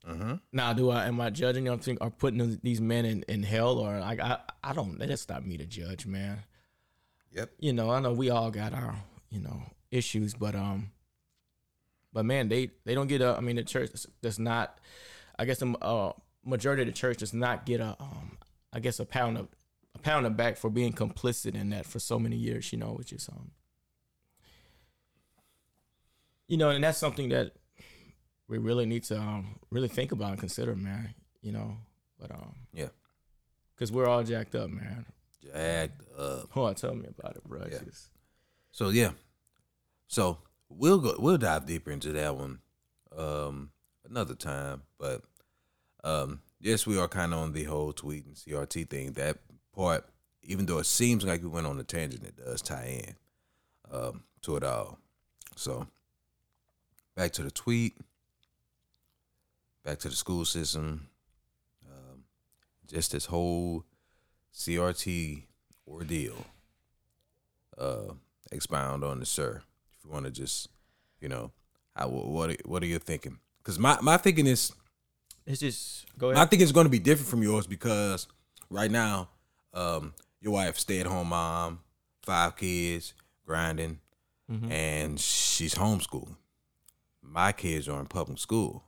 Mm-hmm. 0.09 0.35
now 0.51 0.73
do 0.73 0.91
i 0.91 1.07
am 1.07 1.21
i 1.21 1.31
judging 1.31 1.63
them 1.63 1.79
think 1.79 1.99
are 2.01 2.11
putting 2.11 2.59
these 2.65 2.81
men 2.81 3.05
in, 3.05 3.23
in 3.29 3.45
hell 3.45 3.79
or 3.79 4.01
like 4.01 4.19
i 4.19 4.37
i 4.65 4.73
don't 4.73 4.99
that's 4.99 5.29
not 5.29 5.47
me 5.47 5.57
to 5.59 5.65
judge 5.65 6.07
man 6.07 6.43
Yep. 7.33 7.51
you 7.61 7.73
know 7.73 7.89
i 7.91 8.01
know 8.01 8.13
we 8.13 8.29
all 8.29 8.51
got 8.51 8.75
our 8.75 8.97
you 9.31 9.39
know 9.39 9.63
issues 9.93 10.35
but 10.35 10.57
um 10.57 10.91
but 12.13 12.25
man 12.25 12.49
they 12.49 12.71
they 12.85 12.97
don't 12.97 13.07
get 13.07 13.23
up. 13.23 13.39
I 13.39 13.43
mean 13.43 13.55
the 13.55 13.63
church 13.63 13.91
does 14.23 14.41
not 14.41 14.77
i 15.39 15.45
guess 15.45 15.59
the 15.59 15.71
uh, 15.81 16.13
majority 16.45 16.83
of 16.83 16.87
the 16.87 16.93
church 16.93 17.19
does 17.19 17.33
not 17.33 17.65
get 17.67 17.81
a 17.81 17.97
um 18.01 18.39
i 18.73 18.81
guess 18.81 18.99
a 19.01 19.05
pound 19.05 19.39
of 19.39 19.49
a 19.95 19.99
pound 19.99 20.27
of 20.27 20.37
back 20.37 20.57
for 20.57 20.71
being 20.71 20.93
complicit 20.93 21.55
in 21.55 21.71
that 21.71 21.87
for 21.87 21.99
so 21.99 22.19
many 22.19 22.37
years 22.37 22.73
you 22.73 22.79
know 22.79 22.93
which 22.93 23.13
is 23.13 23.29
um 23.29 23.51
you 26.49 26.57
know, 26.59 26.69
and 26.71 26.85
that's 26.85 26.99
something 26.99 27.31
that 27.31 27.53
we 28.49 28.59
really 28.59 28.85
need 28.85 29.05
to 29.05 29.19
um, 29.19 29.59
really 29.71 29.89
think 29.89 30.13
about 30.13 30.31
and 30.33 30.39
consider, 30.41 30.75
man. 30.77 31.15
You 31.41 31.53
know, 31.53 31.77
but 32.21 32.31
um, 32.31 32.55
Yeah. 32.75 32.89
because 33.75 33.91
we're 33.91 34.07
all 34.07 34.23
jacked 34.23 34.55
up, 34.55 34.69
man. 34.69 35.07
Jacked 35.43 36.03
up. 36.19 36.55
Oh, 36.55 36.73
tell 36.75 36.95
me 36.95 37.07
about 37.19 37.37
it, 37.37 37.45
bro. 37.45 37.67
Yeah. 37.71 37.79
Just- 37.85 38.11
So 38.71 38.91
yeah, 38.91 39.13
so 40.09 40.39
we'll 40.69 40.99
go. 40.99 41.15
We'll 41.19 41.39
dive 41.39 41.65
deeper 41.67 41.91
into 41.91 42.13
that 42.13 42.37
one 42.37 42.59
um, 43.17 43.71
another 44.09 44.35
time. 44.35 44.83
But 44.99 45.23
um, 46.05 46.41
yes, 46.61 46.87
we 46.87 46.99
are 46.99 47.09
kind 47.09 47.33
of 47.33 47.41
on 47.41 47.53
the 47.53 47.65
whole 47.65 47.93
tweet 47.93 48.27
and 48.27 48.35
CRT 48.35 48.89
thing. 48.89 49.13
That 49.13 49.39
part, 49.75 50.07
even 50.43 50.67
though 50.67 50.79
it 50.79 50.87
seems 50.87 51.25
like 51.25 51.43
we 51.43 51.49
went 51.49 51.67
on 51.67 51.79
a 51.79 51.85
tangent, 51.85 52.25
it 52.25 52.37
does 52.37 52.63
tie 52.63 53.05
in 53.05 53.15
um, 53.97 54.25
to 54.43 54.57
it 54.57 54.65
all. 54.65 54.99
So 55.57 55.87
back 57.17 57.33
to 57.33 57.43
the 57.43 57.51
tweet. 57.51 57.97
Back 59.85 59.99
to 60.01 60.09
the 60.09 60.15
school 60.15 60.45
system. 60.45 61.09
Um, 61.89 62.25
just 62.87 63.13
this 63.13 63.27
whole 63.27 63.85
CRT 64.55 65.43
ordeal. 65.89 66.47
Uh, 67.77 68.15
expound 68.53 69.03
on 69.03 69.23
it, 69.23 69.27
sir. 69.27 69.63
If 69.99 70.05
you 70.05 70.11
want 70.11 70.27
to 70.27 70.31
just, 70.31 70.69
you 71.21 71.29
know, 71.29 71.51
how 71.97 72.09
what 72.09 72.51
are, 72.51 72.57
what 72.65 72.83
are 72.83 72.87
you 72.87 72.99
thinking? 72.99 73.39
Because 73.59 73.79
my 73.79 73.99
my 74.01 74.17
thinking 74.17 74.47
is 74.47 74.73
It's 75.47 75.61
just 75.61 76.07
go 76.19 76.31
ahead. 76.31 76.43
I 76.43 76.47
think 76.47 76.63
it's 76.63 76.73
going 76.73 76.87
to 76.87 76.91
be 76.91 76.99
different 76.99 77.29
from 77.29 77.43
yours 77.43 77.67
because 77.67 78.27
right 78.71 78.91
now, 78.91 79.29
um, 79.75 80.15
your 80.41 80.53
wife 80.55 80.79
stay 80.79 81.01
at 81.01 81.07
home 81.07 81.29
mom, 81.29 81.81
five 82.23 82.57
kids, 82.57 83.15
grinding, 83.47 83.99
Mhm. 84.51 84.71
and 84.71 85.21
she's 85.21 85.75
homeschooling. 85.75 86.37
My 87.23 87.53
kids 87.53 87.89
are 87.89 87.99
in 88.01 88.07
public 88.07 88.39
school, 88.39 88.85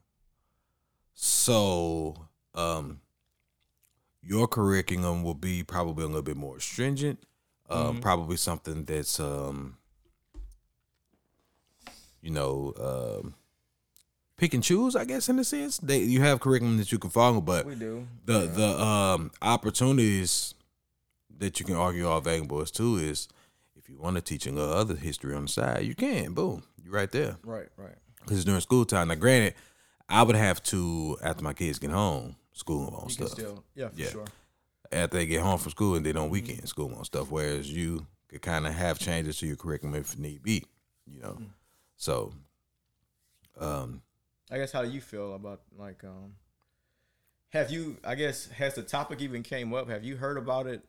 so 1.14 2.26
um, 2.54 3.00
your 4.22 4.46
curriculum 4.48 5.22
will 5.22 5.34
be 5.34 5.62
probably 5.62 6.04
a 6.04 6.06
little 6.06 6.22
bit 6.22 6.36
more 6.36 6.60
stringent. 6.60 7.24
Um, 7.68 7.96
Mhm. 7.96 8.02
Probably 8.02 8.36
something 8.36 8.84
that's 8.84 9.18
um, 9.18 9.78
you 12.20 12.30
know, 12.30 12.72
um, 13.22 13.34
pick 14.36 14.54
and 14.54 14.62
choose. 14.62 14.96
I 14.96 15.04
guess 15.04 15.28
in 15.28 15.38
a 15.38 15.44
sense, 15.44 15.78
they 15.78 15.98
you 15.98 16.20
have 16.22 16.40
curriculum 16.40 16.76
that 16.78 16.90
you 16.92 16.98
can 16.98 17.10
follow, 17.10 17.40
but 17.40 17.66
we 17.66 17.74
do. 17.74 18.06
the 18.24 18.40
the 18.46 18.80
um 18.82 19.30
opportunities 19.42 20.54
that 21.38 21.58
you 21.60 21.66
can 21.66 21.76
argue 21.76 22.06
are 22.08 22.18
available 22.18 22.60
is 22.62 22.70
too 22.70 22.96
is 22.96 23.28
if 23.76 23.88
you 23.88 23.98
want 23.98 24.16
to 24.16 24.22
teach 24.22 24.46
a 24.46 24.52
little 24.52 24.72
other 24.72 24.94
history 24.96 25.34
on 25.34 25.42
the 25.42 25.48
side, 25.48 25.84
you 25.84 25.94
can. 25.94 26.32
Boom, 26.32 26.62
you're 26.82 26.92
right 26.94 27.10
there. 27.10 27.36
Right, 27.44 27.68
right. 27.76 27.96
Because 28.20 28.44
during 28.44 28.60
school 28.60 28.84
time. 28.86 29.08
Now, 29.08 29.16
granted, 29.16 29.54
I 30.08 30.22
would 30.22 30.36
have 30.36 30.62
to 30.64 31.18
after 31.22 31.42
my 31.44 31.52
kids 31.52 31.78
get 31.78 31.90
home, 31.90 32.36
school 32.52 32.86
them 32.86 32.94
on 32.94 33.04
You 33.08 33.10
stuff. 33.14 33.28
still, 33.30 33.64
yeah, 33.74 33.88
for 33.88 34.00
Yeah. 34.00 34.08
sure. 34.10 34.24
After 34.92 35.16
they 35.18 35.26
get 35.26 35.42
home 35.42 35.58
from 35.58 35.70
school 35.72 35.94
and 35.96 36.06
then 36.06 36.16
on 36.16 36.30
weekend 36.30 36.66
school 36.68 36.88
them 36.88 36.98
on 36.98 37.04
stuff. 37.04 37.30
Whereas 37.30 37.70
you 37.70 38.06
could 38.28 38.40
kind 38.42 38.66
of 38.66 38.72
have 38.74 38.98
changes 38.98 39.38
to 39.38 39.46
your 39.46 39.56
curriculum 39.56 39.94
if 39.96 40.16
need 40.18 40.42
be. 40.42 40.64
You 41.06 41.20
know, 41.20 41.36
Mm. 41.40 41.46
so 41.96 42.32
um 43.60 44.02
I 44.54 44.58
guess 44.58 44.70
how 44.70 44.82
do 44.82 44.88
you 44.90 45.00
feel 45.00 45.34
about 45.34 45.62
like 45.76 46.04
um 46.04 46.34
have 47.50 47.72
you 47.72 47.96
I 48.04 48.14
guess 48.14 48.46
has 48.50 48.74
the 48.74 48.82
topic 48.84 49.20
even 49.20 49.42
came 49.42 49.74
up? 49.74 49.88
Have 49.88 50.04
you 50.04 50.16
heard 50.16 50.36
about 50.38 50.68
it 50.68 50.84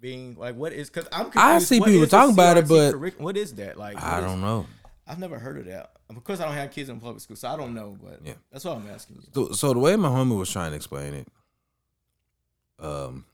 being 0.00 0.36
like 0.36 0.54
what 0.54 0.72
is 0.72 0.88
cuz 0.88 1.04
I'm 1.10 1.24
confused. 1.32 1.36
I 1.38 1.58
see 1.58 1.80
What 1.80 1.88
people 1.88 2.06
talking 2.06 2.32
about 2.34 2.56
it, 2.58 2.68
but- 2.68 2.92
curriculum? 2.92 3.24
what 3.24 3.36
is 3.36 3.54
that? 3.56 3.76
Like 3.76 4.00
I 4.00 4.20
don't 4.20 4.40
know. 4.40 4.66
I've 5.04 5.18
never 5.18 5.36
heard 5.38 5.58
of 5.58 5.64
that. 5.66 5.90
Of 6.08 6.22
course 6.22 6.38
I 6.38 6.44
don't 6.44 6.54
have 6.54 6.70
kids 6.70 6.88
in 6.90 7.00
public 7.00 7.20
school, 7.20 7.34
so 7.34 7.48
I 7.48 7.56
don't 7.56 7.74
know, 7.74 7.98
but 8.00 8.20
Yeah. 8.24 8.34
that's 8.52 8.64
what 8.64 8.76
I'm 8.76 8.88
asking 8.88 9.16
you. 9.16 9.22
So, 9.34 9.52
so 9.52 9.72
the 9.72 9.78
way 9.80 9.96
my 9.96 10.08
homie 10.08 10.38
was 10.38 10.48
trying 10.50 10.70
to 10.70 10.76
explain 10.76 11.12
it, 11.14 11.28
um, 12.78 13.24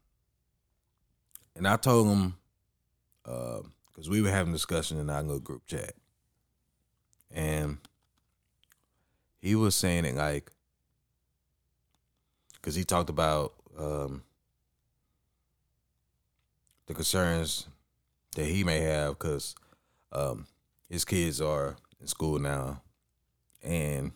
and 1.57 1.69
I 1.69 1.77
told 1.77 2.07
him, 2.09 2.37
because 3.25 4.09
we 4.09 4.23
were 4.23 4.31
having 4.31 4.53
a 4.53 4.57
discussion 4.57 4.99
in 4.99 5.11
our 5.11 5.23
little 5.23 5.41
group 5.41 5.67
chat, 5.67 5.93
and 7.31 7.79
he 9.45 9.55
was 9.55 9.75
saying 9.75 10.07
it 10.07 10.15
like, 10.15 10.51
because 12.55 12.75
he 12.75 12.83
talked 12.83 13.11
about 13.11 13.53
um, 13.79 14.23
the 16.87 16.95
concerns 16.95 17.67
that 18.37 18.47
he 18.47 18.65
may 18.65 18.81
have, 18.81 19.11
because 19.11 19.55
um, 20.13 20.47
his 20.89 21.05
kids 21.05 21.43
are 21.43 21.77
in 22.01 22.07
school 22.07 22.39
now, 22.39 22.81
and 23.63 24.13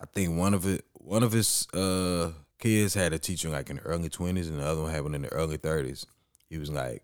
I 0.00 0.06
think 0.06 0.38
one 0.38 0.54
of 0.54 0.64
it 0.64 0.84
one 0.92 1.24
of 1.24 1.32
his 1.32 1.66
uh 1.74 2.30
kids 2.60 2.94
had 2.94 3.12
a 3.12 3.18
teacher 3.18 3.48
like 3.48 3.68
in 3.68 3.76
the 3.76 3.82
early 3.82 4.08
twenties 4.08 4.48
and 4.48 4.60
the 4.60 4.64
other 4.64 4.82
one 4.82 4.92
had 4.92 5.02
one 5.02 5.14
in 5.16 5.22
the 5.22 5.32
early 5.32 5.56
thirties. 5.56 6.06
He 6.48 6.58
was 6.58 6.70
like 6.70 7.02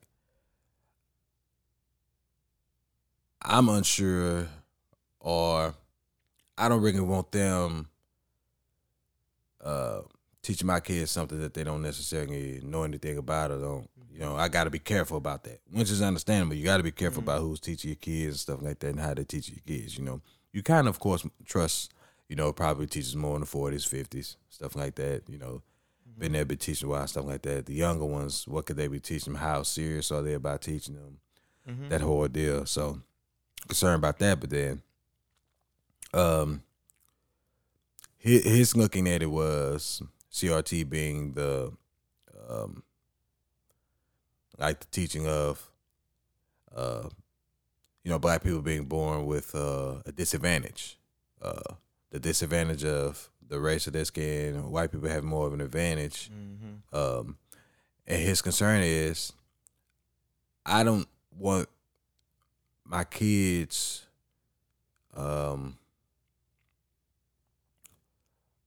I'm 3.42 3.68
unsure 3.68 4.46
or 5.20 5.74
I 6.58 6.68
don't 6.68 6.82
really 6.82 7.00
want 7.00 7.30
them 7.32 7.88
uh 9.62 10.00
teaching 10.42 10.66
my 10.66 10.80
kids 10.80 11.10
something 11.10 11.38
that 11.40 11.52
they 11.52 11.64
don't 11.64 11.82
necessarily 11.82 12.60
know 12.64 12.82
anything 12.82 13.18
about 13.18 13.50
or 13.50 13.58
don't 13.58 13.90
you 14.12 14.18
know, 14.18 14.36
I 14.36 14.48
gotta 14.48 14.70
be 14.70 14.78
careful 14.80 15.16
about 15.16 15.44
that. 15.44 15.60
Which 15.70 15.90
is 15.90 16.02
understandable. 16.02 16.54
You 16.56 16.64
gotta 16.64 16.82
be 16.82 16.90
careful 16.90 17.22
about 17.22 17.40
who's 17.40 17.60
teaching 17.60 17.90
your 17.90 17.96
kids 17.96 18.26
and 18.26 18.36
stuff 18.38 18.62
like 18.62 18.78
that 18.80 18.88
and 18.90 19.00
how 19.00 19.14
they 19.14 19.24
teach 19.24 19.48
your 19.48 19.60
kids, 19.66 19.96
you 19.96 20.04
know. 20.04 20.20
You 20.52 20.62
kind 20.62 20.88
of 20.88 20.96
of 20.96 21.00
course 21.00 21.24
trust 21.46 21.92
you 22.28 22.36
know, 22.36 22.52
probably 22.52 22.86
teachers 22.86 23.16
more 23.16 23.34
in 23.34 23.40
the 23.40 23.46
forties, 23.46 23.84
fifties, 23.84 24.36
stuff 24.50 24.76
like 24.76 24.94
that. 24.94 25.22
You 25.28 25.36
know, 25.38 25.62
been 26.16 26.30
there, 26.32 26.44
been 26.44 26.58
teaching 26.58 26.86
a 26.86 26.90
while, 26.90 27.06
stuff 27.08 27.24
like 27.24 27.42
that. 27.42 27.66
The 27.66 27.74
younger 27.74 28.04
ones, 28.04 28.46
what 28.46 28.66
could 28.66 28.76
they 28.76 28.86
be 28.86 29.00
teaching 29.00 29.32
them? 29.32 29.42
How 29.42 29.64
serious 29.64 30.12
are 30.12 30.22
they 30.22 30.34
about 30.34 30.62
teaching 30.62 30.94
them? 30.94 31.18
Mhm. 31.68 31.88
That 31.88 32.02
whole 32.02 32.28
deal. 32.28 32.66
So 32.66 33.00
concerned 33.66 33.96
about 33.96 34.20
that, 34.20 34.38
but 34.38 34.50
then, 34.50 34.82
um, 36.14 36.62
his, 38.18 38.44
his 38.44 38.76
looking 38.76 39.08
at 39.08 39.22
it 39.22 39.30
was 39.30 40.02
CRT 40.32 40.88
being 40.88 41.32
the, 41.32 41.72
um, 42.48 42.82
like 44.58 44.80
the 44.80 44.86
teaching 44.86 45.26
of, 45.26 45.70
uh, 46.74 47.08
you 48.04 48.10
know, 48.10 48.18
black 48.18 48.42
people 48.42 48.62
being 48.62 48.84
born 48.84 49.26
with 49.26 49.54
uh, 49.54 49.96
a 50.06 50.12
disadvantage. 50.12 50.98
Uh, 51.40 51.74
the 52.10 52.20
disadvantage 52.20 52.84
of 52.84 53.30
the 53.48 53.58
race 53.60 53.86
of 53.86 53.92
their 53.92 54.04
skin, 54.04 54.70
white 54.70 54.92
people 54.92 55.08
have 55.08 55.24
more 55.24 55.46
of 55.46 55.52
an 55.52 55.60
advantage. 55.60 56.30
Mhm. 56.30 56.96
Um, 56.96 57.38
and 58.06 58.20
his 58.22 58.42
concern 58.42 58.82
is, 58.82 59.32
I 60.64 60.82
don't 60.84 61.08
want 61.36 61.68
my 62.84 63.04
kids, 63.04 64.06
um, 65.14 65.78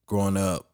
growing 0.06 0.38
up 0.38 0.68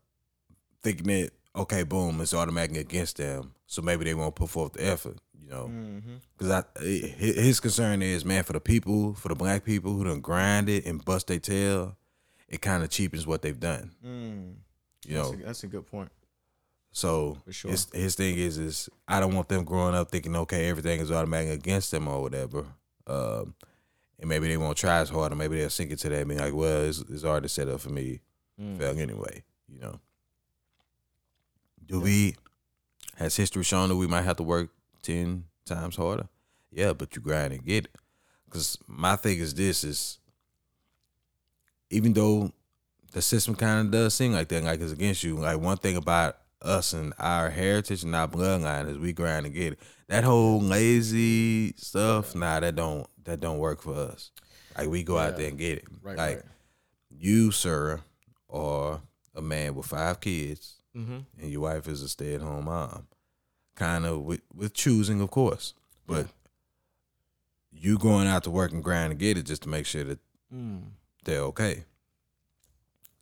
thinking 0.84 1.08
that 1.08 1.32
okay, 1.56 1.84
boom, 1.84 2.22
it's 2.22 2.34
automatically 2.34 2.80
against 2.80 3.18
them, 3.18 3.54
so 3.66 3.82
maybe 3.82 4.06
they 4.06 4.14
won't 4.14 4.36
put 4.36 4.50
forth 4.50 4.74
the 4.74 4.86
effort, 4.86 5.18
you 5.38 5.50
know. 5.50 5.70
Because 6.38 6.52
I, 6.52 6.64
hi- 6.80 7.42
his 7.42 7.60
concern 7.60 8.02
is, 8.02 8.24
man, 8.24 8.44
for 8.44 8.54
the 8.54 8.62
people, 8.62 9.14
for 9.16 9.28
the 9.30 9.36
black 9.36 9.66
people 9.66 9.92
who 9.94 10.04
done 10.06 10.70
it 10.70 10.86
and 10.86 11.04
bust 11.04 11.28
their 11.28 11.40
tail, 11.40 11.98
it 12.48 12.62
kind 12.62 12.84
of 12.84 12.90
cheapens 12.90 13.28
what 13.28 13.42
they've 13.42 13.60
done, 13.60 13.92
Mm. 14.06 14.54
you 15.06 15.16
That's, 15.18 15.32
know. 15.32 15.38
a, 15.40 15.44
that's 15.46 15.64
a 15.64 15.68
good 15.68 15.86
point. 15.88 16.12
So 16.92 17.38
sure. 17.50 17.72
his 17.72 17.88
his 17.94 18.16
thing 18.16 18.38
is 18.38 18.58
is 18.58 18.90
I 19.08 19.20
don't 19.20 19.36
want 19.36 19.48
them 19.50 19.64
growing 19.64 19.96
up 19.96 20.10
thinking 20.10 20.36
okay 20.36 20.68
everything 20.70 21.00
is 21.00 21.12
automatically 21.12 21.54
against 21.56 21.92
them 21.92 22.08
or 22.08 22.22
whatever. 22.22 22.66
Um, 23.06 23.54
and 24.20 24.28
maybe 24.28 24.48
they 24.48 24.58
won't 24.58 24.78
try 24.78 25.00
as 25.00 25.10
hard, 25.10 25.32
or 25.32 25.36
maybe 25.36 25.58
they'll 25.58 25.70
sink 25.70 25.92
into 25.92 26.10
that 26.10 26.20
and 26.20 26.30
be 26.30 26.36
like, 26.36 26.54
well, 26.54 26.82
it's, 26.84 27.00
it's 27.10 27.24
already 27.24 27.48
set 27.48 27.68
up 27.70 27.80
for 27.82 27.90
me, 27.90 28.20
Mm. 28.60 28.78
fail 28.78 29.00
anyway. 29.00 29.44
You 29.68 29.80
know. 29.80 30.00
Do 31.86 32.02
we? 32.02 32.36
Has 33.16 33.36
history 33.36 33.64
shown 33.64 33.90
that 33.90 33.96
we 33.96 34.08
might 34.08 34.24
have 34.24 34.38
to 34.38 34.44
work 34.44 34.70
ten 35.02 35.46
times 35.66 35.96
harder? 35.96 36.28
Yeah, 36.72 36.94
but 36.94 37.16
you 37.16 37.22
grind 37.22 37.54
and 37.54 37.66
get 37.66 37.86
it. 37.86 37.92
Because 38.46 38.78
my 38.88 39.16
thing 39.16 39.40
is 39.40 39.54
this 39.54 39.84
is, 39.84 40.20
even 41.90 42.14
though 42.14 42.52
the 43.12 43.22
system 43.22 43.56
kind 43.56 43.88
of 43.88 43.92
does 43.92 44.14
seem 44.14 44.34
like 44.34 44.48
that, 44.50 44.64
like 44.64 44.82
it's 44.82 44.92
against 44.92 45.24
you. 45.24 45.38
Like 45.38 45.60
one 45.60 45.78
thing 45.78 45.98
about 45.98 46.38
us 46.62 46.94
and 46.94 47.14
our 47.20 47.50
heritage 47.50 48.04
and 48.04 48.16
our 48.16 48.28
bloodline 48.28 48.90
is 48.90 48.98
we 48.98 49.14
grind 49.14 49.46
and 49.46 49.56
get 49.56 49.74
it. 49.74 49.80
That 50.08 50.24
whole 50.24 50.60
lazy 50.60 51.74
stuff, 51.74 52.36
nah, 52.36 52.60
that 52.60 52.76
don't 52.76 53.08
that 53.26 53.40
don't 53.40 53.60
work 53.60 53.82
for 53.82 53.94
us. 53.94 54.32
Like 54.78 54.90
we 54.90 55.04
go 55.04 55.18
out 55.18 55.38
there 55.38 55.50
and 55.50 55.58
get 55.58 55.80
it. 55.80 55.86
Right, 56.02 56.18
like 56.18 56.36
right. 56.38 56.46
you, 57.12 57.52
sir, 57.52 58.02
are 58.50 59.02
a 59.36 59.42
man 59.42 59.76
with 59.76 59.86
five 59.88 60.20
kids, 60.20 60.76
Mm-hmm. 60.96 61.20
and 61.40 61.52
your 61.52 61.62
wife 61.62 61.88
is 61.88 62.02
a 62.02 62.10
stay 62.10 62.34
at 62.34 62.42
home 62.42 62.66
mom. 62.66 63.08
Kind 63.76 64.06
of 64.06 64.22
with 64.24 64.42
with 64.54 64.74
choosing, 64.74 65.22
of 65.22 65.30
course, 65.30 65.74
but 66.08 66.28
you 67.72 67.98
going 68.00 68.28
out 68.28 68.44
to 68.44 68.50
work 68.52 68.72
and 68.72 68.84
grind 68.84 69.12
to 69.12 69.16
get 69.16 69.38
it 69.38 69.44
just 69.46 69.62
to 69.64 69.70
make 69.70 69.86
sure 69.86 70.04
that 70.04 70.20
Mm. 70.54 70.82
they're 71.26 71.42
okay. 71.42 71.86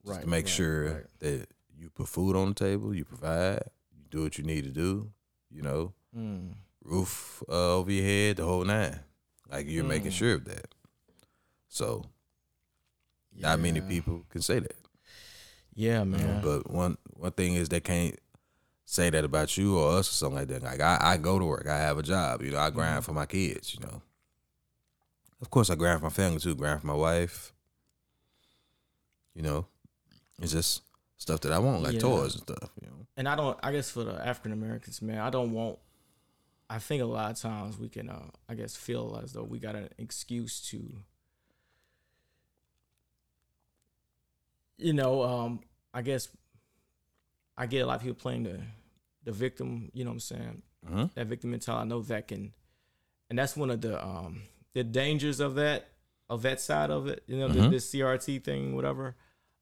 Just 0.05 0.15
Right. 0.15 0.21
to 0.21 0.27
make 0.27 0.45
right, 0.45 0.49
sure 0.53 0.93
right. 0.93 1.05
that 1.19 1.49
you 1.77 1.89
put 1.89 2.07
food 2.07 2.35
on 2.37 2.47
the 2.49 2.53
table, 2.55 2.95
you 2.95 3.03
provide, 3.03 3.63
you 3.93 4.05
do 4.09 4.23
what 4.23 4.37
you 4.37 4.43
need 4.45 4.63
to 4.63 4.71
do, 4.71 5.11
you 5.51 5.61
know, 5.61 5.93
Mm. 6.15 6.55
roof 6.83 7.43
uh, 7.49 7.75
over 7.75 7.91
your 7.91 8.05
head, 8.05 8.37
the 8.37 8.45
whole 8.45 8.63
nine. 8.63 9.01
Like 9.51 9.67
you're 9.67 9.83
making 9.83 10.11
Mm. 10.11 10.17
sure 10.17 10.33
of 10.35 10.45
that. 10.45 10.73
So 11.67 12.05
not 13.33 13.59
many 13.59 13.81
people 13.81 14.25
can 14.29 14.41
say 14.41 14.59
that. 14.59 14.75
Yeah, 15.77 15.99
you 15.99 16.05
know, 16.09 16.17
man. 16.17 16.41
But 16.43 16.69
one 16.71 16.97
one 17.13 17.31
thing 17.31 17.53
is 17.53 17.69
they 17.69 17.79
can't 17.79 18.17
say 18.85 19.09
that 19.11 19.23
about 19.23 19.55
you 19.57 19.77
or 19.77 19.97
us 19.99 20.09
or 20.09 20.13
something 20.13 20.39
like 20.39 20.47
that. 20.47 20.63
Like 20.63 20.81
I, 20.81 20.97
I 20.99 21.17
go 21.17 21.37
to 21.39 21.45
work, 21.45 21.67
I 21.67 21.77
have 21.77 21.97
a 21.99 22.03
job, 22.03 22.41
you 22.41 22.51
know, 22.51 22.59
I 22.59 22.69
grind 22.71 23.01
Mhm. 23.01 23.05
for 23.05 23.13
my 23.13 23.25
kids, 23.27 23.73
you 23.75 23.81
know. 23.85 24.01
Of 25.39 25.49
course 25.51 25.69
I 25.69 25.75
grind 25.75 25.99
for 25.99 26.05
my 26.05 26.09
family 26.09 26.39
too, 26.39 26.55
grind 26.55 26.81
for 26.81 26.87
my 26.87 26.93
wife. 26.95 27.53
You 29.35 29.43
know. 29.43 29.67
It's 30.41 30.51
just 30.51 30.81
stuff 31.17 31.41
that 31.41 31.51
I 31.51 31.59
want, 31.59 31.83
like 31.83 31.93
Yeah. 31.93 31.99
toys 31.99 32.33
and 32.35 32.43
stuff, 32.43 32.69
you 32.81 32.87
know. 32.87 33.05
and 33.17 33.27
I 33.29 33.35
don't. 33.35 33.57
I 33.63 33.71
guess 33.71 33.89
for 33.89 34.03
the 34.03 34.13
African 34.25 34.51
Americans, 34.51 35.01
man, 35.01 35.19
I 35.19 35.29
don't 35.29 35.51
want. 35.51 35.79
I 36.69 36.79
think 36.79 37.01
a 37.01 37.05
lot 37.05 37.31
of 37.31 37.37
times 37.39 37.77
we 37.77 37.87
can, 37.89 38.09
uh, 38.09 38.29
I 38.49 38.53
guess, 38.55 38.75
feel 38.75 39.19
as 39.23 39.31
though 39.33 39.43
we 39.43 39.57
got 39.59 39.75
an 39.75 39.89
excuse 39.97 40.59
to, 40.69 40.97
you 44.77 44.93
know, 44.93 45.23
um, 45.23 45.59
I 45.93 46.01
guess, 46.01 46.29
I 47.57 47.65
get 47.65 47.79
a 47.79 47.85
lot 47.85 47.95
of 47.95 48.01
people 48.01 48.15
playing 48.15 48.43
the, 48.43 48.59
the 49.23 49.31
victim. 49.31 49.89
You 49.93 50.03
know 50.03 50.11
what 50.11 50.15
I'm 50.15 50.19
saying? 50.19 50.61
Mm-hmm. 50.87 51.05
That 51.15 51.27
victim 51.27 51.51
mentality. 51.51 51.81
I 51.81 51.87
know 51.87 52.01
that 52.03 52.27
can, 52.27 52.53
and 53.29 53.37
that's 53.39 53.57
one 53.57 53.69
of 53.71 53.81
the 53.81 54.03
um 54.05 54.43
the 54.73 54.83
dangers 54.83 55.39
of 55.39 55.55
that 55.55 55.89
of 56.29 56.43
that 56.43 56.61
side 56.61 56.91
of 56.91 57.07
it. 57.07 57.23
You 57.27 57.37
know, 57.39 57.49
Mhm. 57.49 57.71
this 57.71 57.91
CRT 57.91 58.43
thing, 58.43 58.75
whatever. 58.75 59.15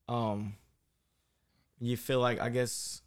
Um, 0.07 0.55
you 1.79 1.95
feel 1.97 2.19
like 2.19 2.39
I 2.39 2.49
guess 2.49 3.01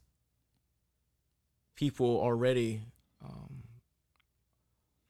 people 1.74 2.18
already 2.20 2.80
um, 3.24 3.62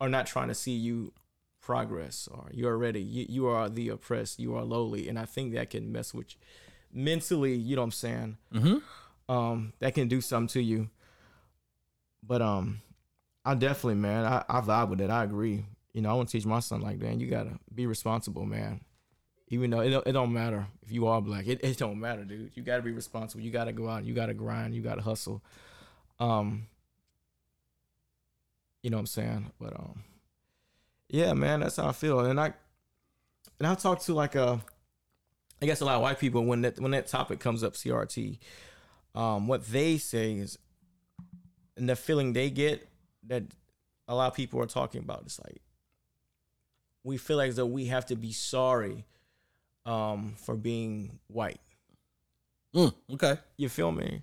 are 0.00 0.08
not 0.08 0.26
trying 0.26 0.48
to 0.48 0.54
see 0.54 0.72
you 0.72 1.12
progress 1.60 2.28
or 2.30 2.50
you're 2.52 2.72
already 2.72 3.00
you, 3.00 3.26
you 3.28 3.46
are 3.46 3.68
the 3.68 3.88
oppressed 3.90 4.38
you 4.38 4.54
are 4.54 4.62
lowly 4.64 5.06
and 5.08 5.18
i 5.18 5.24
think 5.26 5.52
that 5.52 5.68
can 5.70 5.92
mess 5.92 6.14
with 6.14 6.32
you 6.34 6.40
mentally 6.92 7.54
you 7.54 7.76
know 7.76 7.82
what 7.82 7.86
i'm 7.86 7.90
saying? 7.92 8.36
Mm-hmm. 8.54 9.32
um 9.32 9.72
that 9.80 9.94
can 9.94 10.08
do 10.08 10.20
something 10.20 10.48
to 10.54 10.62
you. 10.62 10.88
But 12.22 12.42
um 12.42 12.80
i 13.44 13.54
definitely 13.54 13.96
man 13.96 14.24
i, 14.24 14.44
I 14.48 14.60
vibe 14.60 14.90
with 14.90 15.00
it. 15.00 15.10
I 15.10 15.24
agree. 15.24 15.64
You 15.92 16.02
know 16.02 16.10
i 16.10 16.14
want 16.14 16.28
to 16.28 16.32
teach 16.36 16.46
my 16.46 16.60
son 16.60 16.80
like 16.80 16.98
man 16.98 17.20
you 17.20 17.28
gotta 17.28 17.58
be 17.74 17.86
responsible 17.86 18.44
man. 18.46 18.80
Even 19.50 19.70
though 19.70 19.80
it, 19.80 19.88
don't- 19.90 20.06
it 20.06 20.12
don't 20.12 20.32
matter 20.32 20.66
if 20.82 20.92
you 20.92 21.06
are 21.06 21.22
black. 21.22 21.46
It, 21.46 21.64
it 21.64 21.78
don't 21.78 21.98
matter 21.98 22.22
dude. 22.24 22.50
You 22.54 22.62
gotta 22.62 22.82
be 22.82 22.92
responsible. 22.92 23.42
You 23.42 23.50
gotta 23.50 23.72
go 23.72 23.88
out. 23.88 24.04
You 24.04 24.12
gotta 24.14 24.34
grind. 24.34 24.74
You 24.74 24.82
gotta 24.82 25.00
hustle. 25.02 25.42
Um 26.20 26.66
you 28.82 28.90
know 28.90 28.96
what 28.98 29.02
i'm 29.02 29.06
saying? 29.06 29.50
But 29.60 29.74
um 29.78 30.02
yeah 31.08 31.32
man 31.32 31.60
that's 31.60 31.76
how 31.76 31.88
i 31.88 31.92
feel. 31.92 32.20
And 32.20 32.38
i 32.40 32.52
and 33.58 33.66
i 33.66 33.74
talk 33.74 34.00
to 34.02 34.14
like 34.14 34.36
uh 34.36 34.58
i 35.62 35.66
guess 35.66 35.80
a 35.80 35.84
lot 35.84 35.96
of 35.96 36.02
white 36.02 36.18
people 36.18 36.44
when 36.44 36.62
that 36.62 36.78
when 36.80 36.90
that 36.92 37.06
topic 37.06 37.38
comes 37.40 37.62
up 37.64 37.74
crt 37.74 38.38
um 39.14 39.46
what 39.46 39.66
they 39.68 39.96
say 39.98 40.32
is 40.34 40.58
and 41.76 41.88
the 41.88 41.96
feeling 41.96 42.32
they 42.32 42.50
get 42.50 42.88
that 43.26 43.42
a 44.06 44.14
lot 44.14 44.26
of 44.28 44.34
people 44.34 44.60
are 44.60 44.66
talking 44.66 45.00
about 45.00 45.22
it's 45.24 45.40
like 45.40 45.60
we 47.04 47.16
feel 47.16 47.36
like 47.36 47.48
as 47.50 47.56
though 47.56 47.66
we 47.66 47.86
have 47.86 48.06
to 48.06 48.16
be 48.16 48.32
sorry 48.32 49.04
um 49.86 50.34
for 50.36 50.56
being 50.56 51.18
white 51.28 51.60
Mm, 52.74 52.92
okay. 53.14 53.38
you 53.56 53.70
feel 53.70 53.90
me 53.90 54.22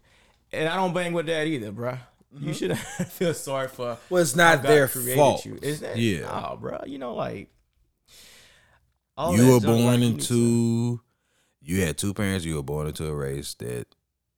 and 0.52 0.70
i 0.70 0.76
don't 0.76 0.94
bang 0.94 1.14
with 1.14 1.26
that 1.26 1.48
either 1.48 1.72
bruh 1.72 1.98
you 2.40 2.54
should 2.54 2.78
feel 3.10 3.34
sorry 3.34 3.68
for 3.68 3.98
Well, 4.10 4.22
it's 4.22 4.36
not 4.36 4.62
their 4.62 4.88
fault. 4.88 5.46
You. 5.46 5.58
Is 5.62 5.80
that 5.80 5.98
Yeah. 5.98 6.22
Nah, 6.22 6.56
bro. 6.58 6.82
You 6.86 6.98
know, 6.98 7.16
like 7.16 7.50
all 9.18 9.36
you 9.36 9.48
were 9.48 9.54
like, 9.54 9.64
born 9.64 10.00
need 10.02 10.14
into 10.16 11.00
you 11.68 11.82
had 11.82 11.97
two 11.97 12.13
parents 12.13 12.45
you 12.45 12.55
were 12.55 12.63
born 12.63 12.88
into 12.88 13.07
a 13.07 13.16
race 13.16 13.53
that 13.55 13.88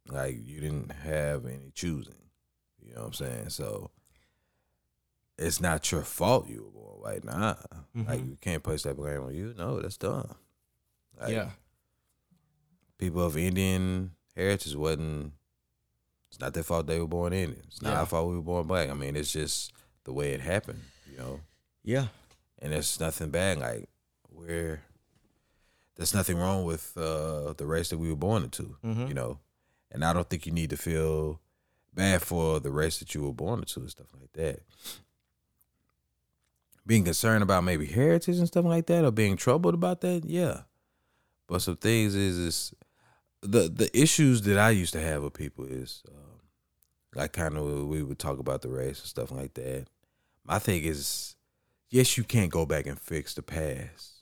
like 0.10 0.36
you 0.46 0.62
didn't 0.62 0.92
have 0.92 1.46
any 1.46 1.72
choosing 1.74 2.14
you 2.82 2.94
know 2.94 3.02
what 3.02 3.08
i'm 3.08 3.14
saying? 3.14 3.50
So 3.50 3.92
it's 5.38 5.60
not 5.62 5.92
your 5.92 6.04
fault 6.04 6.48
you 6.48 6.64
were 6.64 6.72
born 6.82 7.02
white 7.02 7.24
nah. 7.26 7.56
Like 7.94 8.22
Mhm. 8.22 8.30
you 8.30 8.38
can't 8.42 8.64
place 8.64 8.84
that 8.84 8.96
blame 8.96 9.24
on 9.24 9.36
you. 9.36 9.54
No 9.58 9.80
that's 9.82 9.98
dumb. 9.98 10.36
Like, 11.20 11.32
yeah, 11.32 11.50
people 12.98 13.24
of 13.26 13.38
indian 13.38 14.12
heritage 14.36 14.76
wasn't 14.76 15.34
it's 16.30 16.40
not 16.40 16.54
their 16.54 16.64
fault 16.64 16.88
they 16.88 17.00
were 17.00 17.08
born 17.08 17.34
indian. 17.34 17.64
It's 17.68 17.82
not 17.82 17.92
Yeah. 17.94 18.00
our 18.00 18.06
fault 18.06 18.30
we 18.30 18.36
were 18.36 18.42
born 18.42 18.68
black. 18.68 18.90
I 18.90 18.94
mean 18.94 19.16
it's 19.16 19.32
just 19.32 19.74
the 20.06 20.14
way 20.14 20.32
it 20.34 20.42
happened 20.42 20.82
you 21.12 21.18
know? 21.18 21.40
Yeah, 21.84 22.08
and 22.60 22.72
there's 22.74 23.00
nothing 23.00 23.30
bad 23.32 23.60
like 23.60 23.90
we're 24.30 24.82
there's 25.98 26.14
nothing 26.14 26.38
wrong 26.38 26.64
with 26.64 26.96
uh 26.98 27.54
the 27.58 27.66
race 27.66 27.90
that 27.90 27.98
we 27.98 28.10
were 28.10 28.16
born 28.16 28.44
into 28.44 28.78
Mhm. 28.84 29.08
you 29.10 29.14
know? 29.14 29.40
And 29.92 30.04
i 30.06 30.14
don't 30.14 30.30
think 30.30 30.46
you 30.46 30.52
need 30.52 30.70
to 30.70 30.78
feel 30.78 31.42
bad 31.94 32.22
for 32.22 32.60
the 32.60 32.70
race 32.72 33.00
that 33.00 33.14
you 33.16 33.24
were 33.24 33.34
born 33.34 33.60
into 33.60 33.80
and 33.80 33.90
stuff 33.90 34.08
like 34.20 34.32
that. 34.34 34.60
Being 36.86 37.04
concerned 37.04 37.44
about 37.44 37.64
maybe 37.66 37.86
heritage 37.86 38.38
and 38.38 38.48
stuff 38.48 38.64
like 38.66 38.86
that 38.86 39.04
or 39.04 39.12
being 39.12 39.36
troubled 39.36 39.74
about 39.74 40.02
that 40.02 40.24
yeah. 40.26 40.62
But 41.48 41.62
some 41.62 41.78
things 41.78 42.16
is 42.16 42.38
is 42.38 42.74
the 43.42 43.68
the 43.70 43.90
issues 43.98 44.42
that 44.44 44.58
i 44.58 44.70
used 44.72 44.94
to 44.94 45.02
have 45.02 45.22
with 45.24 45.34
people 45.34 45.66
is 45.66 46.02
um, 46.10 46.42
like 47.16 47.34
kind 47.34 47.58
of 47.58 47.88
we 47.88 48.04
would 48.04 48.20
talk 48.20 48.40
about 48.40 48.62
the 48.62 48.70
race 48.70 49.00
and 49.00 49.08
stuff 49.08 49.32
like 49.32 49.54
that. 49.56 49.88
My 50.46 50.60
thing 50.60 50.84
is 50.84 51.36
yes 51.90 52.18
you 52.18 52.24
can't 52.24 52.52
go 52.52 52.66
back 52.66 52.86
and 52.86 53.00
fix 53.00 53.34
the 53.34 53.42
past 53.42 54.17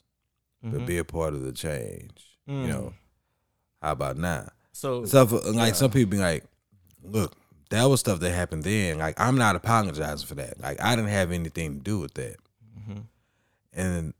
but 0.70 0.80
Mhm. 0.80 0.86
be 0.86 0.98
a 0.98 1.04
part 1.04 1.34
of 1.34 1.42
the 1.42 1.52
change 1.52 2.24
you 2.46 2.66
know 2.68 2.82
Mm. 2.92 2.94
how 3.82 3.92
about 3.92 4.16
now 4.16 4.48
So 4.72 5.04
stuff 5.06 5.32
like 5.32 5.68
yeah. 5.68 5.72
some 5.72 5.90
people 5.90 6.10
be 6.12 6.18
like, 6.18 6.44
look, 7.02 7.34
that 7.70 7.84
was 7.84 8.00
stuff 8.00 8.20
that 8.20 8.30
happened 8.32 8.62
then. 8.64 8.98
Like 8.98 9.18
I'm 9.18 9.36
not 9.36 9.56
apologizing 9.56 10.26
for 10.28 10.34
that. 10.36 10.60
Like 10.60 10.80
I 10.80 10.94
didn't 10.96 11.10
have 11.10 11.32
anything 11.32 11.74
to 11.78 11.80
do 11.80 11.98
with 11.98 12.14
that. 12.14 12.36
Mhm. 12.78 13.02
And 13.72 14.14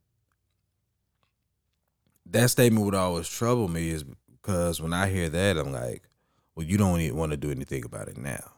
that 2.27 2.51
statement 2.51 2.85
would 2.85 2.95
always 2.95 3.29
trouble 3.29 3.69
me 3.69 3.91
is 3.91 4.03
because 4.05 4.81
when 4.81 4.93
I 4.93 5.09
hear 5.09 5.29
that, 5.29 5.57
I'm 5.57 5.73
like, 5.73 6.03
well, 6.55 6.67
you 6.67 6.77
don't 6.79 7.01
even 7.01 7.17
want 7.17 7.31
to 7.33 7.37
do 7.37 7.51
anything 7.51 7.85
about 7.85 8.09
it 8.09 8.17
now. 8.17 8.53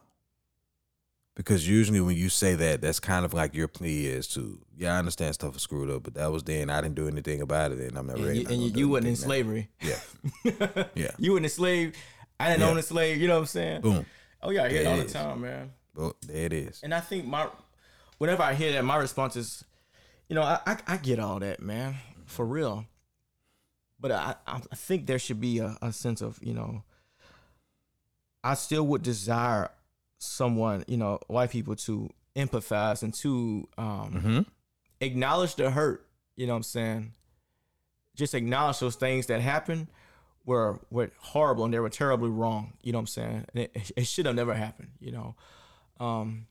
Because 1.39 1.65
usually 1.65 2.01
when 2.01 2.17
you 2.17 2.27
say 2.27 2.53
that, 2.55 2.81
that's 2.81 2.99
kind 2.99 3.23
of 3.23 3.33
like 3.33 3.55
your 3.55 3.69
plea 3.69 4.07
is 4.07 4.27
to, 4.33 4.59
yeah, 4.75 4.95
I 4.95 4.99
understand 4.99 5.35
stuff 5.35 5.53
was 5.53 5.61
screwed 5.61 5.89
up, 5.89 6.03
but 6.03 6.13
that 6.15 6.29
was 6.33 6.43
then. 6.43 6.69
I 6.69 6.81
didn't 6.81 6.95
do 6.95 7.07
anything 7.07 7.39
about 7.39 7.71
it, 7.71 7.79
and 7.79 7.97
I'm 7.97 8.07
not 8.07 8.17
and 8.17 8.25
ready. 8.25 8.39
you, 8.39 8.47
and 8.49 8.61
you, 8.61 8.71
you 8.75 8.89
wasn't 8.89 9.07
in 9.07 9.15
slavery. 9.15 9.69
Yeah. 9.81 9.99
Yeah. 10.95 11.11
you 11.17 11.31
weren't 11.31 11.45
enslaved. 11.45 11.95
I 12.41 12.49
didn't 12.49 12.59
Yeah. 12.63 12.67
own 12.71 12.77
a 12.77 12.81
slave. 12.81 13.21
You 13.21 13.29
know 13.29 13.35
what 13.35 13.39
I'm 13.39 13.45
saying? 13.45 13.79
Boom. 13.79 14.05
Oh 14.43 14.49
yeah, 14.49 14.65
I 14.65 14.69
hear 14.69 14.81
it 14.81 14.87
all 14.87 14.97
the 14.97 15.05
time, 15.05 15.39
man. 15.39 15.71
Well, 15.95 16.13
there 16.27 16.45
it 16.47 16.51
is. 16.51 16.81
And 16.83 16.93
I 16.93 16.99
think 16.99 17.25
my, 17.25 17.47
whenever 18.17 18.43
I 18.43 18.53
hear 18.53 18.73
that, 18.73 18.83
my 18.83 18.97
response 18.97 19.37
is, 19.37 19.63
you 20.27 20.35
know, 20.35 20.41
I 20.43 20.59
I, 20.67 20.77
I 20.87 20.97
get 20.97 21.19
all 21.19 21.39
that, 21.39 21.61
man, 21.61 21.95
for 22.25 22.45
real. 22.45 22.83
But 23.97 24.11
I 24.11 24.35
I 24.45 24.57
I 24.57 24.75
think 24.75 25.05
there 25.07 25.19
should 25.19 25.39
be 25.39 25.59
a, 25.59 25.77
a 25.81 25.93
sense 25.93 26.19
of 26.21 26.37
you 26.41 26.53
know. 26.53 26.83
I 28.43 28.55
still 28.55 28.85
would 28.87 29.03
desire 29.03 29.69
someone, 30.19 30.83
you 30.87 30.97
know, 30.97 31.19
white 31.27 31.49
people 31.49 31.75
to 31.75 32.09
empathize 32.35 33.01
and 33.03 33.13
to 33.15 33.67
um, 33.77 34.13
Mm-hmm. 34.13 34.39
acknowledge 35.01 35.55
the 35.55 35.71
hurt. 35.71 36.05
You 36.35 36.45
know 36.47 36.53
what 36.53 36.57
I'm 36.57 36.63
saying? 36.63 37.13
Just 38.15 38.33
acknowledge 38.35 38.79
those 38.79 38.95
things 38.95 39.25
that 39.27 39.41
happened 39.41 39.87
were 40.45 40.79
were 40.89 41.11
horrible 41.19 41.65
and 41.65 41.73
they 41.73 41.79
were 41.79 41.89
terribly 41.89 42.29
wrong. 42.29 42.73
You 42.83 42.91
know 42.91 42.97
what 42.99 43.03
I'm 43.03 43.07
saying? 43.07 43.45
And 43.53 43.63
it, 43.63 43.91
it 43.97 44.07
should 44.07 44.25
have 44.25 44.35
never 44.35 44.53
happened. 44.53 44.91
You 44.99 45.11
know, 45.11 45.35
um, 45.99 46.47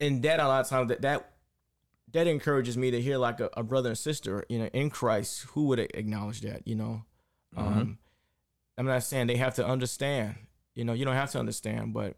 and 0.00 0.22
that 0.22 0.40
a 0.40 0.46
lot 0.46 0.60
of 0.60 0.68
times 0.68 0.88
that 0.88 1.02
that 1.02 1.30
that 2.12 2.26
encourages 2.26 2.76
me 2.78 2.90
to 2.90 3.00
hear 3.00 3.18
like 3.18 3.38
a, 3.40 3.50
a 3.56 3.62
brother 3.62 3.90
and 3.90 3.98
sister, 3.98 4.44
you 4.48 4.58
know, 4.58 4.66
in 4.72 4.88
Christ 4.90 5.42
who 5.50 5.66
would 5.66 5.78
acknowledge 5.78 6.40
that. 6.42 6.66
You 6.66 6.74
know, 6.76 7.02
um, 7.56 7.98
I'm 8.76 8.86
not 8.86 9.02
saying 9.02 9.26
they 9.26 9.36
have 9.36 9.54
to 9.56 9.66
understand. 9.66 10.36
You 10.78 10.84
know, 10.84 10.92
you 10.92 11.04
don't 11.04 11.14
have 11.14 11.32
to 11.32 11.40
understand, 11.40 11.92
but 11.92 12.14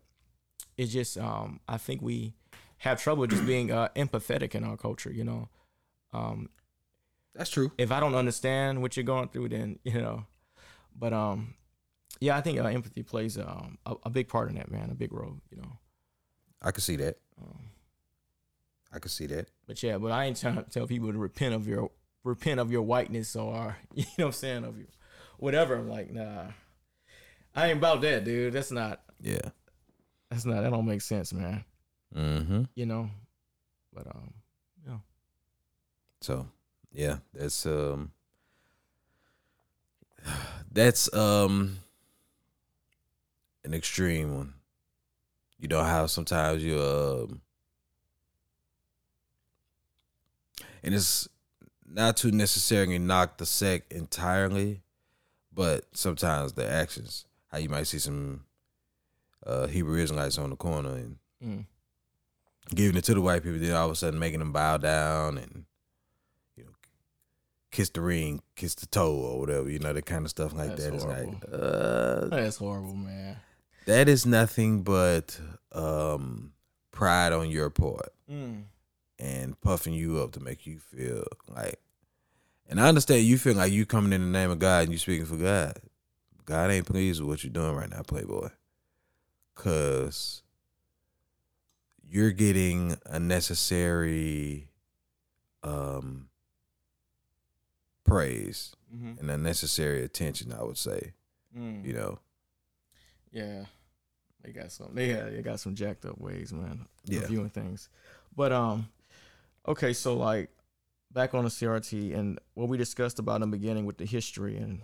it's 0.76 0.92
just 0.92 1.16
um, 1.16 1.60
I 1.66 1.78
think 1.78 2.02
we 2.02 2.34
have 2.76 3.02
trouble 3.02 3.26
just 3.26 3.46
being 3.46 3.72
uh, 3.72 3.88
empathetic 3.96 4.54
in 4.54 4.64
our 4.64 4.76
culture. 4.76 5.10
You 5.10 5.24
know, 5.24 5.48
um, 6.12 6.50
That's 7.34 7.48
true. 7.48 7.72
if 7.78 7.90
I 7.90 8.00
don't 8.00 8.14
understand 8.14 8.82
what 8.82 8.98
you're 8.98 9.04
going 9.04 9.28
through, 9.28 9.48
then 9.48 9.78
you 9.82 10.00
know. 10.00 10.26
But 10.94 11.14
um, 11.14 11.54
yeah, 12.20 12.36
I 12.36 12.42
think 12.42 12.60
uh, 12.60 12.64
empathy 12.64 13.02
plays 13.02 13.38
um, 13.38 13.78
a, 13.86 13.96
a 14.04 14.10
big 14.10 14.28
part 14.28 14.50
in 14.50 14.56
that, 14.56 14.70
man, 14.70 14.90
a 14.90 14.94
big 14.94 15.14
role. 15.14 15.38
You 15.50 15.62
know. 15.62 15.78
I 16.60 16.70
can 16.70 16.82
see 16.82 16.96
that. 16.96 17.16
Um, 17.40 17.70
I 18.92 18.98
can 18.98 19.08
see 19.08 19.26
that. 19.28 19.48
But 19.66 19.82
yeah, 19.82 19.96
but 19.96 20.12
I 20.12 20.26
ain't 20.26 20.38
trying 20.38 20.56
to 20.56 20.64
tell 20.64 20.86
people 20.86 21.10
to 21.10 21.18
repent 21.18 21.54
of 21.54 21.66
your 21.66 21.92
repent 22.24 22.60
of 22.60 22.70
your 22.70 22.82
whiteness 22.82 23.34
or 23.36 23.78
you 23.94 24.04
know 24.18 24.26
what 24.26 24.26
I'm 24.26 24.32
saying 24.32 24.64
of 24.64 24.76
your 24.76 24.88
whatever. 25.38 25.76
I'm 25.76 25.88
like, 25.88 26.12
nah, 26.12 26.48
I 27.54 27.68
ain't 27.68 27.78
about 27.78 28.00
that, 28.02 28.24
dude. 28.24 28.52
That's 28.52 28.70
not. 28.70 29.00
Yeah. 29.20 29.50
That's 30.30 30.44
not. 30.44 30.62
That 30.62 30.70
don't 30.70 30.86
make 30.86 31.02
sense, 31.02 31.32
man. 31.32 31.64
Mm-hmm. 32.14 32.62
You 32.74 32.86
know. 32.86 33.10
But 33.92 34.06
um, 34.06 34.32
yeah. 34.86 34.98
So 36.20 36.46
yeah, 36.92 37.18
that's 37.34 37.66
um 37.66 38.12
that's 40.70 41.12
um 41.14 41.78
an 43.64 43.74
extreme 43.74 44.36
one. 44.36 44.54
You 45.58 45.68
know 45.68 45.82
how 45.82 46.06
sometimes 46.06 46.64
you 46.64 46.80
um 46.80 47.40
and 50.82 50.94
it's 50.94 51.28
not 51.86 52.16
to 52.18 52.30
necessarily 52.30 52.98
knock 52.98 53.38
the 53.38 53.46
sect 53.46 53.92
entirely, 53.92 54.82
but 55.52 55.84
sometimes 55.92 56.52
the 56.52 56.68
actions. 56.68 57.26
How 57.50 57.58
you 57.58 57.68
might 57.68 57.86
see 57.86 57.98
some 57.98 58.44
uh 59.46 59.66
Hebrew 59.66 59.98
Israelites 59.98 60.38
on 60.38 60.50
the 60.50 60.56
corner 60.56 60.94
and 60.94 61.16
Mm. 61.44 61.64
giving 62.74 62.96
it 62.98 63.04
to 63.04 63.14
the 63.14 63.20
white 63.22 63.42
people, 63.42 63.58
then 63.58 63.72
all 63.72 63.86
of 63.86 63.92
a 63.92 63.96
sudden 63.96 64.20
making 64.20 64.40
them 64.40 64.52
bow 64.52 64.76
down 64.76 65.38
and 65.38 65.64
you 66.56 66.64
know 66.64 66.70
kiss 67.70 67.88
the 67.90 68.00
ring, 68.02 68.42
kiss 68.56 68.74
the 68.74 68.86
toe, 68.86 69.14
or 69.14 69.40
whatever. 69.40 69.70
You 69.70 69.78
know 69.78 69.92
that 69.94 70.04
kind 70.06 70.24
of 70.26 70.30
stuff 70.30 70.52
like 70.52 70.76
That's 70.76 70.84
that. 70.84 70.94
It's 70.94 71.04
like 71.06 71.28
uh, 71.50 72.26
That's 72.28 72.56
horrible, 72.58 72.94
man. 72.94 73.36
that 73.86 74.06
is 74.08 74.26
nothing 74.26 74.82
but 74.82 75.40
um, 75.72 76.52
pride 76.92 77.32
on 77.32 77.48
your 77.50 77.70
part 77.70 78.12
Mm. 78.30 78.64
and 79.18 79.58
puffing 79.62 79.94
you 79.94 80.18
up 80.20 80.32
to 80.32 80.40
make 80.40 80.66
you 80.66 80.78
feel 80.78 81.24
like. 81.48 81.80
And 82.68 82.78
I 82.80 82.86
understand 82.88 83.24
you 83.24 83.38
feel 83.38 83.54
like 83.54 83.72
you 83.72 83.86
coming 83.86 84.12
in 84.12 84.20
the 84.20 84.38
name 84.38 84.50
of 84.50 84.58
God 84.58 84.84
and 84.84 84.92
you 84.92 84.98
speaking 84.98 85.24
for 85.26 85.36
God. 85.36 85.78
God 86.50 86.72
ain't 86.72 86.84
pleased 86.86 87.20
with 87.20 87.28
what 87.28 87.44
you're 87.44 87.52
doing 87.52 87.76
right 87.76 87.88
now, 87.88 88.02
Playboy. 88.02 88.48
Cause 89.54 90.42
you're 92.02 92.32
getting 92.32 92.96
unnecessary 93.06 94.68
um 95.62 96.28
praise 98.04 98.74
Mm-hmm. 98.92 99.20
and 99.20 99.30
unnecessary 99.30 100.02
attention, 100.02 100.52
I 100.52 100.64
would 100.64 100.76
say. 100.76 101.12
Mm. 101.56 101.84
You 101.86 101.92
know. 101.92 102.18
Yeah, 103.30 103.66
they 104.42 104.50
got 104.50 104.72
some. 104.72 104.88
They 104.94 105.12
got 105.14 105.30
they 105.30 105.42
got 105.42 105.60
some 105.60 105.76
jacked 105.76 106.04
up 106.04 106.18
ways, 106.18 106.52
man. 106.52 106.86
Yeah. 107.04 107.20
Reviewing 107.20 107.50
things, 107.50 107.88
but 108.34 108.50
um, 108.50 108.88
okay, 109.68 109.92
so 109.92 110.16
like 110.16 110.50
back 111.12 111.34
on 111.34 111.44
the 111.44 111.50
CRT 111.50 112.18
and 112.18 112.40
what 112.54 112.68
we 112.68 112.76
discussed 112.76 113.20
about 113.20 113.36
in 113.36 113.42
the 113.42 113.56
beginning 113.56 113.86
with 113.86 113.98
the 113.98 114.04
history 114.06 114.56
and 114.56 114.80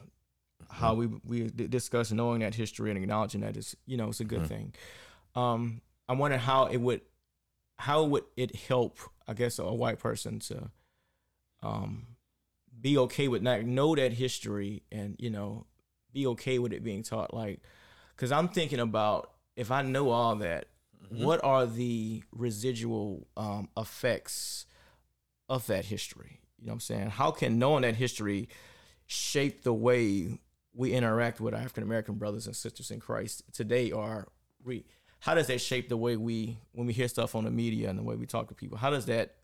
how 0.71 0.95
we 0.95 1.07
we 1.25 1.45
d- 1.51 1.67
discussed 1.69 2.13
knowing 2.13 2.41
that 2.41 2.55
history 2.55 2.91
and 2.91 2.99
acknowledging 2.99 3.41
that 3.43 3.57
is 3.57 3.77
you 3.87 3.97
know 3.97 4.09
it's 4.09 4.21
a 4.21 4.25
good 4.25 4.43
Mhm. 4.43 4.49
thing. 4.49 4.75
Um, 5.35 5.81
I 6.09 6.13
wonder 6.15 6.39
how 6.39 6.67
it 6.67 6.79
would 6.79 7.01
how 7.79 8.05
would 8.05 8.25
it 8.37 8.55
help 8.57 8.99
I 9.29 9.35
guess 9.35 9.59
a 9.59 9.73
white 9.73 9.99
person 9.99 10.39
to 10.41 10.71
um 11.63 12.07
be 12.81 12.97
okay 12.99 13.29
with 13.29 13.43
not 13.43 13.63
know 13.65 13.95
that 13.95 14.13
history 14.13 14.83
and 14.93 15.17
you 15.19 15.31
know 15.31 15.67
be 16.13 16.27
okay 16.27 16.59
with 16.59 16.73
it 16.73 16.83
being 16.85 17.03
taught 17.03 17.33
like 17.33 17.61
because 18.15 18.31
i'm 18.31 18.49
thinking 18.49 18.79
about 18.81 19.33
if 19.57 19.71
i 19.71 19.81
know 19.83 20.11
all 20.11 20.37
that 20.37 20.67
Mhm. 21.11 21.19
what 21.25 21.43
are 21.43 21.65
the 21.67 22.23
residual 22.33 23.27
um, 23.37 23.69
effects 23.77 24.67
of 25.49 25.67
that 25.67 25.87
history 25.87 26.41
you 26.59 26.67
know 26.67 26.71
what 26.71 26.75
i'm 26.75 26.81
saying 26.81 27.11
how 27.11 27.31
can 27.31 27.59
knowing 27.59 27.83
that 27.83 27.97
history 27.97 28.49
shape 29.07 29.63
the 29.63 29.73
way 29.75 30.39
we 30.77 30.93
interact 30.93 31.41
with 31.41 31.55
african 31.55 31.83
american 31.83 32.15
brothers 32.15 32.47
and 32.47 32.55
sisters 32.55 32.91
in 32.91 33.01
christ 33.01 33.43
today 33.53 33.91
are 33.91 34.29
re- 34.63 34.85
how 35.21 35.35
does 35.35 35.47
that 35.49 35.61
shape 35.61 35.89
the 35.89 35.97
way 35.97 36.17
we 36.17 36.59
when 36.73 36.87
we 36.87 36.93
hear 36.93 37.09
stuff 37.09 37.35
on 37.35 37.45
the 37.45 37.51
media 37.51 37.89
and 37.89 37.99
the 37.99 38.03
way 38.03 38.15
we 38.15 38.27
talk 38.27 38.49
to 38.49 38.55
people 38.55 38.79
how 38.79 38.91
does 38.91 39.07
that 39.07 39.35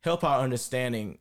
help 0.00 0.24
our 0.24 0.40
understanding 0.40 1.18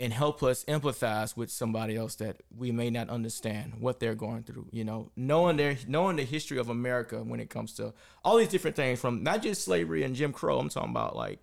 and 0.00 0.12
help 0.12 0.42
us 0.42 0.64
empathize 0.66 1.36
with 1.36 1.50
somebody 1.50 1.96
else 1.96 2.14
that 2.16 2.36
we 2.56 2.70
may 2.70 2.88
not 2.88 3.10
understand 3.10 3.74
what 3.80 3.98
they're 3.98 4.14
going 4.14 4.44
through. 4.44 4.68
You 4.70 4.84
know, 4.84 5.10
knowing 5.16 5.56
their 5.56 5.76
knowing 5.86 6.16
the 6.16 6.24
history 6.24 6.58
of 6.58 6.68
America 6.68 7.22
when 7.22 7.40
it 7.40 7.50
comes 7.50 7.72
to 7.74 7.92
all 8.24 8.36
these 8.36 8.48
different 8.48 8.76
things, 8.76 9.00
from 9.00 9.22
not 9.22 9.42
just 9.42 9.64
slavery 9.64 10.04
and 10.04 10.14
Jim 10.14 10.32
Crow. 10.32 10.58
I'm 10.58 10.68
talking 10.68 10.90
about 10.90 11.16
like 11.16 11.40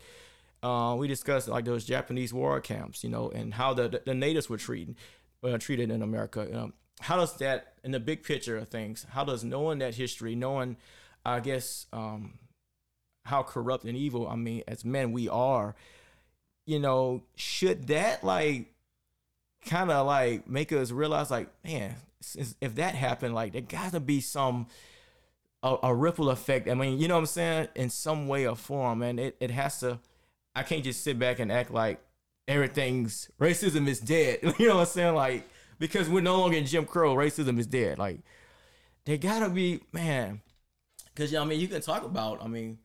uh, 0.64 0.96
we 0.98 1.08
discussed 1.08 1.48
like 1.48 1.66
those 1.66 1.84
Japanese 1.84 2.34
war 2.34 2.62
camps, 2.62 3.04
you 3.04 3.10
know, 3.10 3.30
and 3.30 3.54
how 3.54 3.74
the 3.74 4.02
the 4.06 4.14
natives 4.14 4.50
were 4.50 4.58
treated 4.58 4.96
uh, 5.46 5.58
treated 5.58 5.92
in 5.92 6.02
America. 6.02 6.48
Um, 6.58 6.74
how 7.00 7.18
does 7.18 7.38
that, 7.38 7.74
in 7.84 7.92
the 7.92 8.00
big 8.00 8.24
picture 8.24 8.58
of 8.58 8.70
things, 8.70 9.06
how 9.10 9.24
does 9.24 9.44
knowing 9.44 9.80
that 9.80 9.96
history, 9.96 10.36
knowing, 10.36 10.78
I 11.26 11.40
guess, 11.40 11.88
um, 11.94 12.40
how 13.26 13.44
corrupt 13.44 13.86
and 13.86 13.98
evil, 13.98 14.28
I 14.28 14.36
mean, 14.36 14.64
as 14.68 14.86
men 14.86 15.12
we 15.12 15.28
are, 15.30 15.76
you 16.66 16.80
know, 16.80 17.24
should 17.36 17.88
that 17.88 18.24
like 18.24 18.74
kind 19.66 19.92
of 19.92 20.06
like 20.06 20.48
make 20.48 20.72
us 20.72 20.92
realize 20.92 21.32
like, 21.32 21.50
man, 21.64 21.96
if 22.62 22.76
that 22.76 22.96
happened, 22.96 23.36
like 23.36 23.54
there 23.54 23.62
gotta 23.62 24.00
be 24.00 24.22
some 24.22 24.68
a, 25.64 25.78
a 25.84 25.96
ripple 25.96 26.30
effect. 26.30 26.70
I 26.70 26.76
mean, 26.76 27.00
you 27.00 27.08
know 27.08 27.16
what 27.16 27.22
I'm 27.22 27.26
saying? 27.26 27.68
In 27.76 27.90
some 27.90 28.28
way 28.28 28.48
or 28.48 28.56
form, 28.56 29.02
and 29.02 29.20
it, 29.20 29.36
it 29.40 29.52
has 29.52 29.80
to. 29.80 30.00
I 30.56 30.64
can't 30.64 30.84
just 30.84 31.04
sit 31.04 31.20
back 31.20 31.40
and 31.40 31.52
act 31.52 31.72
like 31.72 32.00
everything's 32.48 33.30
racism 33.40 33.88
is 33.88 34.00
dead. 34.00 34.40
You 34.60 34.68
know 34.70 34.76
what 34.76 34.82
I'm 34.82 34.88
saying? 34.88 35.16
Like 35.16 35.50
because 35.80 36.10
we're 36.10 36.22
no 36.22 36.40
longer 36.40 36.58
in 36.58 36.66
Jim 36.66 36.86
Crow, 36.86 37.16
racism 37.16 37.60
is 37.60 37.68
dead. 37.68 37.98
Like 37.98 38.20
they 39.06 39.18
gotta 39.18 39.50
be 39.50 39.82
man, 39.92 40.42
because 41.14 41.32
you 41.32 41.38
know, 41.38 41.44
I 41.44 41.48
mean 41.48 41.60
you 41.60 41.68
can 41.68 41.82
talk 41.82 42.04
about 42.04 42.44
I 42.44 42.48
mean 42.48 42.80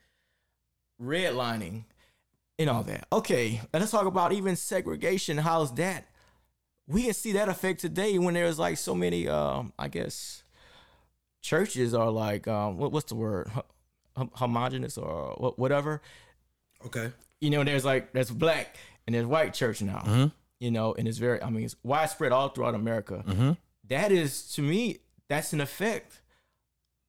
redlining 1.00 1.84
and 2.58 2.70
all 2.70 2.82
that. 2.84 3.06
Okay, 3.12 3.60
and 3.72 3.80
let's 3.80 3.92
talk 3.92 4.06
about 4.06 4.32
even 4.32 4.56
segregation. 4.56 5.38
How's 5.38 5.74
that? 5.74 6.06
We 6.86 7.04
can 7.04 7.14
see 7.14 7.32
that 7.32 7.48
effect 7.48 7.80
today 7.80 8.18
when 8.18 8.34
there's 8.34 8.58
like 8.58 8.76
so 8.76 8.94
many. 8.94 9.28
Um, 9.28 9.72
I 9.78 9.88
guess 9.88 10.42
churches 11.40 11.94
are 11.94 12.10
like 12.10 12.48
um, 12.48 12.76
what, 12.76 12.92
what's 12.92 13.08
the 13.08 13.14
word? 13.14 13.50
Hom- 14.16 14.30
homogenous 14.34 14.98
or 14.98 15.54
whatever. 15.56 16.02
Okay. 16.84 17.12
You 17.40 17.50
know, 17.50 17.64
there's 17.64 17.84
like 17.84 18.12
there's 18.12 18.30
black 18.30 18.76
and 19.10 19.14
there's 19.16 19.26
white 19.26 19.52
church 19.54 19.82
now. 19.82 19.98
Mm-hmm. 20.06 20.26
You 20.60 20.70
know, 20.70 20.94
and 20.94 21.08
it's 21.08 21.18
very. 21.18 21.42
I 21.42 21.50
mean, 21.50 21.64
it's 21.64 21.74
widespread 21.82 22.30
all 22.30 22.48
throughout 22.50 22.76
America. 22.76 23.24
Mm-hmm. 23.26 23.52
That 23.88 24.12
is 24.12 24.52
to 24.52 24.62
me, 24.62 24.98
that's 25.28 25.52
an 25.52 25.60
effect 25.60 26.20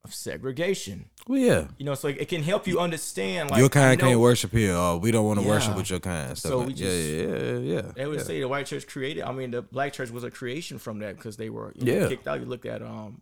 of 0.03 0.15
segregation. 0.15 1.09
Well, 1.27 1.37
yeah. 1.37 1.67
You 1.77 1.85
know, 1.85 1.93
so 1.93 2.07
it 2.07 2.27
can 2.27 2.41
help 2.41 2.65
you 2.65 2.79
understand. 2.79 3.51
Like 3.51 3.59
your 3.59 3.69
kind 3.69 3.99
can't 3.99 4.19
worship 4.19 4.51
here, 4.51 4.75
or 4.75 4.97
we 4.97 5.11
don't 5.11 5.25
want 5.27 5.39
to 5.41 5.47
worship 5.47 5.75
with 5.75 5.91
your 5.91 5.99
kind. 5.99 6.35
Stuff 6.35 6.49
So 6.49 6.57
like- 6.59 6.67
we 6.69 6.73
yeah, 6.73 6.85
just- 6.87 7.09
yeah, 7.09 7.27
yeah, 7.27 7.57
yeah. 7.75 7.91
They 7.95 8.07
would 8.07 8.17
yeah. 8.19 8.23
say 8.25 8.39
the 8.39 8.47
white 8.47 8.65
church 8.65 8.87
created. 8.87 9.23
I 9.23 9.31
mean, 9.31 9.51
the 9.51 9.61
black 9.61 9.93
church 9.93 10.09
was 10.09 10.23
a 10.23 10.31
creation 10.31 10.79
from 10.79 10.97
that 10.99 11.17
because 11.17 11.37
they 11.37 11.49
were 11.51 11.71
you 11.75 11.85
know, 11.85 12.01
Yeah. 12.01 12.07
kicked 12.07 12.27
out. 12.27 12.39
You 12.39 12.47
look 12.47 12.65
at 12.65 12.81
um, 12.81 13.21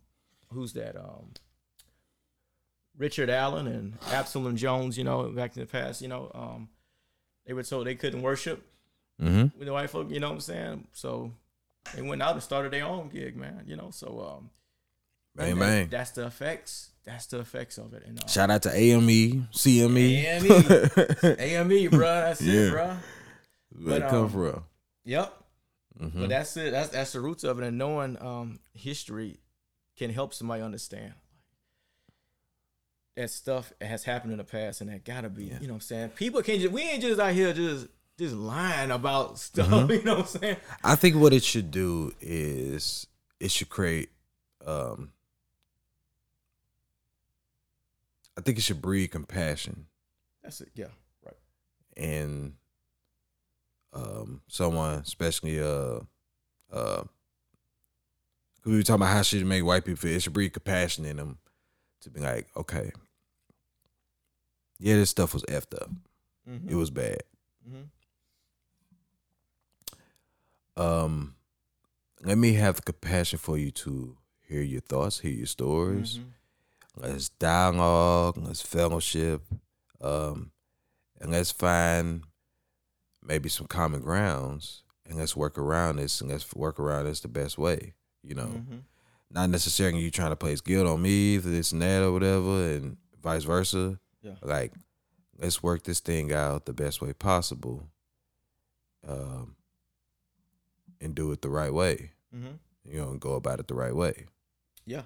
who's 0.54 0.72
that? 0.74 0.96
Um, 0.96 1.34
Richard 2.98 3.30
Allen 3.30 3.68
and 3.68 3.98
Absalom 4.12 4.56
Jones. 4.56 4.98
You 4.98 5.04
know, 5.04 5.28
back 5.30 5.58
in 5.58 5.62
the 5.62 5.68
past, 5.68 6.02
you 6.02 6.08
know, 6.08 6.32
um, 6.34 6.70
they 7.50 7.54
were 7.56 7.64
told 7.64 7.88
they 7.88 7.96
couldn't 7.96 8.22
worship 8.22 8.64
Mm-hmm. 9.20 9.58
with 9.58 9.66
the 9.68 9.74
white 9.74 9.90
folk. 9.90 10.10
You 10.12 10.20
know 10.22 10.28
what 10.30 10.36
I'm 10.36 10.40
saying? 10.40 10.88
So 10.94 11.34
they 11.96 12.02
went 12.04 12.22
out 12.22 12.34
and 12.36 12.44
started 12.44 12.72
their 12.72 12.86
own 12.86 13.10
gig, 13.10 13.36
man. 13.36 13.64
You 13.66 13.76
know, 13.76 13.90
so 13.92 14.38
um, 14.38 14.50
Bang 15.36 15.56
that- 15.56 15.60
bang. 15.66 15.88
That's 15.90 16.12
the 16.12 16.26
effects. 16.28 16.92
That's 17.04 17.26
the 17.26 17.40
effects 17.40 17.78
of 17.80 17.94
it. 17.96 18.04
And 18.06 18.24
uh, 18.24 18.28
Shout 18.28 18.50
out 18.52 18.62
to 18.62 18.70
AME, 18.74 19.50
CME. 19.52 20.24
AME. 20.24 21.72
AME, 21.72 21.90
bro. 21.92 22.00
That's 22.00 22.42
Yeah. 22.42 22.54
it, 22.54 22.72
bro. 22.72 22.86
Where 23.84 23.98
it 23.98 24.00
But, 24.02 24.10
come 24.10 24.24
um, 24.26 24.30
from? 24.30 24.64
Yep. 25.06 25.34
Mhm. 26.02 26.20
But 26.22 26.30
that's 26.30 26.56
it. 26.56 26.72
That's 26.72 26.90
that's 26.90 27.12
the 27.14 27.20
roots 27.20 27.44
of 27.44 27.60
it. 27.60 27.66
And 27.68 27.78
knowing 27.78 28.16
um 28.22 28.60
history 28.74 29.40
can 29.98 30.12
help 30.12 30.34
somebody 30.34 30.62
understand 30.62 31.14
that 33.20 33.30
stuff 33.30 33.74
has 33.82 34.06
happened 34.06 34.32
in 34.32 34.38
the 34.38 34.46
past 34.46 34.80
and 34.80 34.90
that 34.90 35.04
gotta 35.04 35.28
be, 35.28 35.46
Yeah. 35.46 35.58
you 35.60 35.68
know 35.68 35.74
what 35.74 35.78
I'm 35.78 35.82
saying? 35.82 36.10
People 36.12 36.42
can't 36.42 36.62
just 36.62 36.72
we 36.72 36.84
ain't 36.84 37.02
just 37.02 37.20
out 37.20 37.34
here 37.34 37.52
just 37.52 37.88
just 38.18 38.34
lying 38.34 38.92
about 38.92 39.38
stuff, 39.48 39.68
Mhm. 39.68 39.90
you 39.98 40.04
know 40.04 40.16
what 40.20 40.34
I'm 40.36 40.42
saying? 40.42 40.58
I 40.86 40.96
think 40.96 41.18
what 41.18 41.34
it 41.34 41.44
should 41.44 41.70
do 41.70 42.14
is 42.22 43.08
it 43.42 43.52
should 43.52 43.68
create. 43.70 44.10
um 44.66 45.12
I 48.38 48.42
think 48.42 48.58
it 48.58 48.62
should 48.62 48.82
breed 48.82 49.10
compassion 49.12 49.88
That's 50.44 50.62
it, 50.62 50.70
yeah. 50.74 50.86
Right. 51.26 51.36
And 51.98 52.54
um 53.92 54.42
someone, 54.48 55.00
especially 55.00 55.60
uh 55.62 56.00
uh, 56.72 57.04
we 58.64 58.76
were 58.76 58.84
talking 58.84 59.02
about 59.02 59.12
how 59.14 59.24
should 59.24 59.44
make 59.46 59.66
white 59.66 59.84
people 59.84 59.98
feel. 60.00 60.16
It 60.16 60.22
should 60.22 60.34
breed 60.34 60.54
compassion 60.54 61.04
in 61.04 61.18
them 61.18 61.40
to 62.02 62.10
be 62.12 62.20
like, 62.22 62.48
okay, 62.56 62.92
yeah, 64.80 64.96
this 64.96 65.10
stuff 65.10 65.34
was 65.34 65.44
effed 65.44 65.74
up. 65.80 65.90
Mhm. 66.48 66.70
It 66.70 66.76
was 66.76 66.90
bad. 66.90 67.22
Mhm. 67.70 67.90
Um, 70.78 71.36
let 72.24 72.38
me 72.38 72.54
have 72.54 72.76
the 72.78 72.82
compassion 72.82 73.40
for 73.40 73.58
you 73.58 73.72
to 73.72 74.18
hear 74.48 74.62
your 74.62 74.82
thoughts, 74.82 75.20
hear 75.20 75.32
your 75.32 75.46
stories. 75.46 76.18
Mhm. 76.20 76.24
Let's 76.96 77.30
dialogue. 77.30 78.38
Let's 78.38 78.62
fellowship. 78.62 79.42
Um, 80.02 80.52
and 81.20 81.32
let's 81.32 81.52
find 81.52 82.24
maybe 83.22 83.50
some 83.50 83.68
common 83.68 84.02
grounds, 84.02 84.84
and 85.06 85.18
let's 85.18 85.36
work 85.36 85.58
around 85.58 85.98
this, 85.98 86.22
and 86.22 86.30
let's 86.30 86.54
work 86.56 86.80
around 86.80 87.06
this 87.06 87.20
the 87.20 87.28
best 87.28 87.58
way. 87.58 87.94
You 88.24 88.36
know, 88.36 88.48
Mhm. 88.48 88.84
not 89.30 89.50
necessarily 89.50 90.00
you 90.00 90.12
trying 90.12 90.32
to 90.32 90.36
place 90.36 90.62
guilt 90.62 90.88
on 90.88 91.02
me 91.02 91.38
for 91.40 91.50
this 91.50 91.72
and 91.72 91.82
that 91.82 92.02
or 92.04 92.12
whatever, 92.12 92.72
and 92.74 92.98
vice 93.22 93.44
versa. 93.44 94.00
Yeah. 94.22 94.36
Like, 94.42 94.74
let's 95.38 95.64
work 95.64 95.84
this 95.84 96.00
thing 96.00 96.32
out 96.34 96.66
the 96.66 96.74
best 96.74 97.02
way 97.02 97.14
possible, 97.14 97.88
um, 99.08 99.56
and 101.02 101.16
do 101.16 101.32
it 101.32 101.42
the 101.42 101.50
right 101.50 101.74
way. 101.74 102.12
Mhm. 102.34 102.60
You 102.84 102.98
know, 103.02 103.10
and 103.12 103.22
go 103.22 103.34
about 103.36 103.60
it 103.60 103.68
the 103.68 103.76
right 103.76 103.96
way. 103.96 104.28
Yeah, 104.86 105.04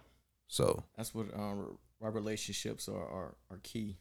So, 0.48 0.84
that's 0.96 1.14
what 1.14 1.34
um, 1.34 1.78
our 2.02 2.12
relationships 2.12 2.88
are, 2.88 3.06
are 3.06 3.36
are 3.50 3.60
key, 3.64 3.98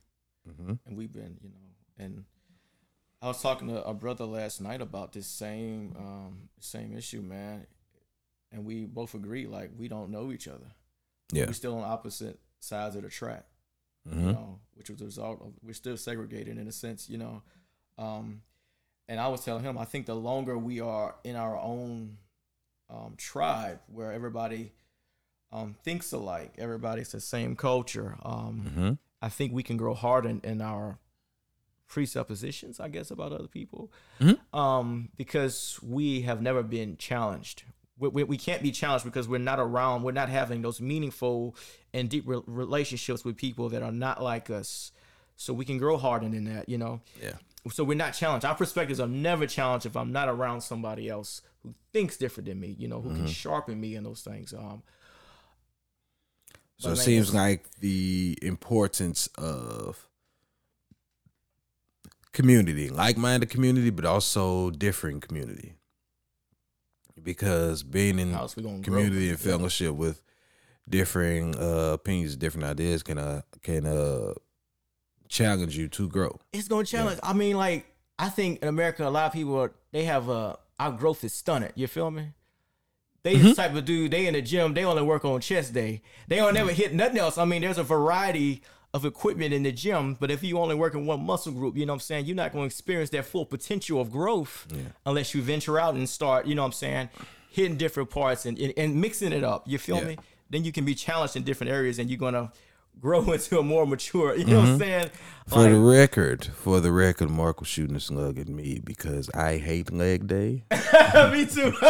mhm. 0.49 0.79
and 0.87 0.97
we've 0.97 1.13
been, 1.13 1.39
you 1.43 1.49
know, 1.51 1.75
and 1.99 2.25
I 3.21 3.27
was 3.29 3.41
talking 3.43 3.69
to 3.69 3.85
a 3.85 3.93
brother 3.95 4.25
last 4.25 4.61
night 4.61 4.81
about 4.81 5.13
this 5.13 5.27
same 5.27 5.95
um 5.97 6.49
same 6.61 6.97
issue, 6.97 7.21
man, 7.23 7.67
and 8.53 8.65
we 8.65 8.85
both 8.87 9.15
agree 9.15 9.47
like 9.47 9.71
we 9.77 9.89
don't 9.89 10.11
know 10.11 10.31
each 10.33 10.47
other. 10.49 10.73
yeah, 11.33 11.47
We're 11.47 11.53
still 11.55 11.77
on 11.79 11.85
opposite 11.85 12.39
sides 12.61 12.95
of 12.97 13.03
the 13.03 13.09
track. 13.09 13.47
You 14.05 14.13
hmm 14.13 14.31
know, 14.33 14.59
which 14.75 14.91
was 14.91 15.01
a 15.01 15.05
result 15.05 15.41
of 15.41 15.53
we're 15.63 15.75
still 15.75 15.97
segregated 15.97 16.59
in 16.59 16.67
a 16.69 16.73
sense, 16.73 17.09
you 17.09 17.19
know. 17.19 17.43
Um, 17.99 18.43
and 19.09 19.21
I 19.21 19.29
was 19.29 19.45
telling 19.45 19.63
him, 19.65 19.77
I 19.79 19.85
think 19.85 20.07
the 20.07 20.15
longer 20.17 20.57
we 20.59 20.81
are 20.81 21.15
in 21.25 21.37
our 21.37 21.57
own 21.59 22.19
um, 22.91 23.15
tribe, 23.17 23.81
where 23.87 24.13
everybody 24.13 24.73
um, 25.53 25.75
thinks 25.85 26.13
alike, 26.13 26.55
everybody's 26.59 27.13
the 27.13 27.21
same 27.21 27.57
culture, 27.57 28.17
um, 28.23 28.71
hmm 28.75 28.93
I 29.25 29.29
think 29.29 29.53
we 29.53 29.63
can 29.63 29.77
grow 29.77 29.95
hard 29.95 30.27
in, 30.27 30.41
in 30.43 30.61
our 30.61 30.99
presuppositions, 31.87 32.81
I 32.81 32.89
guess, 32.89 33.11
about 33.11 33.33
other 33.33 33.47
people, 33.49 33.93
Mhm. 34.21 34.39
um, 34.57 35.11
because 35.17 35.79
we 35.83 36.23
have 36.23 36.41
never 36.43 36.63
been 36.63 36.97
challenged. 36.97 37.65
We, 38.03 38.09
we, 38.09 38.25
we 38.25 38.37
can't 38.37 38.63
be 38.63 38.73
challenged 38.73 39.05
because 39.05 39.29
we're 39.29 39.39
not 39.39 39.61
around. 39.61 40.03
We're 40.03 40.11
not 40.13 40.29
having 40.29 40.61
those 40.61 40.81
meaningful 40.81 41.55
and 41.95 42.09
deep 42.11 42.25
re- 42.27 42.43
relationships 42.47 43.25
with 43.25 43.37
people 43.37 43.69
that 43.71 43.83
are 43.83 43.93
not 43.93 44.23
like 44.23 44.51
us. 44.51 44.91
So 45.37 45.53
we 45.55 45.65
can 45.65 45.79
grow 45.79 45.97
hardened 45.97 46.35
in 46.35 46.45
that, 46.45 46.69
you 46.69 46.79
know. 46.79 47.01
yeah, 47.23 47.35
So 47.71 47.85
we're 47.85 47.97
not 47.97 48.13
challenged. 48.13 48.45
Our 48.45 48.55
perspectives 48.57 48.99
are 49.01 49.07
never 49.09 49.47
challenged 49.47 49.87
if 49.87 49.97
I'm 49.97 50.13
not 50.13 50.29
around 50.29 50.61
somebody 50.63 51.09
else 51.09 51.43
who 51.63 51.75
thinks 51.93 52.17
different 52.17 52.49
than 52.49 52.59
me, 52.61 52.75
you 52.79 52.89
know, 52.89 53.01
who 53.01 53.15
can 53.15 53.27
sharpen 53.29 53.81
me 53.81 53.95
in 53.95 54.03
those 54.05 54.21
things. 54.23 54.53
Um, 54.53 54.83
So 56.79 56.91
it 56.91 56.97
seems 56.97 57.33
like 57.33 57.71
the 57.79 58.37
importance 58.43 59.29
of 59.39 60.09
community, 62.33 62.89
like-minded 62.91 63.49
community, 63.51 63.91
but 63.91 64.05
also 64.05 64.71
different 64.71 65.27
community. 65.27 65.75
Because 67.23 67.83
being 67.83 68.19
in 68.19 68.33
how 68.33 68.41
else 68.43 68.57
we 68.57 68.63
gonna 68.63 68.79
grow? 68.79 68.83
community 68.85 69.31
and 69.31 69.39
Yeah. 69.39 69.51
fellowship 69.51 69.95
with 69.95 70.23
differing 70.89 71.57
uh, 71.57 71.93
opinions, 71.93 72.37
different 72.37 72.67
ideas 72.67 73.03
can 73.03 73.19
uh, 73.19 73.43
can 73.63 73.87
uh, 73.87 74.35
challenge 75.29 75.77
you 75.77 75.89
to 75.89 76.09
grow. 76.09 76.39
it's 76.53 76.69
gonna 76.69 76.85
challenge. 76.85 77.19
I 77.23 77.33
mean, 77.33 77.57
like 77.57 77.87
I 78.19 78.29
think 78.29 78.61
in 78.63 78.69
America, 78.69 79.07
a 79.07 79.11
lot 79.11 79.27
of 79.27 79.33
people 79.33 79.57
are, 79.59 79.73
they 79.93 80.05
have 80.05 80.29
uh 80.31 80.57
our 80.79 80.93
growth 80.93 81.23
is 81.25 81.33
stunted. 81.33 81.73
You 81.77 81.87
feel 81.87 82.11
me? 82.11 82.33
They 83.23 83.37
Mm-hmm. 83.37 83.49
the 83.49 83.55
type 83.55 83.75
of 83.75 83.85
dude. 83.85 84.11
They 84.11 84.27
in 84.27 84.35
the 84.35 84.43
gym. 84.43 84.75
They 84.75 84.85
only 84.85 85.03
work 85.03 85.25
on 85.25 85.41
chest 85.41 85.73
day. 85.73 86.03
They 86.27 86.37
don't 86.37 86.55
never 86.55 86.73
hit 86.73 86.93
nothing 86.93 87.19
else. 87.19 87.39
I 87.39 87.45
mean, 87.45 87.63
there's 87.63 87.79
a 87.79 87.85
variety 87.85 88.63
of 88.95 89.05
equipment 89.07 89.55
in 89.55 89.63
the 89.63 89.73
gym, 89.73 90.17
but 90.21 90.31
if 90.31 90.43
you 90.43 90.59
only 90.59 90.75
work 90.75 90.95
in 90.95 91.07
one 91.07 91.25
muscle 91.25 91.51
group, 91.53 91.77
you 91.77 91.87
know 91.87 91.93
what 91.95 91.97
I'm 91.97 92.01
saying, 92.01 92.27
you're 92.27 92.37
not 92.37 92.53
going 92.53 92.63
to 92.65 92.67
experience 92.67 93.09
that 93.11 93.25
full 93.25 93.47
potential 93.47 94.01
of 94.01 94.11
growth 94.13 94.67
unless 95.07 95.35
you 95.35 95.41
venture 95.41 95.79
out 95.81 95.95
and 95.95 96.07
start, 96.09 96.47
you 96.47 96.55
know 96.55 96.63
what 96.63 96.67
I'm 96.67 96.73
saying, 96.73 97.09
hitting 97.51 97.77
different 97.79 98.11
parts 98.11 98.45
and, 98.45 98.59
and, 98.59 98.75
and 98.77 99.01
mixing 99.01 99.33
it 99.33 99.45
up. 99.45 99.67
You 99.67 99.79
feel 99.79 99.97
Yeah. 99.97 100.05
me? 100.05 100.19
Then 100.51 100.65
you 100.65 100.73
can 100.73 100.85
be 100.85 100.95
challenged 100.95 101.37
in 101.37 101.43
different 101.45 101.73
areas 101.73 101.99
and 101.99 102.11
you're 102.11 102.19
going 102.19 102.35
to 102.35 102.53
grow 103.01 103.23
into 103.33 103.59
a 103.59 103.63
more 103.63 103.87
mature, 103.87 104.37
you 104.37 104.45
know 104.45 104.61
what 104.61 104.69
I'm 104.69 104.79
saying? 104.79 105.07
Mm-hmm. 105.07 105.51
For 105.51 105.57
Like- 105.61 105.71
the 105.73 105.79
record, 105.81 106.45
for 106.45 106.81
the 106.81 106.93
record, 106.93 107.31
Mark 107.31 107.61
was 107.61 107.69
shooting 107.71 107.97
a 107.97 108.01
slug 108.01 108.39
at 108.39 108.49
me 108.49 108.79
because 108.85 109.31
I 109.31 109.57
hate 109.57 109.91
leg 109.91 110.27
day. 110.27 110.65
Me 111.33 111.47
too. 111.47 111.73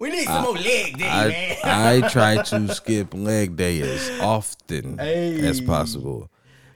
we 0.00 0.10
need 0.10 0.24
some 0.24 0.42
more 0.42 0.54
leg 0.54 0.98
day, 0.98 1.04
man. 1.04 1.56
I, 1.62 1.96
I 2.04 2.08
try 2.08 2.42
to 2.42 2.74
skip 2.74 3.14
leg 3.14 3.54
day 3.56 3.80
as 3.82 4.10
often 4.20 4.98
as 4.98 5.60
possible. 5.60 6.28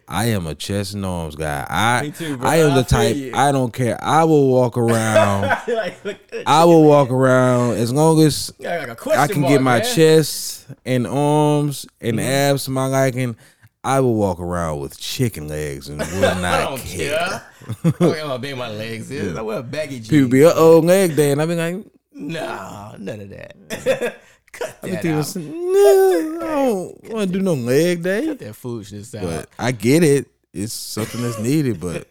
I 0.07 0.27
am 0.27 0.47
a 0.47 0.55
chest 0.55 0.93
and 0.93 1.07
arms 1.07 1.35
guy. 1.35 1.67
I 1.69 2.11
too. 2.11 2.39
I 2.43 2.57
am 2.57 2.75
the 2.75 2.85
feel 2.85 2.99
type 3.01 3.17
you. 3.17 3.33
I 3.35 3.51
don't 3.53 3.73
care. 3.73 3.99
I 4.05 4.25
will 4.25 4.49
walk 4.49 4.77
around. 4.77 5.43
like, 5.67 6.05
look, 6.05 6.19
I 6.47 6.65
will 6.65 6.85
walk 6.85 7.11
around 7.11 7.79
as 7.79 7.91
long 7.91 8.21
as 8.21 8.53
like 8.61 8.91
I 9.17 9.27
can 9.27 9.41
mark, 9.41 9.53
get 9.55 9.63
my 9.63 9.79
man. 9.79 9.95
chest 9.95 10.67
and 10.85 11.07
arms 11.07 11.87
and 12.03 12.19
Mm-hmm. 12.19 12.29
abs 12.29 12.65
to 12.67 12.71
my 12.71 12.85
liking. 12.87 13.35
I 13.83 14.01
will 14.01 14.15
walk 14.15 14.41
around 14.41 14.81
with 14.81 14.99
chicken 14.99 15.49
legs 15.49 15.89
and 15.89 15.99
will 16.01 16.25
I 16.27 16.41
not 16.41 16.69
don't 16.69 16.81
care. 16.81 17.17
care. 17.19 17.43
I 17.85 17.91
don't 17.91 18.15
care 18.15 18.27
how 18.27 18.37
big 18.39 18.57
my 18.59 18.71
legs 18.71 19.11
is. 19.11 19.35
I 19.37 19.41
wear 19.41 19.63
baggy 19.63 19.97
jeans. 19.97 20.09
People 20.09 20.29
be 20.29 20.45
uh 20.45 20.53
oh 20.55 20.81
leg 20.81 21.17
day, 21.17 21.31
and 21.33 21.41
I 21.41 21.47
be 21.47 21.55
like, 21.55 21.83
Nah, 22.15 22.97
none 22.99 23.21
of 23.21 23.31
that. 23.31 24.17
Cut 24.53 24.79
I 24.85 24.89
that 24.91 25.03
think 25.03 25.15
out. 25.15 25.21
it's- 25.21 25.35
no, 25.37 26.39
I 26.41 26.47
don't 26.47 27.13
want 27.13 27.33
to 27.33 27.39
do 27.39 27.43
no 27.43 27.55
leg 27.55 28.03
day. 28.03 28.27
Cut 28.27 28.39
that 28.39 28.55
foolishness 28.55 29.15
out. 29.15 29.23
But 29.23 29.49
I 29.59 29.73
get 29.73 30.05
it. 30.05 30.29
It's 30.53 30.73
something 30.73 31.21
that's 31.21 31.41
needed, 31.41 31.81
but 31.81 32.07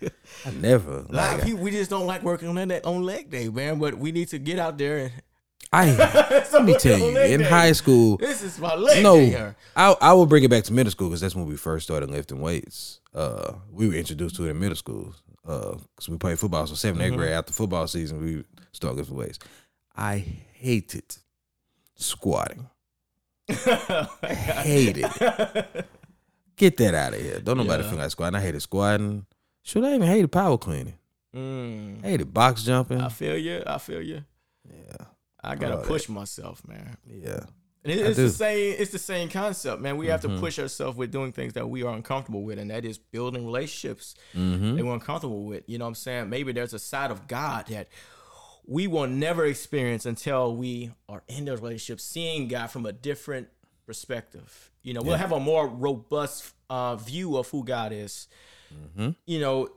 I 0.46 0.52
never. 0.52 1.06
Like, 1.08 1.44
people, 1.44 1.62
we 1.64 1.72
just 1.72 1.90
don't 1.90 2.06
like 2.06 2.22
working 2.24 2.50
on 2.50 2.68
that 2.68 2.84
on 2.86 3.04
leg 3.04 3.30
day, 3.30 3.48
man. 3.48 3.80
But 3.80 3.98
we 3.98 4.12
need 4.12 4.28
to 4.30 4.40
get 4.40 4.60
out 4.60 4.78
there 4.78 4.98
and 4.98 5.12
I 5.72 5.96
let 6.54 6.66
me 6.66 6.76
tell 6.78 7.00
you, 7.00 7.18
in 7.18 7.40
high 7.42 7.72
school, 7.72 8.18
This 8.18 8.44
is 8.44 8.60
my 8.60 8.76
leg 8.76 9.02
no, 9.02 9.16
day. 9.16 9.54
I 9.78 9.96
I 10.02 10.12
will 10.14 10.26
bring 10.26 10.44
it 10.44 10.50
back 10.50 10.66
to 10.66 10.74
middle 10.74 10.92
school 10.92 11.08
because 11.08 11.22
that's 11.22 11.36
when 11.36 11.46
we 11.46 11.56
first 11.56 11.86
started 11.86 12.12
lifting 12.12 12.42
weights. 12.42 13.00
Uh, 13.16 13.54
we 13.72 13.88
were 13.88 13.94
introduced 13.96 14.36
to 14.36 14.46
it 14.48 14.50
in 14.50 14.60
middle 14.60 14.76
school. 14.76 15.16
Uh, 15.48 15.76
because 15.96 16.10
we 16.10 16.18
played 16.18 16.38
football, 16.40 16.68
so 16.68 16.74
7th 16.74 16.94
Mm-hmm. 16.94 17.02
eighth 17.02 17.16
grade 17.16 17.32
after 17.32 17.52
football 17.54 17.88
season, 17.88 18.22
we 18.24 18.44
started 18.72 18.98
lifting 18.98 19.16
weights. 19.18 19.40
I 19.96 20.18
hated 20.54 21.18
squatting. 21.96 22.68
I 23.50 24.08
hated 24.64 25.06
it. 25.06 25.86
Get 26.56 26.78
that 26.78 26.94
out 26.94 27.14
of 27.14 27.20
here. 27.22 27.40
Don't 27.40 27.58
nobody 27.58 27.84
Yeah. 27.84 27.90
feel 27.90 28.00
like 28.00 28.12
squatting. 28.12 28.36
I 28.36 28.42
hated 28.42 28.62
squatting. 28.62 29.26
Should 29.64 29.84
I 29.84 29.96
even 29.96 30.08
hated 30.08 30.32
power 30.32 30.58
cleaning? 30.58 30.94
Mm, 31.36 32.04
I 32.04 32.10
hated 32.10 32.34
box 32.34 32.64
jumping. 32.64 33.02
I 33.02 33.10
feel 33.10 33.38
you. 33.38 33.64
I 33.66 33.78
feel 33.80 34.02
you. 34.02 34.24
Yeah, 34.70 35.06
I 35.44 35.56
gotta 35.56 35.78
that. 35.78 35.86
push 35.86 36.08
myself, 36.08 36.62
man. 36.68 36.98
yeah. 37.08 37.40
And 37.86 37.92
it's 37.92 38.16
the 38.16 38.30
same. 38.30 38.76
It's 38.80 38.92
the 38.92 39.00
same 39.00 39.28
concept, 39.30 39.82
man. 39.82 39.98
We 39.98 40.08
have 40.08 40.22
to 40.22 40.30
Mhm. 40.30 40.40
push 40.40 40.58
ourselves 40.58 40.96
with 40.98 41.12
doing 41.12 41.34
things 41.34 41.52
that 41.54 41.70
we 41.70 41.84
are 41.84 41.94
uncomfortable 41.94 42.44
with, 42.44 42.58
and 42.60 42.72
that 42.72 42.86
is 42.86 42.98
building 42.98 43.46
relationships 43.46 44.16
Mm-hmm. 44.34 44.76
that 44.78 44.86
we're 44.86 44.94
uncomfortable 44.94 45.44
with. 45.44 45.64
You 45.68 45.80
know 45.80 45.86
what 45.86 45.90
I'm 45.90 45.96
saying? 45.96 46.30
Maybe 46.30 46.54
there's 46.54 46.74
a 46.74 46.80
side 46.80 47.12
of 47.12 47.28
God 47.28 47.66
that 47.68 47.90
we 48.66 48.88
will 48.88 49.08
never 49.08 49.46
experience 49.46 50.06
until 50.06 50.56
we 50.56 50.92
are 51.10 51.24
in 51.28 51.46
those 51.46 51.62
relationships, 51.62 52.04
seeing 52.04 52.48
God 52.48 52.68
from 52.68 52.86
a 52.86 52.92
different 52.94 53.50
perspective. 53.86 54.72
You 54.84 54.94
know, 54.94 55.02
we'll 55.02 55.18
have 55.18 55.32
a 55.32 55.40
more 55.40 55.68
robust 55.68 56.54
uh, 56.70 56.96
view 56.96 57.38
of 57.38 57.50
who 57.50 57.64
God 57.64 57.92
is. 57.92 58.28
Mm-hmm. 58.74 59.12
You 59.26 59.40
know, 59.40 59.70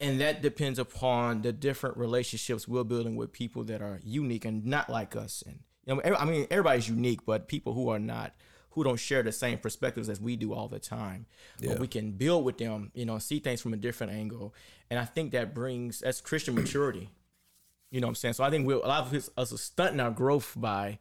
and 0.00 0.20
that 0.20 0.42
depends 0.42 0.78
upon 0.78 1.42
the 1.42 1.52
different 1.52 1.96
relationships 1.96 2.68
we're 2.68 2.84
building 2.84 3.16
with 3.16 3.32
people 3.32 3.64
that 3.64 3.82
are 3.82 4.00
unique 4.04 4.44
and 4.44 4.64
not 4.64 4.88
like 4.88 5.16
us. 5.16 5.42
And 5.46 5.60
you 5.86 5.94
know, 5.94 6.16
I 6.16 6.24
mean, 6.24 6.46
everybody's 6.50 6.88
unique, 6.88 7.24
but 7.24 7.48
people 7.48 7.72
who 7.72 7.88
are 7.88 7.98
not, 7.98 8.34
who 8.70 8.84
don't 8.84 8.98
share 8.98 9.22
the 9.22 9.32
same 9.32 9.58
perspectives 9.58 10.08
as 10.08 10.20
we 10.20 10.36
do 10.36 10.52
all 10.52 10.68
the 10.68 10.78
time, 10.78 11.26
Yeah. 11.58 11.70
but 11.70 11.80
we 11.80 11.88
can 11.88 12.12
build 12.12 12.44
with 12.44 12.58
them. 12.58 12.92
You 12.94 13.06
know, 13.06 13.18
see 13.18 13.38
things 13.40 13.60
from 13.60 13.72
a 13.72 13.76
different 13.76 14.12
angle, 14.12 14.54
and 14.90 15.00
I 15.00 15.04
think 15.04 15.32
that 15.32 15.54
brings 15.54 16.00
that's 16.00 16.20
Christian 16.20 16.54
maturity. 16.54 17.10
You 17.90 18.00
know 18.00 18.06
what 18.06 18.12
I'm 18.12 18.14
saying? 18.16 18.34
So 18.34 18.44
I 18.44 18.50
think 18.50 18.66
we're, 18.66 18.76
a 18.76 18.86
lot 18.86 19.06
of 19.06 19.14
us, 19.14 19.30
us 19.36 19.52
are 19.52 19.58
stunting 19.58 20.00
our 20.00 20.10
growth 20.10 20.54
by 20.56 20.98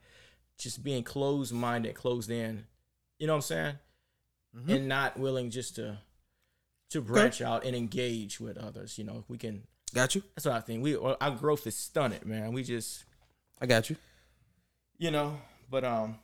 just 0.57 0.83
being 0.83 1.03
closed 1.03 1.53
minded, 1.53 1.95
closed 1.95 2.29
in. 2.31 2.65
You 3.19 3.27
know 3.27 3.33
what 3.33 3.37
I'm 3.37 3.41
saying? 3.41 3.73
Mm-hmm. 4.55 4.71
And 4.71 4.87
not 4.87 5.19
willing 5.19 5.49
just 5.49 5.75
to 5.75 5.99
to 6.91 7.01
branch 7.01 7.41
out 7.41 7.65
and 7.65 7.75
engage 7.75 8.39
with 8.39 8.57
others. 8.57 8.97
You 8.97 9.03
know, 9.03 9.25
we 9.27 9.37
can. 9.37 9.63
Got 9.93 10.15
you. 10.15 10.23
That's 10.35 10.45
what 10.45 10.55
I 10.55 10.61
think. 10.61 10.83
We 10.83 10.95
our 10.95 11.31
growth 11.31 11.67
is 11.67 11.75
stunted, 11.75 12.25
man. 12.25 12.53
We 12.53 12.63
just, 12.63 13.03
I 13.61 13.65
got 13.65 13.89
you. 13.89 13.95
you 14.97 15.11
know, 15.11 15.37
but 15.69 15.83
um, 15.83 16.17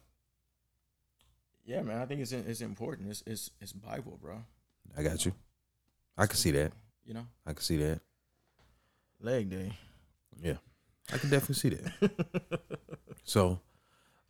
yeah, 1.65 1.81
man. 1.81 2.01
I 2.01 2.05
think 2.05 2.21
it's 2.21 2.31
it's 2.31 2.61
important. 2.61 3.09
It's 3.09 3.23
it's 3.25 3.51
it's 3.61 3.73
Bible, 3.73 4.17
bro. 4.21 4.43
I 4.97 5.03
got 5.03 5.25
you. 5.25 5.33
I 6.17 6.25
can 6.27 6.35
see 6.35 6.51
that. 6.51 6.71
You 7.05 7.13
know, 7.13 7.25
I 7.45 7.53
can 7.53 7.61
see 7.61 7.77
that. 7.77 7.99
leg 9.19 9.49
day. 9.49 9.73
Yeah, 10.41 10.57
I 11.11 11.17
can 11.17 11.29
definitely 11.29 11.55
see 11.55 11.69
that. 11.69 12.11
so, 13.23 13.59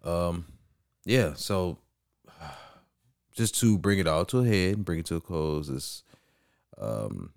um, 0.04 0.45
yeah. 1.06 1.34
So, 1.36 1.80
just 3.34 3.60
to 3.60 3.78
bring 3.78 3.99
it 3.99 4.08
all 4.08 4.26
to 4.26 4.39
a 4.39 4.45
head 4.45 4.76
and 4.76 4.86
bring 4.86 4.99
it 4.99 5.06
to 5.08 5.16
a 5.16 5.22
close, 5.22 5.70
is, 5.70 6.04
um, 6.78 7.34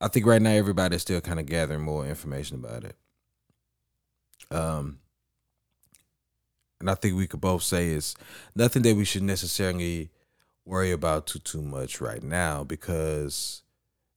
I 0.00 0.08
think 0.08 0.26
right 0.26 0.42
now 0.42 0.50
everybody's 0.50 1.02
still 1.02 1.20
kind 1.20 1.38
of 1.38 1.46
gathering 1.46 1.82
more 1.82 2.06
information 2.06 2.56
about 2.56 2.84
it. 2.84 2.96
Um, 4.50 4.98
and 6.80 6.90
I 6.90 6.94
think 6.96 7.16
we 7.16 7.28
could 7.28 7.40
both 7.40 7.62
say 7.62 7.86
is 7.88 8.16
nothing 8.56 8.82
that 8.82 8.96
we 8.96 9.04
should 9.04 9.22
necessarily 9.22 10.10
worry 10.64 10.90
about 10.90 11.28
too 11.28 11.38
too 11.38 11.62
much 11.62 12.00
right 12.00 12.22
now 12.22 12.64
because 12.64 13.62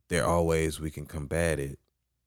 there 0.10 0.26
are 0.26 0.42
ways 0.44 0.80
we 0.80 0.92
can 0.92 1.06
combat 1.06 1.60
it, 1.60 1.80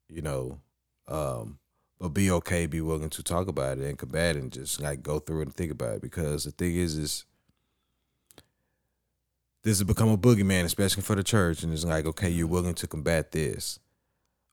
you 0.09 0.22
know. 0.22 0.61
Um, 1.07 1.59
but 1.99 2.11
be 2.11 2.31
okay, 2.31 2.66
be 2.66 2.81
willing 2.81 3.11
to 3.11 3.22
talk 3.22 3.49
about 3.49 3.79
it 3.79 3.85
and 3.85 3.99
combat 3.99 4.37
it 4.37 4.43
and 4.43 4.53
just 4.53 4.81
like 4.81 5.03
go 5.03 5.18
through 5.18 5.41
it 5.41 5.47
and 5.47 5.55
think 5.55 5.72
about 5.72 5.97
it. 5.97 6.03
Because 6.03 6.45
the 6.45 6.51
thing 6.53 6.76
is 6.76 6.97
is 6.97 7.24
this 9.62 9.79
has 9.79 9.85
become 9.85 10.09
a 10.09 10.16
boogeyman, 10.18 10.64
especially 10.64 11.03
for 11.03 11.14
the 11.16 11.24
church, 11.24 11.62
and 11.62 11.72
it's 11.72 11.85
like, 11.85 12.07
okay, 12.07 12.29
you're 12.29 12.47
willing 12.47 12.74
to 12.74 12.87
combat 12.87 13.33
this. 13.33 13.81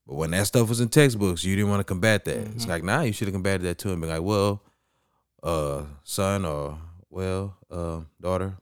But 0.07 0.15
when 0.15 0.32
that 0.32 0.47
stuff 0.47 0.69
was 0.69 0.82
in 0.82 0.89
textbooks, 0.89 1.43
you 1.43 1.55
didn't 1.55 1.69
want 1.69 1.80
to 1.82 1.84
combat 1.84 2.26
that. 2.26 2.38
It's 2.38 2.65
Mhm. 2.65 2.69
like, 2.69 2.84
nah, 2.84 3.01
you 3.01 3.13
should 3.13 3.28
have 3.28 3.34
combated 3.34 3.61
that 3.63 3.78
too 3.78 3.91
and 3.91 4.01
be 4.01 4.07
like, 4.07 4.21
well, 4.21 4.61
uh, 5.43 5.86
son 6.03 6.45
or 6.45 6.80
well, 7.09 7.57
uh, 7.71 8.01
daughter, 8.19 8.57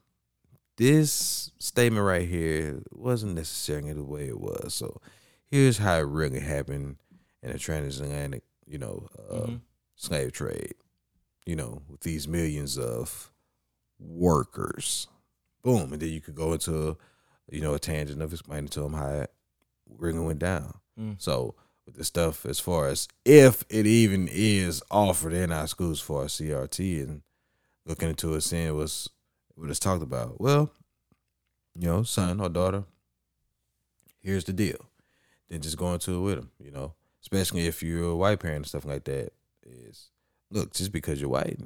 this 0.84 1.52
statement 1.60 2.06
right 2.06 2.28
here 2.28 2.82
wasn't 2.92 3.36
necessarily 3.36 3.94
the 3.94 4.04
way 4.04 4.28
it 4.28 4.40
was. 4.40 4.74
So 4.74 5.00
here's 5.46 5.78
how 5.78 5.96
it 5.98 6.02
really 6.02 6.42
happened 6.42 6.98
in 7.42 7.52
the 7.54 7.58
transatlantic, 7.60 8.44
you 8.66 8.78
know, 8.78 9.08
uh, 9.30 9.48
Mhm. 9.48 9.62
slave 9.96 10.32
trade. 10.34 10.76
You 11.46 11.58
know, 11.58 11.82
with 11.90 12.02
these 12.02 12.26
millions 12.28 12.78
of 12.78 13.32
workers. 14.00 15.08
Boom, 15.62 15.92
and 15.94 16.02
then 16.02 16.10
you 16.10 16.22
could 16.22 16.36
go 16.36 16.54
into, 16.54 16.98
you 17.52 17.62
know, 17.62 17.74
a 17.74 17.80
tangent 17.80 18.22
of 18.22 18.32
explaining 18.32 18.70
to 18.70 18.82
them 18.82 18.94
how 18.94 19.10
it 19.10 19.34
really 19.90 20.20
went 20.20 20.40
down. 20.40 20.80
Mm. 20.98 21.22
So 21.22 21.56
with 21.86 21.96
the 21.96 22.04
stuff 22.06 22.46
as 22.46 22.60
far 22.62 22.88
as 22.88 23.08
if 23.26 23.64
it 23.70 23.86
even 23.86 24.30
is 24.32 24.82
offered 24.90 25.34
in 25.34 25.52
our 25.52 25.68
schools 25.68 26.00
for 26.00 26.26
CRT 26.30 27.02
and 27.02 27.24
looking 27.86 28.10
into 28.10 28.34
it, 28.36 28.42
seeing 28.42 28.76
what's 28.78 29.10
what 29.56 29.70
it's 29.70 29.80
talked 29.80 30.04
about. 30.04 30.40
Well, 30.42 30.72
you 31.78 31.88
know, 31.88 32.04
son 32.04 32.40
or 32.40 32.50
daughter, 32.50 32.84
here's 34.22 34.44
the 34.44 34.54
deal. 34.54 34.90
Then 35.50 35.62
just 35.62 35.78
go 35.78 35.94
into 35.94 36.14
it 36.14 36.20
with 36.22 36.36
them, 36.36 36.52
you 36.60 36.72
know, 36.72 36.94
especially 37.22 37.68
if 37.68 37.84
you're 37.84 38.12
a 38.12 38.16
white 38.16 38.40
parent 38.40 38.58
and 38.58 38.66
stuff 38.68 38.86
like 38.86 39.04
that. 39.06 39.32
Is 39.66 40.10
look, 40.52 40.74
just 40.74 40.92
because 40.92 41.20
you're 41.22 41.30
white, 41.30 41.60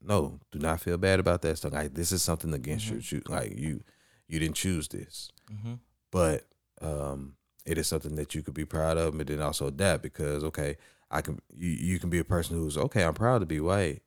no, 0.00 0.40
do 0.50 0.58
not 0.58 0.80
feel 0.80 0.96
bad 0.98 1.20
about 1.20 1.42
that 1.42 1.58
stuff. 1.58 1.72
Like 1.72 1.94
this 1.94 2.12
is 2.12 2.22
something 2.22 2.52
against 2.54 2.86
Mhm. 2.86 2.90
your 2.92 3.00
choo- 3.00 3.22
like 3.28 3.56
you 3.58 3.82
you 4.28 4.38
didn't 4.38 4.56
choose 4.56 4.88
this 4.88 5.30
Mm-hmm. 5.52 5.74
but 6.10 6.46
um, 6.80 7.34
it 7.66 7.76
is 7.76 7.86
something 7.86 8.14
that 8.16 8.34
you 8.34 8.42
could 8.42 8.54
be 8.54 8.64
proud 8.64 8.96
of, 8.96 9.12
and 9.18 9.26
then 9.28 9.40
also 9.42 9.66
adapt 9.66 10.02
because 10.02 10.42
okay, 10.44 10.76
I 11.10 11.20
can 11.20 11.40
you, 11.54 11.68
you 11.70 11.98
can 11.98 12.08
be 12.10 12.18
a 12.18 12.24
person 12.24 12.56
who's 12.56 12.78
okay. 12.78 13.04
I'm 13.04 13.12
proud 13.14 13.40
to 13.40 13.46
be 13.46 13.60
white, 13.60 14.02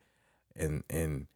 and 0.56 0.84
and 0.90 1.28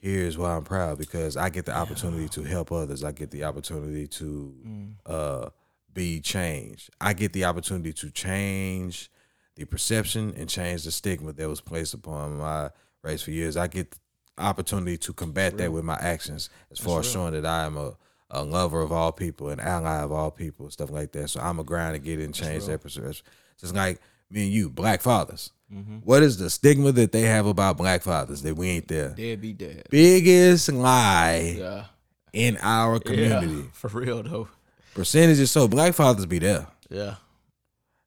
here's 0.00 0.36
why 0.38 0.56
I'm 0.56 0.64
proud 0.64 0.98
because 0.98 1.36
I 1.36 1.50
get 1.50 1.66
the 1.66 1.76
opportunity 1.76 2.28
to 2.30 2.42
help 2.42 2.72
others. 2.72 3.04
I 3.04 3.12
get 3.12 3.30
the 3.30 3.44
opportunity 3.44 4.06
to 4.08 4.54
Mm. 4.66 4.94
uh, 5.06 5.50
be 5.92 6.20
changed. 6.20 6.90
I 7.00 7.12
get 7.12 7.32
the 7.32 7.44
opportunity 7.44 7.92
to 7.94 8.10
change 8.10 9.10
the 9.56 9.64
perception 9.64 10.32
and 10.36 10.48
change 10.48 10.84
the 10.84 10.90
stigma 10.90 11.32
that 11.34 11.48
was 11.48 11.60
placed 11.60 11.92
upon 11.94 12.38
my 12.38 12.70
race 13.02 13.22
for 13.22 13.30
years. 13.32 13.56
I 13.56 13.66
get 13.66 13.90
the 13.90 13.98
opportunity 14.38 14.96
to 14.98 15.12
combat 15.12 15.56
that 15.58 15.64
real. 15.64 15.72
with 15.72 15.84
my 15.84 15.98
actions 16.00 16.48
as 16.70 16.78
That's 16.78 16.80
far 16.80 17.00
as 17.00 17.10
showing 17.10 17.32
that 17.34 17.44
I 17.44 17.64
am 17.66 17.76
a, 17.76 17.96
a 18.30 18.42
lover 18.44 18.80
of 18.80 18.92
all 18.92 19.12
people, 19.12 19.50
an 19.50 19.60
ally 19.60 19.98
of 20.02 20.12
all 20.12 20.30
people, 20.30 20.70
stuff 20.70 20.90
like 20.90 21.12
that. 21.12 21.28
So 21.28 21.40
I'm 21.40 21.58
a 21.58 21.64
grind 21.64 21.94
to 21.94 21.98
get 21.98 22.20
it 22.20 22.24
and 22.24 22.34
change 22.34 22.66
that 22.66 22.80
perception. 22.80 23.24
Just 23.58 23.74
like 23.74 24.00
me 24.30 24.44
and 24.44 24.52
you, 24.52 24.70
black 24.70 25.02
fathers. 25.02 25.50
Mm-hmm. 25.72 25.98
What 25.98 26.22
is 26.22 26.36
the 26.38 26.50
stigma 26.50 26.90
that 26.92 27.12
they 27.12 27.22
have 27.22 27.46
about 27.46 27.76
black 27.76 28.02
fathers 28.02 28.42
that 28.42 28.56
we 28.56 28.68
ain't 28.70 28.88
there? 28.88 29.10
Dead 29.10 29.40
be 29.40 29.52
dead. 29.52 29.86
Biggest 29.90 30.70
lie 30.72 31.56
Yeah. 31.58 31.84
in 32.32 32.58
our 32.60 32.98
community. 32.98 33.46
Yeah, 33.54 33.62
for 33.72 33.88
real 33.88 34.22
though. 34.22 34.48
Percentages 34.94 35.50
so 35.52 35.68
black 35.68 35.94
fathers 35.94 36.26
be 36.26 36.40
there. 36.40 36.66
Yeah. 36.88 37.14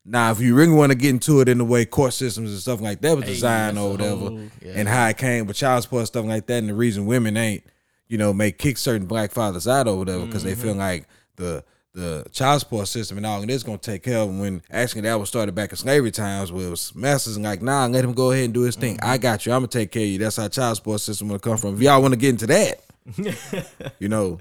Now, 0.05 0.32
if 0.32 0.41
you 0.41 0.53
really 0.53 0.74
want 0.74 0.91
to 0.91 0.97
get 0.97 1.11
into 1.11 1.39
it 1.39 1.47
in 1.47 1.57
the 1.59 1.64
way 1.64 1.86
court 1.86 2.11
systems 2.14 2.51
and 2.51 2.59
stuff 2.59 2.82
like 2.82 2.99
that 3.01 3.16
was 3.16 3.24
designed 3.26 3.80
or 3.80 3.91
whatever, 3.91 4.16
whole- 4.18 4.39
yeah. 4.61 4.74
and 4.76 4.89
how 4.89 5.07
it 5.07 5.18
came 5.18 5.45
with 5.47 5.55
child 5.55 5.84
support 5.84 6.07
stuff 6.07 6.26
like 6.26 6.45
that, 6.47 6.57
and 6.57 6.68
the 6.68 6.74
reason 6.74 7.05
women 7.05 7.38
ain't, 7.38 7.64
you 8.09 8.18
know, 8.18 8.34
may 8.34 8.51
kick 8.51 8.78
certain 8.78 9.07
black 9.07 9.32
fathers 9.32 9.66
out 9.66 9.88
or 9.88 9.97
whatever 9.97 10.26
because 10.26 10.43
they 10.43 10.51
Mm-hmm. 10.51 10.61
feel 10.61 10.76
like 10.76 11.07
the 11.38 11.64
the 11.94 12.26
child 12.32 12.60
support 12.62 12.88
system 12.88 13.18
and 13.18 13.26
all 13.26 13.41
and 13.41 13.52
it's 13.52 13.62
gonna 13.64 13.78
take 13.78 14.02
care 14.04 14.18
of 14.18 14.28
them. 14.28 14.39
When 14.39 14.62
actually 14.72 15.02
that 15.02 15.20
was 15.20 15.30
started 15.30 15.54
back 15.54 15.70
in 15.72 15.78
slavery 15.78 16.10
times, 16.12 16.52
where 16.52 16.68
it 16.68 16.70
was 16.70 16.94
masters 16.96 17.36
and 17.36 17.46
like, 17.46 17.62
nah, 17.62 17.86
let 17.86 18.04
him 18.04 18.14
go 18.14 18.32
ahead 18.32 18.46
and 18.46 18.54
do 18.54 18.62
his 18.62 18.76
thing. 18.76 18.98
Mm-hmm. 18.98 19.10
I 19.10 19.18
got 19.20 19.46
you. 19.46 19.52
I'm 19.54 19.60
gonna 19.60 19.68
take 19.68 19.91
care 19.91 20.02
of 20.04 20.08
you. 20.10 20.18
That's 20.18 20.38
how 20.38 20.48
child 20.48 20.78
support 20.78 21.02
system 21.02 21.28
will 21.30 21.38
come 21.39 21.58
from. 21.58 21.76
If 21.76 21.82
y'all 21.82 22.02
want 22.02 22.14
to 22.14 22.20
get 22.20 22.30
into 22.30 22.48
that, 22.48 22.82
you 24.00 24.10
know, 24.10 24.39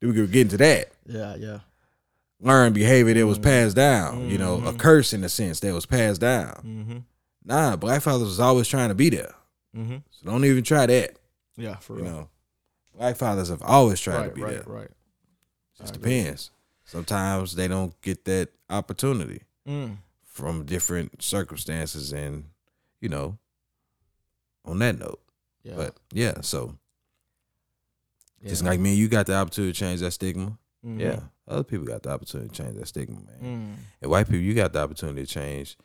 then 0.00 0.10
we 0.10 0.14
could 0.16 0.32
get 0.32 0.42
into 0.42 0.56
that 0.58 0.92
yeah, 1.06 1.34
yeah. 1.36 1.58
Learn 2.40 2.72
behavior 2.72 3.14
that 3.14 3.26
was 3.26 3.38
passed 3.38 3.76
down, 3.76 4.28
you 4.30 4.38
know, 4.38 4.54
a 4.56 4.72
Mhm. 4.72 4.78
curse 4.78 5.12
in 5.12 5.22
a 5.24 5.28
sense 5.28 5.60
that 5.60 5.72
was 5.74 5.84
passed 5.86 6.20
down. 6.20 6.54
Mm-hmm. 6.64 6.98
Nah, 7.44 7.76
black 7.76 8.02
fathers 8.02 8.28
was 8.28 8.40
always 8.40 8.66
trying 8.68 8.88
to 8.88 8.94
be 8.94 9.10
there. 9.10 9.34
Mm-hmm. 9.76 9.96
So 10.10 10.26
don't 10.30 10.44
even 10.44 10.62
try 10.64 10.86
that. 10.86 11.16
Yeah, 11.56 11.76
for 11.76 11.98
You 11.98 12.02
real. 12.04 12.12
know, 12.12 12.28
black 12.96 13.16
fathers 13.16 13.48
have 13.48 13.62
always 13.62 14.00
tried 14.00 14.16
right, 14.16 14.28
to 14.30 14.34
be 14.34 14.42
right, 14.42 14.50
there. 14.64 14.74
right. 14.74 14.88
Just 15.78 15.92
I 15.94 15.96
agree. 15.96 16.10
Depends. 16.92 17.08
Sometimes 17.08 17.54
they 17.54 17.68
don't 17.68 17.98
get 18.02 18.24
that 18.26 18.48
opportunity 18.70 19.42
Mm. 19.68 19.98
from 20.24 20.64
different 20.64 21.22
circumstances, 21.22 22.12
and 22.12 22.44
you 23.00 23.08
know, 23.08 23.38
on 24.64 24.78
that 24.80 24.98
note. 24.98 25.20
Yeah. 25.62 25.74
But 25.76 25.96
yeah, 26.12 26.40
so 26.40 26.76
yeah. 28.40 28.48
just 28.48 28.64
like 28.64 28.80
me, 28.80 28.94
you 28.94 29.08
got 29.08 29.26
the 29.26 29.34
opportunity 29.34 29.72
to 29.72 29.78
change 29.78 30.00
that 30.00 30.10
stigma. 30.12 30.58
Mhm. 30.84 31.00
Yeah, 31.00 31.20
other 31.46 31.62
people 31.62 31.86
got 31.86 32.02
the 32.02 32.10
opportunity 32.10 32.50
to 32.50 32.54
change 32.62 32.76
that 32.76 32.86
stigma, 32.88 33.20
man. 33.20 33.40
Mm. 33.40 33.76
And 34.02 34.10
white 34.10 34.26
people, 34.26 34.40
you 34.40 34.54
got 34.54 34.72
the 34.72 34.80
opportunity 34.80 35.24
to 35.24 35.32
change 35.32 35.76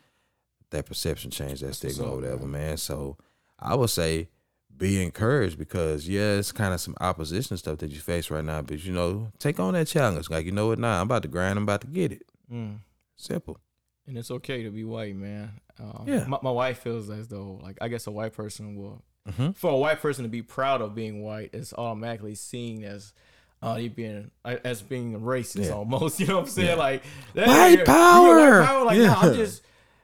that 0.72 0.86
perception, 0.86 1.30
change 1.32 1.60
that 1.62 1.68
That's 1.68 1.78
stigma 1.78 2.06
or 2.06 2.16
whatever, 2.16 2.48
man. 2.48 2.52
man. 2.70 2.78
So 2.78 3.18
I 3.60 3.76
would 3.76 3.90
say 3.92 4.30
be 4.78 5.02
encouraged 5.04 5.58
because 5.58 6.08
yeah, 6.08 6.34
it's 6.36 6.52
kind 6.52 6.74
of 6.74 6.80
some 6.82 6.96
opposition 7.02 7.58
stuff 7.58 7.80
that 7.80 7.92
you 7.92 8.00
face 8.00 8.30
right 8.30 8.44
now. 8.44 8.62
But 8.62 8.84
you 8.84 8.94
know, 8.94 9.32
take 9.40 9.60
on 9.60 9.74
that 9.74 9.88
challenge. 9.88 10.30
Like, 10.30 10.46
you 10.46 10.52
know 10.52 10.68
what, 10.68 10.80
nah, 10.80 10.98
I'm 11.02 11.08
about 11.08 11.24
to 11.24 11.28
grind, 11.28 11.58
I'm 11.58 11.64
about 11.64 11.82
to 11.82 11.88
get 11.88 12.12
it. 12.12 12.24
Mm. 12.52 12.80
Simple. 13.16 13.58
And 14.06 14.18
it's 14.18 14.32
okay 14.32 14.64
to 14.64 14.70
be 14.70 14.84
white, 14.84 15.16
man. 15.16 15.52
Um, 15.80 16.06
Yeah. 16.08 16.26
My, 16.28 16.40
my 16.42 16.52
wife 16.52 16.80
feels 16.80 17.10
as 17.10 17.28
though, 17.28 17.60
like, 17.62 17.78
I 17.82 17.88
guess 17.88 18.08
a 18.08 18.12
white 18.12 18.34
person 18.34 18.76
will, 18.76 19.02
Mm-hmm. 19.28 19.52
for 19.52 19.72
a 19.72 19.76
white 19.76 20.00
person 20.00 20.24
to 20.24 20.30
be 20.30 20.42
proud 20.42 20.82
of 20.82 20.96
being 20.96 21.22
white, 21.22 21.50
it's 21.52 21.74
automatically 21.74 22.36
seen 22.36 22.84
as. 22.86 23.14
Uh, 23.62 23.76
you 23.82 23.90
being 23.90 24.30
uh, 24.46 24.56
as 24.64 24.84
being 24.84 25.20
racist 25.20 25.66
Yeah. 25.66 25.72
almost, 25.72 26.20
you 26.22 26.28
know 26.28 26.36
what 26.36 26.42
I'm 26.44 26.48
saying? 26.48 26.68
Yeah. 26.70 26.76
Like 26.76 27.04
that- 27.34 27.48
White 27.48 27.86
power! 27.86 28.60
white 28.60 28.66
power. 28.68 28.86
Like, 28.86 28.98
Yeah. 29.00 29.08
no, 29.08 29.14
I'm 29.16 29.34
just. 29.34 29.64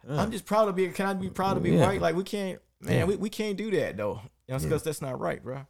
I'm 0.10 0.32
just 0.32 0.46
proud 0.46 0.66
to 0.66 0.74
be. 0.74 0.88
Can 0.90 1.06
I 1.06 1.14
be 1.14 1.30
proud 1.30 1.54
to 1.54 1.60
be 1.62 1.78
white? 1.78 2.02
Like 2.02 2.16
we 2.16 2.24
can't, 2.24 2.60
man. 2.82 3.06
We, 3.08 3.16
we 3.16 3.30
can't 3.30 3.56
do 3.56 3.70
that 3.72 3.96
though. 3.96 4.20
You 4.48 4.54
know, 4.54 4.60
Yeah. 4.60 4.64
because 4.66 4.84
that's 4.84 5.02
not 5.02 5.20
right, 5.20 5.42
bro. 5.44 5.66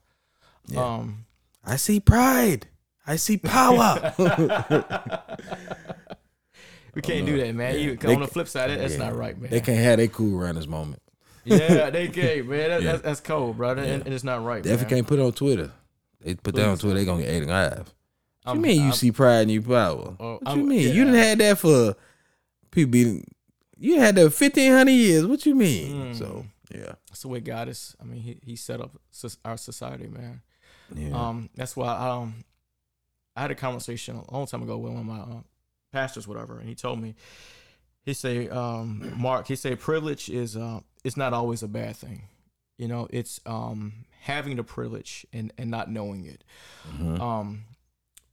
Yeah. 0.67 0.83
Um, 0.95 1.25
I 1.65 1.75
see 1.77 1.99
pride. 1.99 2.67
I 3.05 3.17
see 3.17 3.37
power. 3.37 4.13
we 6.95 7.01
can't 7.01 7.25
do 7.25 7.37
that, 7.37 7.53
man. 7.55 7.75
Yeah. 7.75 7.79
You, 7.81 7.95
They 7.97 8.15
on 8.15 8.21
the 8.21 8.27
flip 8.27 8.47
side, 8.47 8.69
that, 8.69 8.79
that's 8.79 8.93
Yeah. 8.93 8.99
not 9.09 9.15
right, 9.15 9.39
man. 9.39 9.51
they 9.51 9.59
can't 9.61 9.79
have 9.79 9.97
their 9.97 10.07
Cool 10.07 10.37
Runnings 10.39 10.67
moment. 10.67 11.01
yeah, 11.45 11.89
they 11.89 12.07
can't, 12.07 12.47
man. 12.47 12.69
That, 12.69 12.81
Yeah. 12.81 12.91
that's, 12.93 13.03
that's 13.03 13.19
cold, 13.19 13.57
brother, 13.57 13.81
and, 13.81 13.89
Yeah. 13.89 14.05
and 14.05 14.13
it's 14.13 14.23
not 14.23 14.43
right, 14.43 14.63
Definitely 14.63 14.83
man. 14.85 14.89
can't 15.03 15.07
put 15.07 15.19
it 15.19 15.23
on 15.23 15.31
Twitter. 15.33 15.71
They 16.21 16.35
put 16.35 16.55
that 16.55 16.67
on 16.67 16.77
Twitter, 16.77 16.97
they 16.99 17.05
gonna 17.05 17.21
get 17.23 17.29
ate 17.31 17.43
alive. 17.43 17.93
What 18.43 18.51
I'm- 18.51 18.55
you 18.57 18.61
mean 18.61 18.77
you 18.77 18.83
I'm- 18.83 18.93
see 18.93 19.11
pride 19.11 19.41
and 19.41 19.51
you 19.51 19.61
power? 19.61 20.15
Oh, 20.19 20.33
what 20.33 20.41
I'm- 20.47 20.59
you 20.59 20.65
mean? 20.65 20.79
You 20.95 21.03
didn't 21.05 21.15
had 21.15 21.37
that 21.39 21.57
for 21.59 21.95
people 22.71 22.91
being 22.91 23.25
you 23.77 23.99
had 23.99 24.15
that 24.15 24.29
fifteen 24.31 24.71
hundred 24.71 24.93
years. 24.93 25.25
What 25.25 25.45
you 25.45 25.55
mean? 25.55 26.13
Mm. 26.13 26.17
So 26.17 26.45
yeah. 26.73 26.93
That's 27.09 27.21
the 27.21 27.27
way 27.27 27.39
God 27.39 27.69
is. 27.69 27.95
I 28.01 28.05
mean, 28.05 28.21
he 28.21 28.39
he 28.43 28.55
set 28.55 28.81
up 28.81 28.99
our 29.45 29.57
society, 29.57 30.07
man. 30.07 30.41
Yeah. 30.93 31.11
Um, 31.15 31.49
that's 31.55 31.75
why 31.75 31.95
um, 31.95 32.43
I 33.35 33.41
had 33.41 33.51
a 33.51 33.55
conversation 33.55 34.15
a 34.15 34.33
long 34.33 34.45
time 34.45 34.63
ago 34.63 34.77
with 34.77 34.91
one 34.93 35.01
of 35.01 35.05
my 35.07 35.19
uh, 35.19 35.41
pastors, 35.91 36.27
whatever, 36.27 36.59
and 36.59 36.67
he 36.67 36.75
told 36.75 36.99
me, 37.01 37.15
he 38.03 38.13
say, 38.13 38.49
um, 38.49 39.13
Mark, 39.17 39.47
he 39.47 39.55
say, 39.55 39.75
privilege 39.75 40.29
is 40.29 40.57
uh, 40.57 40.81
it's 41.03 41.17
not 41.17 41.33
always 41.33 41.63
a 41.63 41.67
bad 41.67 41.95
thing. 41.95 42.23
You 42.77 42.87
know, 42.87 43.07
it's 43.11 43.39
um 43.45 44.05
having 44.21 44.57
the 44.57 44.63
privilege 44.63 45.25
and 45.31 45.53
and 45.57 45.69
not 45.69 45.89
knowing 45.89 46.25
it. 46.25 46.43
Mhm. 46.97 47.19
Um, 47.19 47.65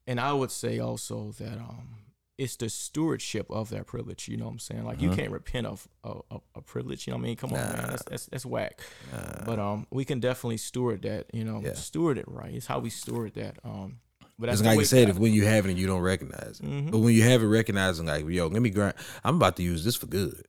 and 0.07 0.19
I 0.19 0.33
would 0.33 0.51
say 0.51 0.79
also 0.81 1.33
that 1.39 1.59
um, 1.59 1.99
it's 2.41 2.57
the 2.57 2.69
stewardship 2.71 3.47
of 3.51 3.69
that 3.71 3.87
privilege. 3.87 4.27
You 4.29 4.37
know 4.39 4.47
what 4.47 4.53
I'm 4.53 4.59
saying? 4.59 4.85
Like 4.85 5.01
you 5.03 5.11
Mhm. 5.11 5.17
can't 5.17 5.31
repent 5.31 5.67
of 5.67 5.87
a, 6.03 6.13
a, 6.31 6.39
a 6.57 6.63
privilege. 6.63 7.07
You 7.07 7.13
know 7.13 7.19
what 7.19 7.25
I 7.25 7.29
mean? 7.29 7.37
Come 7.37 7.53
on, 7.53 7.59
man, 7.59 7.87
that's, 7.91 8.03
that's 8.05 8.27
that's 8.27 8.47
whack. 8.47 8.81
Uh, 9.13 9.45
But 9.45 9.59
um, 9.59 9.87
we 9.91 10.05
can 10.05 10.21
definitely 10.21 10.57
steward 10.57 11.03
that. 11.03 11.27
You 11.33 11.45
know, 11.45 11.61
Yeah. 11.63 11.75
steward 11.75 12.17
it 12.19 12.25
right. 12.27 12.55
It's 12.55 12.67
how 12.67 12.79
we 12.81 12.91
steward 12.91 13.35
that. 13.35 13.59
Um, 13.65 14.01
but 14.39 14.47
that's 14.47 14.63
like 14.63 14.79
I 14.79 14.83
said, 14.85 15.09
if 15.11 15.19
when 15.19 15.35
you 15.35 15.45
have 15.45 15.67
it 15.67 15.71
and 15.71 15.79
you 15.79 15.87
don't 15.87 16.01
recognize 16.01 16.61
it, 16.61 16.67
hmm 16.67 16.91
but 16.91 16.99
when 17.01 17.15
you 17.15 17.23
have 17.25 17.43
it 17.43 17.47
recognizing, 17.47 18.07
like, 18.07 18.27
yo, 18.27 18.47
let 18.49 18.63
me 18.63 18.71
grind. 18.71 18.95
I'm 19.23 19.37
about 19.37 19.57
to 19.57 19.63
use 19.63 19.85
this 19.85 19.97
for 19.97 20.07
good. 20.07 20.47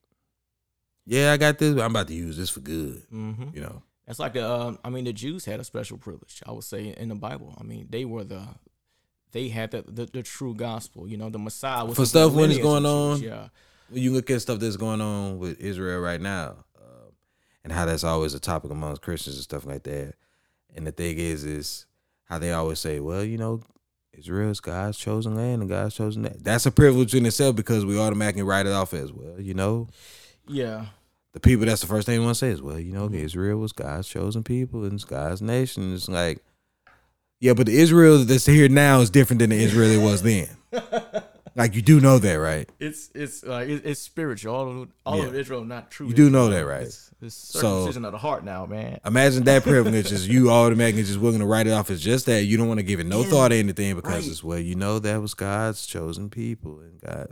Yeah, 1.06 1.34
I 1.34 1.38
got 1.38 1.58
this. 1.58 1.74
But 1.76 1.84
I'm 1.84 1.92
about 1.92 2.08
to 2.08 2.14
use 2.14 2.38
this 2.38 2.50
for 2.50 2.62
good. 2.62 3.04
hmm 3.10 3.50
You 3.54 3.62
know. 3.62 3.84
That's 4.08 4.20
like 4.20 4.34
the. 4.34 4.50
Um, 4.50 4.80
I 4.84 4.90
mean, 4.90 5.04
the 5.06 5.14
Jews 5.14 5.46
had 5.46 5.60
a 5.60 5.64
special 5.64 5.98
privilege. 5.98 6.42
I 6.46 6.52
would 6.52 6.64
say 6.64 6.88
in 6.98 7.10
the 7.10 7.16
Bible. 7.16 7.56
I 7.60 7.64
mean, 7.64 7.88
they 7.90 8.06
were 8.06 8.24
the. 8.24 8.48
They 9.32 9.50
had 9.50 9.72
the 9.72 9.84
the, 9.84 10.06
the 10.06 10.24
true 10.24 10.54
gospel. 10.54 11.08
You 11.08 11.18
know, 11.18 11.30
the 11.30 11.40
Messiah 11.40 11.86
was 11.86 11.96
For 11.96 12.06
stuff 12.06 12.34
when 12.34 12.50
it's 12.52 12.60
going 12.60 12.86
on, 12.86 13.22
Yeah. 13.22 13.48
when 13.90 14.02
you 14.04 14.12
look 14.14 14.30
at 14.30 14.42
stuff 14.42 14.60
that's 14.60 14.78
going 14.78 15.02
on 15.02 15.40
with 15.40 15.60
Israel 15.60 16.00
right 16.00 16.22
now, 16.22 16.66
um, 16.80 17.12
and 17.64 17.72
how 17.74 17.86
that's 17.86 18.04
always 18.04 18.34
a 18.34 18.40
topic 18.40 18.72
amongst 18.72 19.02
Christians 19.02 19.36
and 19.38 19.44
stuff 19.44 19.66
like 19.66 19.84
that. 19.84 20.16
And 20.76 20.86
the 20.88 20.92
thing 20.92 21.18
is, 21.18 21.44
is 21.44 21.86
how 22.26 22.40
they 22.40 22.52
always 22.52 22.80
say, 22.80 23.00
well, 23.00 23.24
you 23.24 23.38
know, 23.38 23.62
Israel's 24.14 24.60
God's 24.60 24.98
chosen 24.98 25.36
land 25.36 25.62
and 25.62 25.70
God's 25.70 25.96
chosen 25.96 26.22
that. 26.24 26.44
That's 26.44 26.66
a 26.66 26.72
privilege 26.72 27.14
in 27.16 27.26
itself 27.26 27.56
because 27.56 27.86
we 27.86 28.00
automatically 28.00 28.44
write 28.44 28.66
it 28.66 28.72
off 28.74 28.94
as 28.94 29.12
well. 29.12 29.40
You 29.40 29.54
know, 29.54 29.88
Yeah. 30.48 30.88
the 31.34 31.40
people. 31.40 31.66
That's 31.66 31.82
the 31.82 31.88
first 31.88 32.06
thing 32.06 32.20
they 32.20 32.26
want 32.26 32.36
to 32.36 32.40
say 32.40 32.50
is, 32.50 32.62
well, 32.62 32.80
you 32.80 32.92
know, 32.94 33.08
Mhm. 33.10 33.16
Israel 33.16 33.58
was 33.60 33.72
God's 33.72 34.08
chosen 34.08 34.44
people 34.44 34.84
and 34.84 34.94
it's 34.94 35.04
God's 35.06 35.42
nation. 35.42 35.94
It's 35.94 36.10
like, 36.10 36.44
yeah, 37.42 37.54
but 37.54 37.66
the 37.66 37.78
Israel 37.78 38.20
that's 38.20 38.46
here 38.46 38.70
now 38.70 39.02
is 39.02 39.10
different 39.10 39.40
than 39.40 39.50
the 39.50 39.58
Israel 39.58 39.90
it 39.92 40.02
was 40.02 40.22
then. 40.24 40.48
Like 41.54 41.76
you 41.76 41.82
do 41.82 42.00
know 42.00 42.18
that, 42.18 42.36
right? 42.36 42.70
It's 42.80 43.10
it's 43.14 43.44
like 43.44 43.68
it, 43.68 43.82
it's 43.86 44.00
spiritual. 44.00 44.56
All 44.56 44.68
of 44.84 44.88
all 45.06 45.18
Yeah. 45.18 45.26
of 45.26 45.36
Israel, 45.36 45.66
not 45.66 45.92
true. 45.92 46.08
You 46.08 46.14
do 46.14 46.30
know 46.30 46.50
that, 46.50 46.62
right? 46.66 46.84
It's, 46.84 47.12
it's 47.22 47.36
So- 47.36 47.88
of 47.90 47.94
the 48.14 48.18
heart 48.18 48.46
now, 48.46 48.66
man. 48.66 49.00
Imagine 49.06 49.44
that 49.44 49.64
privilege 49.64 50.14
is 50.14 50.30
you 50.30 50.50
automatically 50.60 51.04
just 51.04 51.20
willing 51.20 51.42
to 51.42 51.46
write 51.46 51.68
it 51.68 51.72
off 51.72 51.90
as 51.90 52.02
just 52.02 52.26
that. 52.28 52.46
You 52.46 52.56
don't 52.56 52.70
want 52.70 52.80
to 52.80 52.84
give 52.86 53.02
it 53.02 53.06
no 53.06 53.22
Yeah, 53.24 53.30
thought 53.32 53.50
to 53.50 53.56
anything 53.58 53.96
because 53.96 54.24
right. 54.24 54.32
it's 54.32 54.42
well, 54.42 54.60
you 54.60 54.76
know 54.76 55.00
that 55.00 55.22
was 55.22 55.34
God's 55.34 55.86
chosen 55.86 56.30
people 56.30 56.80
and 56.80 57.02
God. 57.02 57.28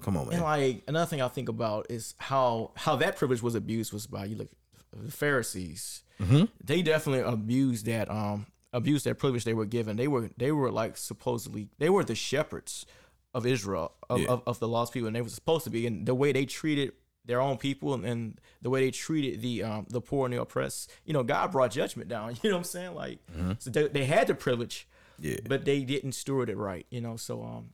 Come 0.00 0.16
on, 0.16 0.26
man. 0.26 0.34
And 0.34 0.42
like 0.44 0.84
another 0.86 1.06
thing 1.06 1.20
I 1.20 1.26
think 1.28 1.48
about 1.48 1.86
is 1.90 2.14
how 2.18 2.70
how 2.76 2.94
that 2.96 3.16
privilege 3.16 3.42
was 3.42 3.56
abused 3.56 3.92
was 3.92 4.06
by 4.06 4.26
you 4.26 4.36
look 4.36 4.50
the 4.96 5.10
Pharisees. 5.10 6.04
hmm 6.22 6.44
They 6.62 6.82
definitely 6.82 7.28
abused 7.28 7.86
that 7.86 8.08
um 8.12 8.46
abused 8.80 9.04
that 9.06 9.16
privilege 9.18 9.44
they 9.44 9.54
were 9.60 9.66
given. 9.78 9.96
They 9.96 10.08
were 10.08 10.30
they 10.36 10.52
were 10.52 10.70
like 10.82 10.96
supposedly 10.96 11.68
they 11.78 11.90
were 11.90 12.04
the 12.04 12.14
shepherds 12.14 12.86
of 13.34 13.44
Israel 13.46 13.92
of, 14.08 14.20
Yeah. 14.20 14.28
of, 14.32 14.42
of 14.46 14.58
the 14.60 14.68
lost 14.68 14.92
people, 14.94 15.06
and 15.08 15.16
they 15.16 15.22
were 15.22 15.28
supposed 15.40 15.64
to 15.64 15.70
be. 15.70 15.86
And 15.86 16.06
the 16.06 16.14
way 16.14 16.32
they 16.32 16.46
treated 16.46 16.92
their 17.24 17.40
own 17.40 17.56
people 17.58 17.92
and, 17.94 18.04
and 18.04 18.40
the 18.62 18.70
way 18.70 18.80
they 18.84 18.90
treated 18.92 19.42
the 19.42 19.54
um 19.68 19.86
the 19.90 20.00
poor 20.00 20.26
and 20.26 20.32
the 20.34 20.40
oppressed, 20.40 20.90
you 21.06 21.12
know, 21.12 21.22
God 21.24 21.50
brought 21.52 21.70
judgment 21.72 22.08
down. 22.08 22.28
You 22.42 22.50
know 22.50 22.56
what 22.56 22.60
I'm 22.60 22.64
saying? 22.76 22.94
Like 22.94 23.18
Mhm. 23.36 23.56
so 23.62 23.70
they, 23.70 23.88
they 23.88 24.04
had 24.04 24.26
the 24.28 24.34
privilege, 24.34 24.86
Yeah, 25.18 25.38
but 25.52 25.64
they 25.64 25.82
didn't 25.92 26.12
steward 26.12 26.48
it 26.50 26.56
right, 26.56 26.86
you 26.90 27.00
know. 27.00 27.16
So 27.16 27.42
um 27.42 27.64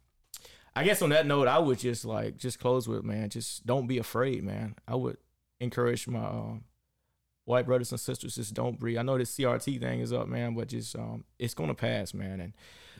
I 0.74 0.84
guess 0.84 1.02
on 1.02 1.10
that 1.10 1.26
note, 1.26 1.48
I 1.48 1.58
would 1.58 1.78
just 1.78 2.04
like 2.16 2.38
just 2.38 2.58
close 2.58 2.88
with 2.88 3.04
man, 3.04 3.28
just 3.28 3.66
don't 3.66 3.86
be 3.86 3.98
afraid, 3.98 4.42
man. 4.42 4.74
I 4.88 4.94
would 4.94 5.18
encourage 5.60 6.08
my 6.08 6.24
um 6.24 6.64
white 7.44 7.66
brothers 7.66 7.90
and 7.90 8.00
sisters, 8.00 8.36
just 8.36 8.54
don't 8.54 8.78
breathe. 8.78 8.98
I 8.98 9.02
know 9.02 9.18
this 9.18 9.36
CRT 9.36 9.80
thing 9.80 10.00
is 10.00 10.12
up, 10.12 10.28
man, 10.28 10.54
but 10.54 10.68
just 10.68 10.94
um 10.96 11.24
it's 11.38 11.54
gonna 11.54 11.74
pass, 11.74 12.14
man. 12.14 12.40
And 12.40 12.52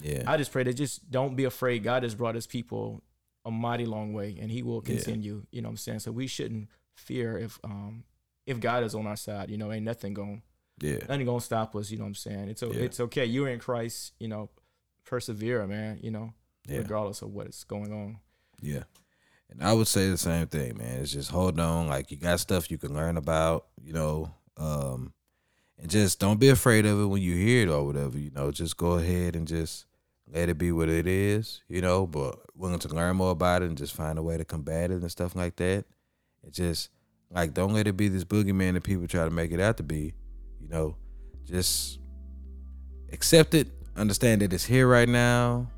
yeah, 0.03 0.25
I 0.27 0.37
just 0.37 0.51
pray 0.53 0.63
that 0.65 0.75
just 0.75 1.11
don't 1.11 1.37
be 1.37 1.45
afraid. 1.45 1.83
God 1.85 2.03
has 2.03 2.15
brought 2.15 2.35
his 2.35 2.47
people 2.47 3.03
a 3.45 3.51
mighty 3.51 3.85
long 3.87 4.13
way 4.13 4.37
and 4.41 4.51
he 4.51 4.63
will 4.63 4.83
Yeah. 4.85 4.95
continue. 4.95 5.45
You 5.51 5.63
know 5.63 5.69
what 5.69 5.73
I'm 5.73 5.77
saying? 5.79 5.99
So 6.01 6.13
we 6.13 6.27
shouldn't 6.27 6.69
fear 6.95 7.39
if 7.39 7.59
um 7.65 8.05
if 8.47 8.59
God 8.61 8.83
is 8.85 8.95
on 8.95 9.07
our 9.07 9.17
side, 9.17 9.51
you 9.51 9.57
know, 9.59 9.71
ain't 9.73 9.85
nothing 9.85 10.15
going 10.15 10.43
yeah, 10.81 10.99
nothing 11.09 11.27
gonna 11.27 11.41
stop 11.41 11.77
us, 11.77 11.91
you 11.91 11.99
know 11.99 12.05
what 12.05 12.09
I'm 12.09 12.15
saying? 12.17 12.49
It's 12.49 12.63
Yeah. 12.63 12.69
it's 12.73 12.99
okay. 13.01 13.25
You're 13.27 13.49
in 13.49 13.61
Christ, 13.61 14.15
you 14.19 14.27
know, 14.29 14.51
persevere, 15.05 15.67
man, 15.67 16.01
you 16.03 16.11
know, 16.11 16.33
yeah, 16.69 16.79
regardless 16.79 17.23
of 17.23 17.33
what 17.33 17.47
is 17.49 17.65
going 17.65 17.93
on. 17.93 18.19
yeah. 18.61 18.85
And 19.53 19.63
I 19.63 19.73
would 19.75 19.87
say 19.87 20.09
the 20.09 20.17
same 20.17 20.47
thing, 20.47 20.79
man. 20.79 21.01
It's 21.01 21.13
just 21.13 21.31
hold 21.31 21.61
on. 21.61 21.87
Like 21.87 22.11
you 22.11 22.17
got 22.17 22.41
stuff 22.41 22.71
you 22.71 22.79
can 22.79 22.95
learn 22.95 23.19
about, 23.19 23.67
you 23.83 23.93
know, 23.93 24.33
um, 24.57 25.13
and 25.79 25.91
just 25.91 26.19
don't 26.19 26.41
be 26.41 26.49
afraid 26.49 26.87
of 26.87 26.99
it 27.01 27.07
when 27.07 27.21
you 27.21 27.35
hear 27.37 27.67
it 27.67 27.71
or 27.71 27.85
whatever. 27.85 28.19
You 28.19 28.31
know, 28.31 28.51
just 28.51 28.77
go 28.77 28.93
ahead 28.93 29.37
and 29.37 29.47
just 29.47 29.85
let 30.33 30.49
it 30.49 30.57
be 30.57 30.73
what 30.73 30.89
it 30.89 31.07
is, 31.07 31.63
you 31.69 31.83
know. 31.83 32.07
But 32.07 32.39
willing 32.55 32.79
to 32.79 32.89
learn 32.89 33.17
more 33.17 33.33
about 33.33 33.63
it 33.63 33.67
and 33.67 33.77
just 33.77 33.95
find 33.95 34.19
a 34.19 34.23
way 34.23 34.39
to 34.39 34.45
combat 34.45 34.91
it 34.91 35.03
and 35.03 35.11
stuff 35.11 35.37
like 35.37 35.57
that. 35.57 35.85
It 36.45 36.53
just 36.53 36.89
like 37.31 37.53
don't 37.53 37.75
let 37.75 37.87
it 37.87 37.97
be 37.97 38.09
this 38.09 38.25
boogeyman 38.25 38.73
that 38.75 38.85
people 38.85 39.07
try 39.07 39.25
to 39.25 39.31
make 39.31 39.53
it 39.53 39.61
out 39.61 39.77
to 39.77 39.83
be. 39.83 40.15
You 40.61 40.69
know, 40.69 40.97
just 41.45 41.99
accept 43.13 43.53
it. 43.53 43.69
Understand 43.97 44.41
that 44.41 44.55
it's 44.55 44.65
here 44.65 44.89
right 44.89 45.09
now, 45.09 45.71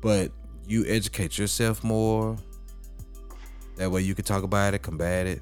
but 0.00 0.32
you 0.66 0.86
educate 0.86 1.36
yourself 1.36 1.84
more. 1.84 2.38
That 3.80 3.90
way 3.90 4.02
you 4.02 4.14
can 4.14 4.26
talk 4.26 4.42
about 4.42 4.74
it, 4.74 4.82
combat 4.82 5.26
it. 5.26 5.40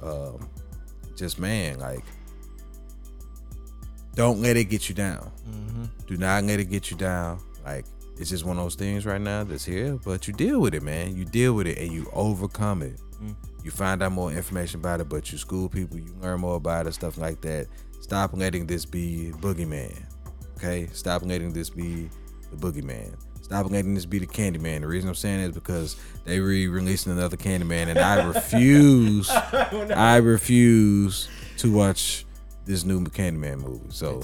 Um, 0.00 0.48
just 1.16 1.40
man, 1.40 1.80
like, 1.80 2.04
don't 4.14 4.40
let 4.40 4.56
it 4.56 4.66
get 4.66 4.88
you 4.88 4.94
down. 4.94 5.32
Mm-hmm. 5.50 5.84
Do 6.06 6.16
not 6.16 6.44
let 6.44 6.60
it 6.60 6.66
get 6.66 6.92
you 6.92 6.96
down. 6.96 7.40
Like, 7.64 7.86
it's 8.16 8.30
just 8.30 8.44
one 8.44 8.56
of 8.56 8.62
those 8.62 8.76
things 8.76 9.04
right 9.04 9.20
now 9.20 9.42
that's 9.42 9.64
here, 9.64 9.98
but 10.04 10.28
you 10.28 10.32
deal 10.32 10.60
with 10.60 10.74
it, 10.74 10.84
man. 10.84 11.16
You 11.16 11.24
deal 11.24 11.54
with 11.54 11.66
it 11.66 11.76
and 11.78 11.92
you 11.92 12.08
overcome 12.12 12.82
it. 12.82 13.00
Mm. 13.20 13.34
You 13.64 13.72
find 13.72 14.00
out 14.00 14.12
more 14.12 14.30
information 14.30 14.78
about 14.78 15.00
it, 15.00 15.08
but 15.08 15.32
you 15.32 15.36
school 15.36 15.68
people, 15.68 15.98
you 15.98 16.14
learn 16.20 16.38
more 16.38 16.54
about 16.54 16.86
it, 16.86 16.94
stuff 16.94 17.18
like 17.18 17.40
that. 17.40 17.66
Stop 18.00 18.30
letting 18.32 18.64
this 18.64 18.84
be 18.84 19.32
boogeyman. 19.40 20.00
Okay? 20.56 20.86
Stop 20.92 21.22
letting 21.24 21.52
this 21.52 21.68
be 21.68 22.10
the 22.52 22.56
boogeyman. 22.56 23.12
Stop 23.50 23.68
letting 23.68 23.94
this 23.94 24.06
be 24.06 24.20
the 24.20 24.28
Candyman. 24.28 24.82
The 24.82 24.86
reason 24.86 25.08
I'm 25.08 25.16
saying 25.16 25.40
is 25.40 25.52
because 25.56 25.96
they 26.24 26.38
re-releasing 26.38 27.10
another 27.10 27.36
Candyman, 27.36 27.88
and 27.88 27.98
I 27.98 28.24
refuse. 28.24 29.28
I 29.90 30.18
refuse 30.18 31.28
to 31.56 31.72
watch 31.72 32.26
this 32.64 32.84
new 32.84 33.02
Candyman 33.06 33.60
movie. 33.60 33.88
So 33.88 34.22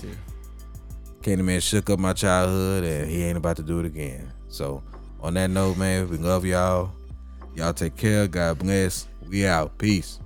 Candyman 1.22 1.60
shook 1.60 1.90
up 1.90 1.98
my 1.98 2.12
childhood, 2.12 2.84
and 2.84 3.10
he 3.10 3.24
ain't 3.24 3.36
about 3.36 3.56
to 3.56 3.64
do 3.64 3.80
it 3.80 3.86
again. 3.86 4.32
So 4.46 4.80
on 5.18 5.34
that 5.34 5.50
note, 5.50 5.76
man, 5.76 6.08
we 6.08 6.18
love 6.18 6.44
y'all. 6.44 6.92
Y'all 7.56 7.74
take 7.74 7.96
care. 7.96 8.28
God 8.28 8.60
bless. 8.60 9.08
We 9.28 9.44
out. 9.44 9.76
Peace. 9.76 10.20